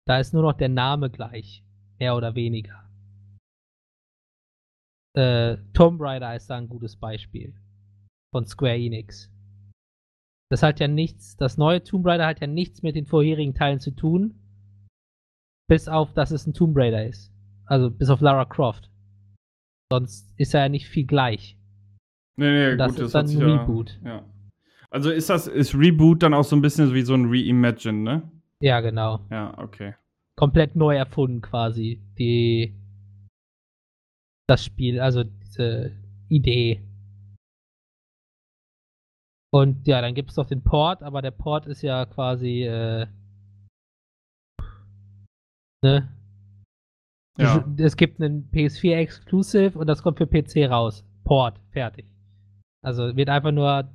Da 0.07 0.19
ist 0.19 0.33
nur 0.33 0.43
noch 0.43 0.55
der 0.55 0.69
Name 0.69 1.11
gleich, 1.11 1.63
mehr 1.99 2.17
oder 2.17 2.35
weniger. 2.35 2.82
Äh, 5.15 5.59
Tomb 5.75 6.01
Raider 6.01 6.35
ist 6.35 6.49
da 6.49 6.57
ein 6.57 6.69
gutes 6.69 6.97
Beispiel 6.97 7.55
von 8.35 8.47
Square 8.47 8.77
Enix. 8.77 9.31
Das 10.51 10.63
hat 10.63 10.81
ja 10.81 10.89
nichts, 10.89 11.37
das 11.37 11.59
neue 11.59 11.83
Tomb 11.83 12.07
Raider 12.07 12.27
hat 12.27 12.41
ja 12.41 12.47
nichts 12.47 12.83
mit 12.83 12.97
den 12.97 13.07
vorherigen 13.07 13.55
Teilen 13.55 13.81
zu 13.81 13.91
tun, 13.91 14.35
bis 15.69 15.89
auf, 15.89 16.13
dass 16.13 16.31
es 16.31 16.47
ein 16.47 16.55
Tomb 16.55 16.77
Raider 16.77 17.07
ist. 17.07 17.33
Also 17.67 17.91
bis 17.91 18.11
auf 18.11 18.21
Lara 18.21 18.45
Croft. 18.45 18.91
Sonst 19.91 20.33
ist 20.37 20.55
er 20.55 20.63
ja 20.63 20.69
nicht 20.69 20.89
viel 20.89 21.07
gleich. 21.07 21.57
Nee, 22.37 22.71
nee, 22.71 22.77
das 22.77 22.93
gut, 22.93 23.01
ist 23.01 23.05
das 23.05 23.13
dann 23.13 23.25
ein 23.25 23.29
sich 23.29 23.39
ja, 23.39 23.47
Reboot. 23.47 24.01
Ja. 24.05 24.25
Also 24.91 25.11
ist 25.11 25.31
das, 25.31 25.47
ist 25.47 25.75
Reboot 25.75 26.23
dann 26.23 26.35
auch 26.35 26.45
so 26.45 26.57
ein 26.57 26.63
bisschen 26.63 26.93
wie 26.93 27.03
so 27.03 27.15
ein 27.15 27.27
Reimagine, 27.29 27.99
ne? 27.99 28.31
Ja, 28.61 28.81
genau. 28.81 29.21
Ja, 29.31 29.57
okay. 29.59 29.95
Komplett 30.37 30.77
neu 30.77 30.97
erfunden 30.97 31.41
quasi. 31.41 32.03
Die. 32.19 32.75
Das 34.49 34.65
Spiel, 34.65 35.01
also 35.01 35.25
diese 35.25 35.93
Idee. 36.29 36.83
Und 39.55 39.87
ja, 39.87 40.01
dann 40.01 40.15
gibt 40.15 40.31
es 40.31 40.37
noch 40.37 40.47
den 40.47 40.63
Port, 40.63 41.03
aber 41.03 41.21
der 41.21 41.31
Port 41.31 41.67
ist 41.67 41.83
ja 41.83 42.07
quasi. 42.07 42.63
Äh, 42.65 43.07
ne? 45.85 46.09
Ja. 47.39 47.65
Es 47.79 47.97
gibt 47.97 48.21
einen 48.21 48.51
PS4 48.51 48.97
Exclusive 48.97 49.79
und 49.79 49.87
das 49.87 50.03
kommt 50.03 50.19
für 50.19 50.27
PC 50.27 50.71
raus. 50.71 51.05
Port, 51.25 51.61
fertig. 51.71 52.07
Also 52.83 53.17
wird 53.17 53.29
einfach 53.29 53.53
nur 53.53 53.91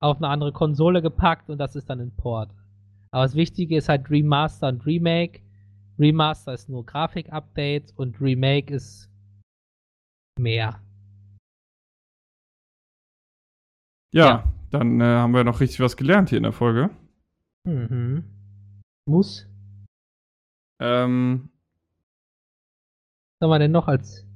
auf 0.00 0.16
eine 0.18 0.28
andere 0.28 0.52
Konsole 0.52 1.02
gepackt 1.02 1.50
und 1.50 1.58
das 1.58 1.76
ist 1.76 1.88
dann 1.88 2.00
ein 2.00 2.14
Port. 2.16 2.50
Aber 3.10 3.24
das 3.24 3.34
Wichtige 3.34 3.76
ist 3.76 3.88
halt 3.88 4.10
Remaster 4.10 4.68
und 4.68 4.86
Remake. 4.86 5.40
Remaster 5.98 6.54
ist 6.54 6.68
nur 6.68 6.84
Grafik-Updates 6.84 7.92
und 7.92 8.20
Remake 8.20 8.72
ist 8.72 9.11
mehr. 10.38 10.80
Ja, 14.12 14.26
Ja. 14.26 14.52
dann 14.70 15.00
äh, 15.00 15.04
haben 15.04 15.34
wir 15.34 15.44
noch 15.44 15.60
richtig 15.60 15.80
was 15.80 15.96
gelernt 15.96 16.28
hier 16.30 16.38
in 16.38 16.42
der 16.44 16.52
Folge. 16.52 16.90
Mhm. 17.64 18.24
Muss. 19.06 19.46
Ähm, 20.80 21.50
Was 23.38 23.46
haben 23.46 23.50
wir 23.50 23.58
denn 23.58 23.72
noch 23.72 23.88
als. 23.88 24.26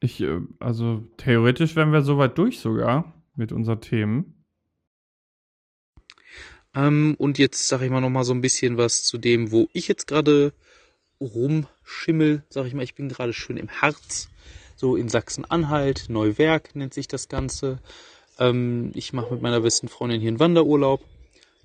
ich, 0.00 0.20
äh, 0.20 0.40
also 0.60 1.00
theoretisch 1.16 1.76
wären 1.76 1.92
wir 1.92 2.02
soweit 2.02 2.36
durch 2.38 2.60
sogar 2.60 3.12
mit 3.34 3.52
unseren 3.52 3.80
Themen. 3.80 4.44
Ähm, 6.74 7.16
und 7.18 7.38
jetzt 7.38 7.66
sage 7.68 7.86
ich 7.86 7.90
mal 7.90 8.00
noch 8.00 8.10
mal 8.10 8.24
so 8.24 8.34
ein 8.34 8.40
bisschen 8.42 8.76
was 8.76 9.02
zu 9.02 9.18
dem, 9.18 9.50
wo 9.50 9.68
ich 9.72 9.88
jetzt 9.88 10.06
gerade 10.06 10.52
rumschimmel. 11.20 12.44
Sag 12.50 12.66
ich 12.66 12.74
mal, 12.74 12.82
ich 12.82 12.94
bin 12.94 13.08
gerade 13.08 13.32
schön 13.32 13.56
im 13.56 13.68
Harz, 13.70 14.28
so 14.78 14.94
in 14.94 15.08
Sachsen-Anhalt, 15.08 16.06
Neuwerk 16.08 16.76
nennt 16.76 16.94
sich 16.94 17.08
das 17.08 17.28
Ganze. 17.28 17.80
Ähm, 18.38 18.92
ich 18.94 19.12
mache 19.12 19.34
mit 19.34 19.42
meiner 19.42 19.60
besten 19.60 19.88
Freundin 19.88 20.20
hier 20.20 20.28
einen 20.28 20.38
Wanderurlaub. 20.38 21.02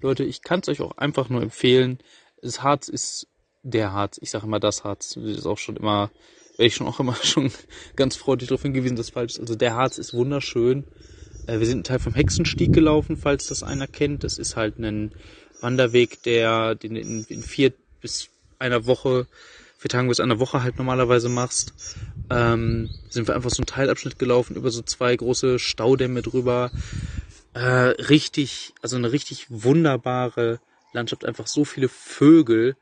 Leute, 0.01 0.23
ich 0.23 0.41
kann 0.41 0.61
es 0.61 0.67
euch 0.67 0.81
auch 0.81 0.97
einfach 0.97 1.29
nur 1.29 1.43
empfehlen. 1.43 1.99
Das 2.41 2.63
Harz 2.63 2.87
ist 2.87 3.27
der 3.61 3.93
Harz. 3.93 4.17
Ich 4.19 4.31
sage 4.31 4.47
immer 4.47 4.59
das 4.59 4.83
Harz. 4.83 5.13
Das 5.13 5.37
ist 5.37 5.45
auch 5.45 5.59
schon 5.59 5.77
immer, 5.77 6.09
werde 6.57 6.65
ich 6.65 6.75
schon 6.75 6.87
auch 6.87 6.99
immer 6.99 7.15
schon 7.21 7.51
ganz 7.95 8.15
freundlich 8.15 8.49
darauf 8.49 8.63
hingewiesen, 8.63 8.97
dass 8.97 9.11
falsch 9.11 9.33
ist. 9.33 9.41
Also 9.41 9.55
der 9.55 9.75
Harz 9.75 9.99
ist 9.99 10.15
wunderschön. 10.15 10.85
Äh, 11.45 11.59
wir 11.59 11.67
sind 11.67 11.77
einen 11.77 11.83
Teil 11.83 11.99
vom 11.99 12.15
Hexenstieg 12.15 12.73
gelaufen, 12.73 13.15
falls 13.15 13.45
das 13.45 13.61
einer 13.61 13.85
kennt. 13.85 14.23
Das 14.23 14.39
ist 14.39 14.55
halt 14.55 14.79
ein 14.79 15.11
Wanderweg, 15.61 16.23
der 16.23 16.73
den 16.73 16.95
in, 16.95 17.25
in 17.25 17.43
vier 17.43 17.73
bis 18.01 18.29
einer 18.57 18.87
Woche, 18.87 19.27
vier 19.77 19.89
Tagen 19.89 20.07
bis 20.07 20.19
einer 20.19 20.39
Woche 20.39 20.63
halt 20.63 20.79
normalerweise 20.79 21.29
machst. 21.29 21.73
Ähm, 22.29 22.89
sind 23.09 23.27
wir 23.27 23.35
einfach 23.35 23.49
so 23.49 23.61
einen 23.61 23.67
Teilabschnitt 23.67 24.17
gelaufen 24.17 24.55
über 24.55 24.71
so 24.71 24.81
zwei 24.81 25.15
große 25.15 25.59
Staudämme 25.59 26.21
drüber. 26.21 26.71
Äh, 27.53 27.59
richtig, 27.59 28.73
also 28.81 28.95
eine 28.95 29.11
richtig 29.11 29.47
wunderbare 29.49 30.59
Landschaft, 30.93 31.25
einfach 31.25 31.47
so 31.47 31.65
viele 31.65 31.89
Vögel 31.89 32.75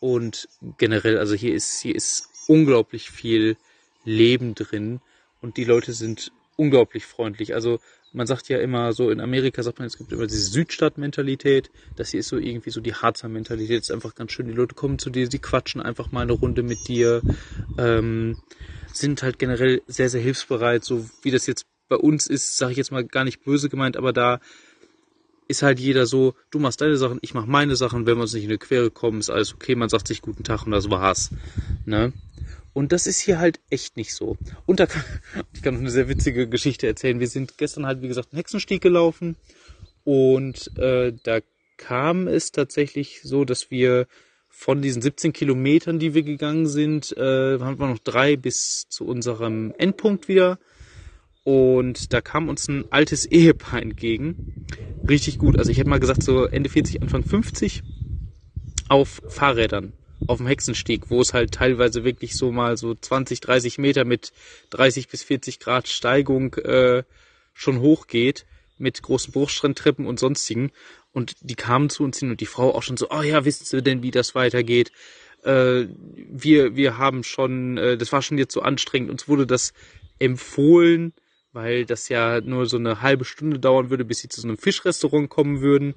und 0.00 0.48
generell, 0.78 1.18
also 1.18 1.34
hier 1.34 1.54
ist, 1.54 1.80
hier 1.80 1.94
ist 1.94 2.28
unglaublich 2.48 3.10
viel 3.10 3.56
Leben 4.04 4.54
drin 4.54 5.00
und 5.40 5.56
die 5.56 5.64
Leute 5.64 5.92
sind 5.92 6.32
unglaublich 6.56 7.06
freundlich. 7.06 7.54
Also 7.54 7.80
man 8.16 8.26
sagt 8.26 8.48
ja 8.48 8.58
immer 8.58 8.94
so, 8.94 9.10
in 9.10 9.20
Amerika 9.20 9.62
sagt 9.62 9.78
man, 9.78 9.86
es 9.86 9.98
gibt 9.98 10.10
immer 10.10 10.26
diese 10.26 10.50
Südstadt-Mentalität. 10.50 11.70
Das 11.96 12.10
hier 12.10 12.20
ist 12.20 12.28
so 12.28 12.38
irgendwie 12.38 12.70
so 12.70 12.80
die 12.80 12.94
Harzer 12.94 13.28
Mentalität. 13.28 13.82
Ist 13.82 13.90
einfach 13.90 14.14
ganz 14.14 14.32
schön. 14.32 14.48
Die 14.48 14.54
Leute 14.54 14.74
kommen 14.74 14.98
zu 14.98 15.10
dir, 15.10 15.30
sie 15.30 15.38
quatschen 15.38 15.82
einfach 15.82 16.12
mal 16.12 16.22
eine 16.22 16.32
Runde 16.32 16.62
mit 16.62 16.88
dir. 16.88 17.20
Ähm, 17.76 18.38
sind 18.90 19.22
halt 19.22 19.38
generell 19.38 19.82
sehr, 19.86 20.08
sehr 20.08 20.22
hilfsbereit. 20.22 20.82
So 20.82 21.04
wie 21.20 21.30
das 21.30 21.46
jetzt 21.46 21.66
bei 21.88 21.96
uns 21.96 22.26
ist, 22.26 22.56
sage 22.56 22.72
ich 22.72 22.78
jetzt 22.78 22.90
mal 22.90 23.04
gar 23.04 23.24
nicht 23.24 23.44
böse 23.44 23.68
gemeint, 23.68 23.98
aber 23.98 24.14
da 24.14 24.40
ist 25.46 25.62
halt 25.62 25.78
jeder 25.78 26.06
so, 26.06 26.34
du 26.50 26.58
machst 26.58 26.80
deine 26.80 26.96
Sachen, 26.96 27.18
ich 27.20 27.34
mach 27.34 27.44
meine 27.44 27.76
Sachen, 27.76 28.06
wenn 28.06 28.16
wir 28.16 28.22
uns 28.22 28.32
nicht 28.32 28.44
in 28.44 28.50
eine 28.50 28.58
Quere 28.58 28.90
kommen, 28.90 29.20
ist 29.20 29.30
alles 29.30 29.54
okay, 29.54 29.76
man 29.76 29.90
sagt 29.90 30.08
sich 30.08 30.22
guten 30.22 30.42
Tag 30.42 30.64
und 30.64 30.72
das 30.72 30.90
war's. 30.90 31.30
Ne? 31.84 32.14
Und 32.76 32.92
das 32.92 33.06
ist 33.06 33.20
hier 33.20 33.38
halt 33.38 33.58
echt 33.70 33.96
nicht 33.96 34.12
so. 34.12 34.36
Und 34.66 34.80
da 34.80 34.86
kann, 34.86 35.02
ich 35.54 35.62
kann 35.62 35.72
noch 35.72 35.80
eine 35.80 35.90
sehr 35.90 36.10
witzige 36.10 36.46
Geschichte 36.46 36.86
erzählen. 36.86 37.20
Wir 37.20 37.26
sind 37.26 37.56
gestern 37.56 37.86
halt, 37.86 38.02
wie 38.02 38.08
gesagt, 38.08 38.32
einen 38.32 38.36
Hexenstieg 38.36 38.82
gelaufen 38.82 39.36
und 40.04 40.76
äh, 40.76 41.14
da 41.22 41.40
kam 41.78 42.28
es 42.28 42.52
tatsächlich 42.52 43.22
so, 43.22 43.46
dass 43.46 43.70
wir 43.70 44.06
von 44.50 44.82
diesen 44.82 45.00
17 45.00 45.32
Kilometern, 45.32 45.98
die 45.98 46.12
wir 46.12 46.22
gegangen 46.22 46.66
sind, 46.66 47.16
äh, 47.16 47.58
haben 47.60 47.78
wir 47.78 47.88
noch 47.88 47.98
drei 47.98 48.36
bis 48.36 48.86
zu 48.90 49.06
unserem 49.06 49.72
Endpunkt 49.78 50.28
wieder. 50.28 50.58
Und 51.44 52.12
da 52.12 52.20
kam 52.20 52.50
uns 52.50 52.68
ein 52.68 52.84
altes 52.92 53.24
Ehepaar 53.24 53.80
entgegen. 53.80 54.66
Richtig 55.08 55.38
gut. 55.38 55.58
Also 55.58 55.70
ich 55.70 55.78
hätte 55.78 55.88
mal 55.88 55.98
gesagt, 55.98 56.22
so 56.22 56.44
Ende 56.44 56.68
40, 56.68 57.00
Anfang 57.00 57.24
50 57.24 57.82
auf 58.90 59.22
Fahrrädern 59.28 59.94
auf 60.26 60.38
dem 60.38 60.46
Hexenstieg, 60.46 61.10
wo 61.10 61.20
es 61.20 61.34
halt 61.34 61.52
teilweise 61.52 62.04
wirklich 62.04 62.36
so 62.36 62.52
mal 62.52 62.76
so 62.76 62.94
20, 62.94 63.40
30 63.40 63.78
Meter 63.78 64.04
mit 64.04 64.32
30 64.70 65.08
bis 65.08 65.22
40 65.22 65.60
Grad 65.60 65.88
Steigung 65.88 66.54
äh, 66.54 67.04
schon 67.54 67.80
hochgeht 67.80 68.46
mit 68.78 69.02
großen 69.02 69.32
Bruchstrandtreppen 69.32 70.06
und 70.06 70.18
sonstigen. 70.18 70.70
Und 71.12 71.36
die 71.40 71.54
kamen 71.54 71.88
zu 71.88 72.04
uns 72.04 72.18
hin 72.18 72.30
und 72.30 72.40
die 72.40 72.46
Frau 72.46 72.74
auch 72.74 72.82
schon 72.82 72.96
so, 72.96 73.08
oh 73.10 73.22
ja, 73.22 73.44
wissen 73.44 73.64
Sie 73.64 73.82
denn, 73.82 74.02
wie 74.02 74.10
das 74.10 74.34
weitergeht? 74.34 74.92
Äh, 75.44 75.86
wir, 76.28 76.76
wir 76.76 76.98
haben 76.98 77.24
schon, 77.24 77.78
äh, 77.78 77.96
das 77.96 78.12
war 78.12 78.22
schon 78.22 78.38
jetzt 78.38 78.52
so 78.52 78.60
anstrengend, 78.62 79.10
uns 79.10 79.28
wurde 79.28 79.46
das 79.46 79.72
empfohlen, 80.18 81.14
weil 81.52 81.86
das 81.86 82.08
ja 82.08 82.40
nur 82.40 82.66
so 82.66 82.76
eine 82.76 83.00
halbe 83.00 83.24
Stunde 83.24 83.58
dauern 83.58 83.88
würde, 83.90 84.04
bis 84.04 84.18
sie 84.18 84.28
zu 84.28 84.40
so 84.40 84.48
einem 84.48 84.58
Fischrestaurant 84.58 85.30
kommen 85.30 85.60
würden 85.60 85.94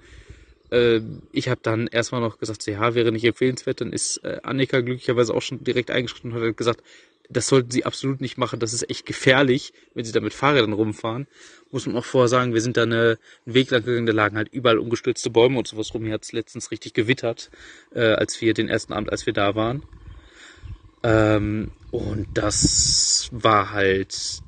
ich 0.72 1.50
habe 1.50 1.62
dann 1.64 1.88
erstmal 1.88 2.22
noch 2.22 2.38
gesagt, 2.38 2.66
ja, 2.68 2.94
wäre 2.94 3.12
nicht 3.12 3.26
empfehlenswert. 3.26 3.82
Dann 3.82 3.92
ist 3.92 4.18
äh, 4.24 4.40
Annika 4.44 4.82
glücklicherweise 4.82 5.34
auch 5.34 5.42
schon 5.42 5.64
direkt 5.64 5.90
eingeschritten 5.90 6.32
und 6.32 6.42
hat 6.42 6.58
gesagt, 6.58 6.84
das 7.30 7.48
sollten 7.48 7.72
sie 7.72 7.86
absolut 7.86 8.22
nicht 8.22 8.38
machen. 8.38 8.60
Das 8.60 8.74
ist 8.74 8.90
echt 8.90 9.06
gefährlich, 9.06 9.74
wenn 9.94 10.04
sie 10.04 10.12
da 10.12 10.20
mit 10.20 10.34
Fahrrädern 10.34 10.74
rumfahren. 10.74 11.28
Muss 11.72 11.86
man 11.86 11.96
auch 11.96 12.06
vorher 12.06 12.28
sagen, 12.28 12.54
wir 12.54 12.62
sind 12.62 12.76
da 12.76 12.84
eine, 12.84 13.20
einen 13.46 13.56
Weg 13.56 13.70
lang 13.70 13.84
gegangen, 13.84 14.08
da 14.08 14.14
lagen 14.14 14.36
halt 14.36 14.50
überall 14.52 14.80
umgestürzte 14.80 15.30
Bäume 15.30 15.60
und 15.60 15.68
sowas 15.68 15.94
rum. 15.94 16.04
Hier 16.04 16.14
hat 16.14 16.24
es 16.24 16.32
letztens 16.32 16.72
richtig 16.72 16.94
gewittert, 16.94 17.52
äh, 17.94 18.14
als 18.14 18.42
wir 18.42 18.54
den 18.54 18.68
ersten 18.68 18.94
Abend, 18.94 19.12
als 19.12 19.28
wir 19.28 19.34
da 19.34 19.54
waren. 19.54 19.84
Ähm, 21.04 21.72
und 21.92 22.28
das 22.34 23.30
war 23.32 23.72
halt, 23.72 24.42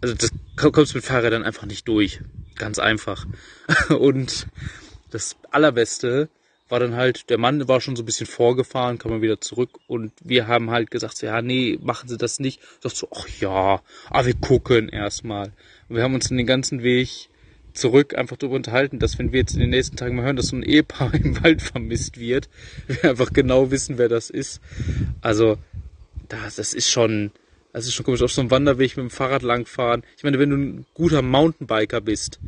also 0.00 0.14
das 0.14 0.30
kommst 0.56 0.94
mit 0.94 1.04
Fahrrädern 1.04 1.44
einfach 1.44 1.66
nicht 1.66 1.86
durch. 1.86 2.20
Ganz 2.56 2.78
einfach. 2.78 3.26
und 3.88 4.46
das 5.10 5.36
Allerbeste 5.50 6.28
war 6.70 6.80
dann 6.80 6.94
halt, 6.94 7.30
der 7.30 7.38
Mann 7.38 7.66
war 7.68 7.80
schon 7.80 7.96
so 7.96 8.02
ein 8.02 8.06
bisschen 8.06 8.26
vorgefahren, 8.26 8.98
kam 8.98 9.10
mal 9.10 9.22
wieder 9.22 9.40
zurück 9.40 9.70
und 9.88 10.12
wir 10.22 10.46
haben 10.46 10.70
halt 10.70 10.90
gesagt, 10.90 11.16
so, 11.16 11.26
ja, 11.26 11.42
nee, 11.42 11.78
machen 11.82 12.08
Sie 12.08 12.16
das 12.16 12.38
nicht. 12.38 12.60
Sagt 12.80 12.96
so, 12.96 13.08
ach 13.12 13.28
ja, 13.40 13.82
aber 14.08 14.26
wir 14.26 14.34
gucken 14.34 14.88
erstmal. 14.88 15.52
Und 15.88 15.96
wir 15.96 16.02
haben 16.02 16.14
uns 16.14 16.28
den 16.28 16.46
ganzen 16.46 16.82
Weg 16.82 17.28
zurück 17.72 18.16
einfach 18.16 18.36
darüber 18.36 18.56
unterhalten, 18.56 18.98
dass 18.98 19.18
wenn 19.18 19.32
wir 19.32 19.40
jetzt 19.40 19.54
in 19.54 19.60
den 19.60 19.70
nächsten 19.70 19.96
Tagen 19.96 20.16
mal 20.16 20.24
hören, 20.24 20.36
dass 20.36 20.48
so 20.48 20.56
ein 20.56 20.62
Ehepaar 20.62 21.12
im 21.22 21.42
Wald 21.42 21.62
vermisst 21.62 22.18
wird, 22.18 22.48
wir 22.86 23.10
einfach 23.10 23.32
genau 23.32 23.70
wissen, 23.70 23.98
wer 23.98 24.08
das 24.08 24.30
ist. 24.30 24.60
Also, 25.20 25.58
das, 26.28 26.56
das 26.56 26.72
ist 26.72 26.90
schon, 26.90 27.32
das 27.72 27.86
ist 27.86 27.94
schon 27.94 28.06
komisch, 28.06 28.22
auf 28.22 28.32
so 28.32 28.40
einem 28.40 28.50
Wanderweg 28.50 28.96
mit 28.96 29.04
dem 29.04 29.10
Fahrrad 29.10 29.42
langfahren. 29.42 30.04
Ich 30.16 30.22
meine, 30.22 30.38
wenn 30.38 30.50
du 30.50 30.56
ein 30.56 30.86
guter 30.94 31.22
Mountainbiker 31.22 32.00
bist, 32.00 32.38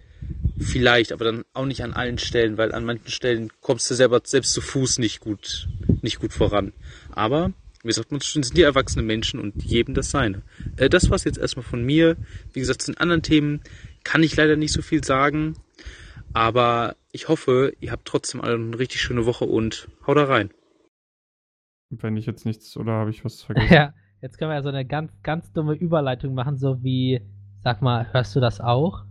Vielleicht, 0.63 1.13
aber 1.13 1.25
dann 1.25 1.45
auch 1.53 1.67
nicht 1.67 1.83
an 1.83 1.93
allen 1.93 2.19
Stellen, 2.19 2.57
weil 2.57 2.73
an 2.73 2.85
manchen 2.85 3.09
Stellen 3.09 3.51
kommst 3.61 3.91
du 3.91 3.95
selber 3.95 4.21
selbst 4.25 4.53
zu 4.53 4.61
Fuß 4.61 4.99
nicht 4.99 5.21
gut, 5.21 5.69
nicht 6.03 6.21
gut 6.21 6.33
voran. 6.33 6.73
Aber, 7.11 7.53
wie 7.83 7.93
sagt 7.93 8.13
man 8.13 8.21
schon, 8.21 8.43
sind 8.43 8.57
die 8.57 8.63
erwachsene 8.63 9.03
Menschen 9.03 9.41
und 9.41 9.63
jedem 9.63 9.95
das 9.95 10.11
seine. 10.11 10.43
Äh, 10.77 10.89
das 10.89 11.11
war's 11.11 11.25
jetzt 11.25 11.39
erstmal 11.39 11.65
von 11.65 11.85
mir. 11.85 12.17
Wie 12.53 12.61
gesagt, 12.61 12.83
zu 12.83 12.93
den 12.93 12.99
anderen 12.99 13.23
Themen 13.23 13.61
kann 14.05 14.23
ich 14.23 14.37
leider 14.37 14.57
nicht 14.57 14.73
so 14.73 14.83
viel 14.83 15.05
sagen. 15.05 15.57
Aber 16.33 16.97
ich 17.11 17.29
hoffe, 17.29 17.75
ihr 17.81 17.93
habt 17.93 18.07
trotzdem 18.07 18.41
alle 18.41 18.55
eine 18.55 18.79
richtig 18.79 19.01
schöne 19.01 19.27
Woche 19.27 19.45
und 19.45 19.89
haut 20.07 20.17
da 20.17 20.25
rein. 20.25 20.51
Wenn 21.91 22.17
ich 22.17 22.27
jetzt 22.27 22.47
nichts, 22.47 22.77
oder 22.77 22.93
habe 22.93 23.11
ich 23.11 23.25
was 23.25 23.43
vergessen? 23.43 23.73
Ja, 23.73 23.95
jetzt 24.21 24.39
können 24.39 24.51
wir 24.51 24.57
ja 24.57 24.63
so 24.63 24.71
eine 24.71 24.87
ganz, 24.87 25.13
ganz 25.23 25.53
dumme 25.53 25.75
Überleitung 25.75 26.35
machen, 26.35 26.57
so 26.57 26.83
wie, 26.83 27.21
sag 27.63 27.83
mal, 27.83 28.13
hörst 28.13 28.35
du 28.35 28.41
das 28.41 28.61
auch? 28.61 29.05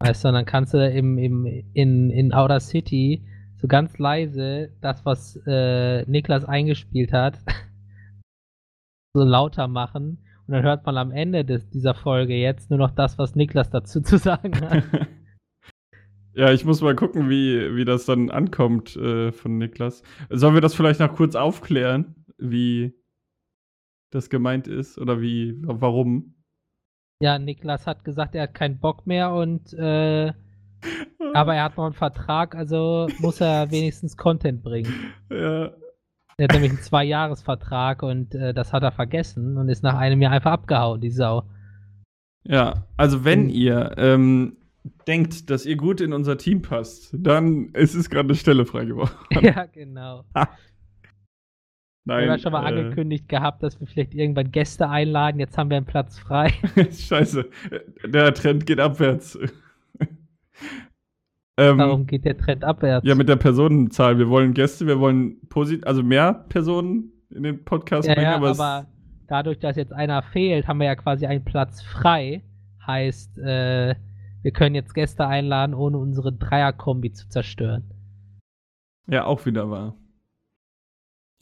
Weißt 0.00 0.24
du, 0.24 0.32
dann 0.32 0.44
kannst 0.44 0.74
du 0.74 0.90
im, 0.90 1.16
im, 1.16 1.46
in, 1.72 2.10
in 2.10 2.34
Outer 2.34 2.60
City 2.60 3.24
so 3.56 3.66
ganz 3.66 3.98
leise 3.98 4.70
das, 4.82 5.04
was 5.06 5.40
äh, 5.46 6.04
Niklas 6.04 6.44
eingespielt 6.44 7.12
hat, 7.12 7.38
so 9.14 9.24
lauter 9.24 9.68
machen. 9.68 10.22
Und 10.46 10.52
dann 10.52 10.62
hört 10.62 10.84
man 10.84 10.98
am 10.98 11.10
Ende 11.10 11.44
des, 11.44 11.68
dieser 11.70 11.94
Folge 11.94 12.34
jetzt 12.34 12.70
nur 12.70 12.78
noch 12.78 12.90
das, 12.90 13.18
was 13.18 13.34
Niklas 13.34 13.70
dazu 13.70 14.00
zu 14.00 14.18
sagen 14.18 14.60
hat. 14.60 14.84
ja, 16.34 16.52
ich 16.52 16.64
muss 16.64 16.82
mal 16.82 16.94
gucken, 16.94 17.30
wie, 17.30 17.74
wie 17.74 17.84
das 17.84 18.04
dann 18.04 18.30
ankommt 18.30 18.94
äh, 18.96 19.32
von 19.32 19.56
Niklas. 19.56 20.02
Sollen 20.28 20.54
wir 20.54 20.60
das 20.60 20.74
vielleicht 20.74 21.00
noch 21.00 21.14
kurz 21.14 21.34
aufklären, 21.34 22.26
wie 22.38 22.94
das 24.10 24.28
gemeint 24.30 24.68
ist 24.68 24.98
oder 24.98 25.20
wie, 25.20 25.54
warum? 25.62 26.35
Ja, 27.22 27.38
Niklas 27.38 27.86
hat 27.86 28.04
gesagt, 28.04 28.34
er 28.34 28.44
hat 28.44 28.54
keinen 28.54 28.78
Bock 28.78 29.06
mehr 29.06 29.32
und 29.32 29.72
äh, 29.72 30.32
aber 31.32 31.54
er 31.54 31.64
hat 31.64 31.76
noch 31.76 31.84
einen 31.84 31.94
Vertrag, 31.94 32.54
also 32.54 33.08
muss 33.18 33.40
er 33.40 33.70
wenigstens 33.70 34.16
Content 34.16 34.62
bringen. 34.62 34.92
Ja. 35.30 35.70
Er 36.38 36.44
hat 36.44 36.52
nämlich 36.52 36.72
einen 36.72 36.82
Zwei-Jahres-Vertrag 36.82 38.02
und 38.02 38.34
äh, 38.34 38.52
das 38.52 38.74
hat 38.74 38.82
er 38.82 38.92
vergessen 38.92 39.56
und 39.56 39.70
ist 39.70 39.82
nach 39.82 39.96
einem 39.96 40.20
Jahr 40.20 40.32
einfach 40.32 40.52
abgehauen, 40.52 41.00
die 41.00 41.10
Sau. 41.10 41.44
Ja, 42.44 42.86
also 42.98 43.24
wenn 43.24 43.48
ihr 43.48 43.92
ähm, 43.96 44.58
denkt, 45.08 45.48
dass 45.48 45.64
ihr 45.64 45.76
gut 45.76 46.02
in 46.02 46.12
unser 46.12 46.36
Team 46.36 46.60
passt, 46.60 47.14
dann 47.18 47.70
ist 47.72 47.94
es 47.94 48.10
gerade 48.10 48.28
eine 48.28 48.34
Stelle 48.34 48.66
frei 48.66 48.84
geworden. 48.84 49.10
Ja, 49.40 49.64
genau. 49.64 50.24
Nein, 52.06 52.24
wir 52.24 52.32
haben 52.32 52.40
schon 52.40 52.52
mal 52.52 52.62
äh, 52.62 52.68
angekündigt 52.68 53.28
gehabt, 53.28 53.64
dass 53.64 53.80
wir 53.80 53.86
vielleicht 53.88 54.14
irgendwann 54.14 54.52
Gäste 54.52 54.88
einladen. 54.88 55.40
Jetzt 55.40 55.58
haben 55.58 55.70
wir 55.70 55.76
einen 55.76 55.86
Platz 55.86 56.20
frei. 56.20 56.52
Scheiße, 56.90 57.46
der 58.04 58.32
Trend 58.32 58.64
geht 58.64 58.78
abwärts. 58.78 59.36
ähm, 61.56 61.78
Warum 61.78 62.06
geht 62.06 62.24
der 62.24 62.38
Trend 62.38 62.62
abwärts? 62.62 63.04
Ja, 63.04 63.16
mit 63.16 63.28
der 63.28 63.34
Personenzahl. 63.34 64.18
Wir 64.18 64.28
wollen 64.28 64.54
Gäste, 64.54 64.86
wir 64.86 65.00
wollen 65.00 65.40
posit 65.48 65.84
also 65.84 66.04
mehr 66.04 66.44
Personen 66.48 67.10
in 67.30 67.42
den 67.42 67.64
Podcast 67.64 68.06
ja, 68.06 68.14
bringen. 68.14 68.30
Ja, 68.30 68.36
aber, 68.36 68.50
aber 68.50 68.86
dadurch, 69.26 69.58
dass 69.58 69.74
jetzt 69.74 69.92
einer 69.92 70.22
fehlt, 70.22 70.68
haben 70.68 70.78
wir 70.78 70.86
ja 70.86 70.94
quasi 70.94 71.26
einen 71.26 71.44
Platz 71.44 71.82
frei. 71.82 72.44
Heißt, 72.86 73.36
äh, 73.38 73.96
wir 74.42 74.52
können 74.52 74.76
jetzt 74.76 74.94
Gäste 74.94 75.26
einladen, 75.26 75.74
ohne 75.74 75.98
unsere 75.98 76.32
Dreierkombi 76.32 77.12
zu 77.12 77.28
zerstören. 77.28 77.82
Ja, 79.08 79.24
auch 79.24 79.44
wieder 79.44 79.68
wahr. 79.70 79.96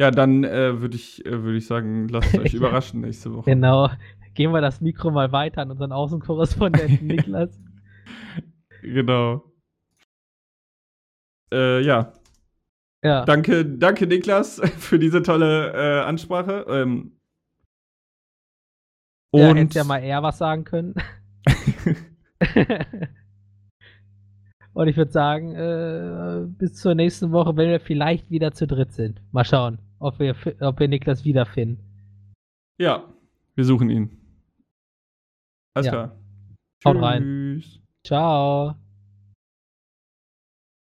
Ja, 0.00 0.10
dann 0.10 0.42
äh, 0.42 0.80
würde 0.80 0.96
ich, 0.96 1.24
äh, 1.24 1.42
würd 1.42 1.56
ich 1.56 1.66
sagen, 1.66 2.08
lasst 2.08 2.36
euch 2.36 2.54
überraschen 2.54 3.00
nächste 3.00 3.32
Woche. 3.32 3.50
Genau. 3.50 3.90
Gehen 4.34 4.52
wir 4.52 4.60
das 4.60 4.80
Mikro 4.80 5.12
mal 5.12 5.30
weiter 5.30 5.62
an 5.62 5.70
unseren 5.70 5.92
Außenkorrespondenten 5.92 7.06
Niklas. 7.06 7.60
Genau. 8.82 9.44
Äh, 11.52 11.80
ja. 11.82 12.12
Ja. 13.04 13.24
Danke, 13.24 13.64
danke, 13.64 14.06
Niklas, 14.06 14.60
für 14.78 14.98
diese 14.98 15.22
tolle 15.22 15.72
äh, 15.72 16.04
Ansprache. 16.04 16.64
Ähm, 16.68 17.12
ja, 19.32 19.50
und 19.50 19.56
hätte 19.56 19.78
ja 19.78 19.84
mal 19.84 19.98
eher 19.98 20.22
was 20.22 20.38
sagen 20.38 20.64
können. 20.64 20.94
Und 24.74 24.88
ich 24.88 24.96
würde 24.96 25.10
sagen, 25.12 25.54
äh, 25.54 26.46
bis 26.58 26.74
zur 26.74 26.94
nächsten 26.94 27.32
Woche, 27.32 27.56
wenn 27.56 27.70
wir 27.70 27.80
vielleicht 27.80 28.30
wieder 28.30 28.52
zu 28.52 28.66
dritt 28.66 28.92
sind. 28.92 29.20
Mal 29.32 29.44
schauen, 29.44 29.78
ob 29.98 30.18
wir, 30.18 30.34
ob 30.60 30.78
wir 30.80 30.88
Niklas 30.88 31.24
wiederfinden. 31.24 31.82
ja, 32.78 33.04
wir 33.56 33.64
suchen 33.64 33.88
ihn. 33.88 34.10
Alles 35.74 35.86
Ja. 35.86 35.92
klar. 35.92 36.16
Haut 36.84 37.00
rein. 37.02 37.22
Tschüss. 37.62 37.80
Ciao. 38.04 38.74